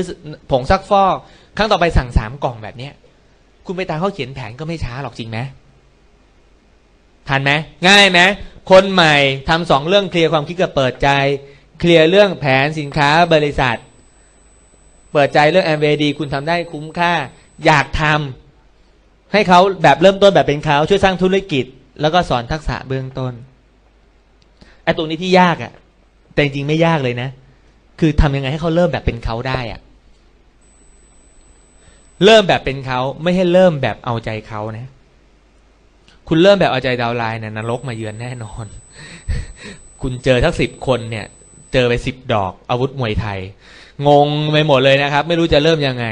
[0.51, 1.17] ผงซักฟอก
[1.57, 2.93] ครั้งต่อไปสั่งสามกล่องแบบเนี้ย
[3.67, 5.39] คุณไปตามเขาเขียนแผนก็ไม่ช้าหรอกจริงไหม
[7.29, 7.53] ทันไหม
[7.89, 8.21] ง่ายไหม
[8.71, 9.17] คนใหม่
[9.49, 11.09] ทำสองเรื่องเคลียร์ความคิดกับเปิดใจ
[11.85, 13.77] เคลียร์เรื่องแผนสินค้าบริษัท
[15.13, 17.13] เปิดใจเรื่องแอมเวดีคุณทำได้คุ้มค่า
[17.67, 21.65] อยากทำให้เขาแบบเริ่มต้นแบบเป็นเขาช่วยสร้างธุรกิจ
[22.01, 23.33] แล้วก็สอนทักษะเบื้องต้น
[24.85, 25.73] ไอ้ตรงนี้ที่ยากอะ่ะ
[26.33, 27.29] แต่จริงๆไม่ยากเลยนะ
[28.01, 29.81] คือทำยังไงให้เขาเริ่มแบบเป็นเขาได้อะ่ะ
[32.25, 34.89] เริ่มแบบเป็นเขาไม่ให้เริ่มแบบเอาใจเขานะ
[36.29, 38.67] คุณเริ่มแบบเอาใจดาวไลน์เนี่ยนรกมาเยือนแน่นอน
[40.03, 41.27] คุณเจอทั้งสิบคนเนี่ย
[41.75, 43.41] เจอไปสิบดอก อาวุธมวยไทย
[44.09, 46.07] งงไปหมดเลยนะครับ ไม่รู้จะเริ่มยังไง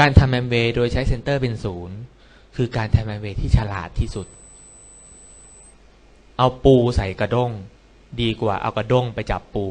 [0.00, 1.96] การทำแอมเวย์โดยใช้เซนเตอร์เป็นศูนย์
[2.56, 4.26] คือการทำแอมเวย์ที่ฉลาดที่สุด
[6.38, 7.50] เอาปูใส่กระด้ง
[8.20, 9.66] ดีกว่าเอากระด้งไปจับปู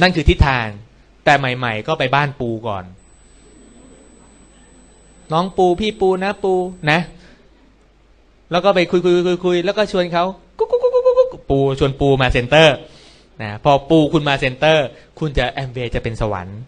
[0.00, 0.66] นั่นคือทิศทาง
[1.24, 2.84] แต่ใหม่ ๆ ก็ไปบ้านปูก่อน
[5.32, 6.54] น้องปูพี่ปูนะปู
[6.90, 7.00] นะ
[8.50, 10.24] แล้วก็ไปคุยคุยคุยคุยแล้วก็ชวนเขา
[11.50, 12.74] ปูชวนปูมา center
[13.42, 14.86] นะพอปูคุณมา center
[15.18, 16.58] คุณจะแอมเวย์จะเป็นสวรรค์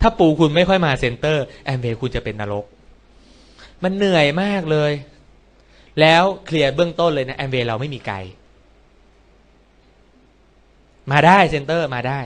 [0.00, 2.64] ถ้าปูคุณไม่ค่อยมา center Amway คุณจะเป็นนรก
[3.82, 4.92] มันเหนื่อยมากเลย
[6.00, 8.16] แล้ว clear เบื้องต้นเลยนะแอมเวย์เราไม่มีไกล
[11.10, 12.20] มาได้ center มาได้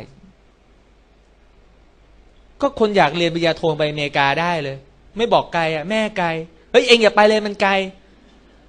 [2.61, 4.77] ก็คนอยากเรียนปริญญาโทไปอเมริกาได้เลย
[5.17, 6.29] ไม่บอกไกลอะแม่ไกล
[6.71, 7.73] เฮ้ยเองอย่าไปเลยมันไกล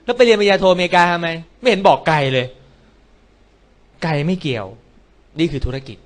[0.05, 1.29] แล้วไปเรียนปริญญาโทอเมริกาทำไม
[1.59, 2.47] ไม่เห็นบอกไกลเลย
[4.03, 4.67] ไกลไม่เกี่ยว
[5.39, 5.97] นี่คือธุรกิจ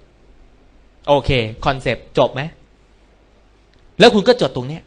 [1.07, 1.29] โอเค
[1.65, 2.41] concept จบไหม
[3.99, 4.81] แล้วคุณก็จดตรงเนี้ย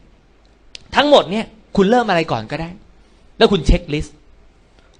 [0.95, 2.69] ทั้งหมดเนี่ย คุณเริ่มอะไรก่อนก็ได้
[3.37, 4.17] แล้วคุณ checklist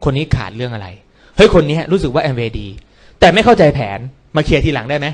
[0.03, 0.87] คนนี้ขาดเรื่องอะไร
[1.35, 2.67] เฮ้ย คนนี้รู้สึกว่าแอมเวดี
[3.19, 3.99] แต่ไม่เข้าใจแผน
[4.35, 5.07] มาเคลียร์ทีหลังได้ไหม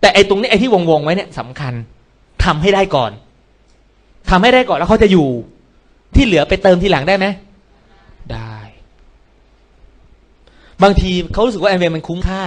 [0.00, 1.74] แต่ไอ้ตรงนี้ไอ้ที่วงๆไว้เนี่ยสำคัญ
[2.44, 3.10] ทำให้ได้ก่อน
[4.30, 5.28] ทำให้ได้ก่อนแล้วเขาจะอยู่
[6.14, 7.26] ที่เหลือไปเติมทีหลังได้ไหม
[8.32, 8.56] ได้
[10.82, 12.42] บางทีเขารู้สึกว่าแอมเวย์มันคุ้มค่า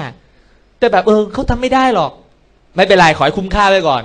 [0.80, 2.12] แต่แบบเออเขาทำไม่ได้หรอก
[2.76, 4.04] ไม่เป็นไรขอให้คุ้มค่าไว้ก่อน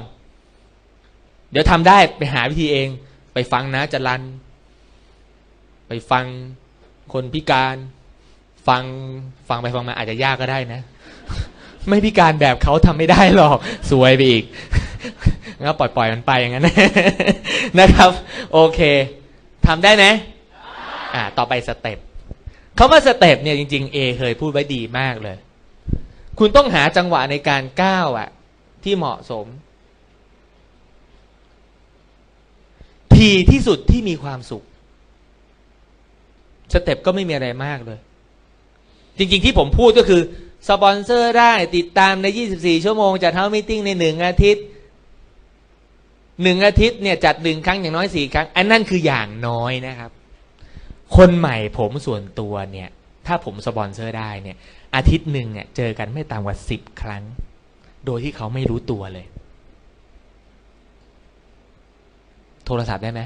[1.50, 2.88] เดี๋ยวทำได้ไปหาวิธีเอง
[3.34, 4.22] ไปฟังนะจรัน
[5.88, 6.24] ไปฟัง
[7.12, 7.76] คนพิการ
[8.68, 8.82] ฟัง
[9.48, 10.80] ฟังไปฟังมาอาจจะยากก็ได้นะ
[11.88, 13.56] ไม่พิการแบบเขาทำไม่ได้หรอก
[13.90, 14.44] สวยไปอีก
[15.58, 16.68] งั้นปล่อยปล่อยมันไปอย่างนั้น
[17.78, 18.10] นะครับ
[18.52, 18.80] โอเค
[19.66, 20.04] ทำได้ไหม
[21.14, 21.98] อ่าต่อไป step
[22.78, 25.36] คำว่า step เนี่ยจริงๆเอเคยพูดไว้ดีมากเลย
[26.38, 28.28] คุณต้องหาจังหวะในการก้าวอะ
[28.84, 29.46] ที่เหมาะสม
[33.14, 34.64] ทีที่สุดที่มีความสุข
[36.72, 37.98] step ก็ไม่มีอะไรมากเลย
[39.18, 40.22] จริงๆที่ผมพูดก็คือ
[40.68, 42.26] สปอนเซอร์ได้ติดตามใน
[42.56, 44.64] 24 ชั่วโมงจัดเท้ามิ팅ในหนึ่งอาทิตย์
[46.42, 50.10] หนึ่งอาทิตย์เนี่ยจัดหนึ่งครั้งอย่างน้อยสี่ครั้ง อันนั่นคืออย่างน้อยนะครับ
[51.16, 52.88] คนใหม่ผมส่วนตัวเนี่ย
[53.26, 54.56] ถ้าผมสปอนเซอร์ได้เนี่ย
[54.94, 57.22] อาทิตย์หนึ่งเนี่ยเจอกันไม่ต่ำกว่าสิบครั้ง
[58.06, 59.26] โดยที่เขาไม่รู้ตัวเลย
[62.66, 63.20] โทรศัพท์ได้ไหม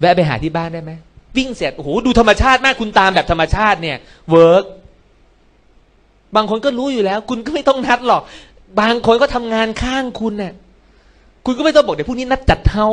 [0.00, 0.92] แวะไปหาที่บ้านได้ไหม
[1.36, 3.96] วิ่งเสร็จโอ้โหดูธรรมชาติมากคุณทำแบบธรรมชาติเนี่ย
[4.30, 4.64] work
[6.36, 8.22] บางคนก็รู้อยู่แล้ว คุณก็ไม่ต้องนัดหรอก
[8.80, 10.52] บางคนก็ทำงานข้างคุณเนี่ย
[11.46, 12.86] คุณก็ไม่ต้องบอกเดี๋ยวพรุ่งนี้นัดจัดเท้า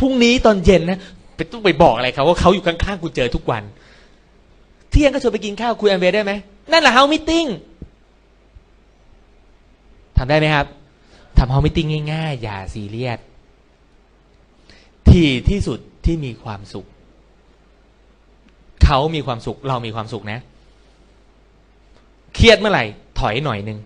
[0.00, 0.98] พรุ่งนี้ตอนเย็นนะ
[1.36, 3.62] ไปต้องไปบอกอะไรเขาว่าเขาอยู่ข้างๆคุณเจอทุกวัน
[4.90, 6.32] เที่ยงก็ชวนไปกินข้าวคุยแอมเวได้ไหม
[6.72, 7.46] นั่นแหละ house meeting
[10.16, 10.66] ทำได้ไหมครับ
[11.38, 13.18] ทำ house meeting ง่ายๆ อย่าซีเรียส
[15.08, 16.86] ที่ที่สุดที่มีความสุข
[18.84, 20.40] เขามีความสุข เรามีความสุขนะ
[22.34, 22.84] เครียดเมื่อไหร่
[23.18, 23.78] ถอยหน่อยหนึ่ง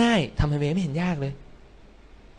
[0.00, 1.32] ง่ายทำแอมเวไม่เห็นยากเลย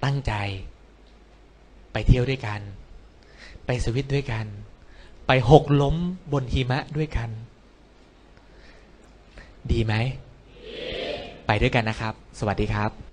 [0.05, 0.32] ตั้งใจ
[1.92, 2.60] ไปเที่ยวด้วยกัน
[3.66, 4.46] ไปสวิตด้วยกัน
[5.26, 5.96] ไปหกล้ม
[6.32, 7.30] บนหิมะด้วยกัน
[9.70, 9.94] ดีไหม
[11.46, 13.03] ไปด้วยกันนะครับ สวัสดีครับ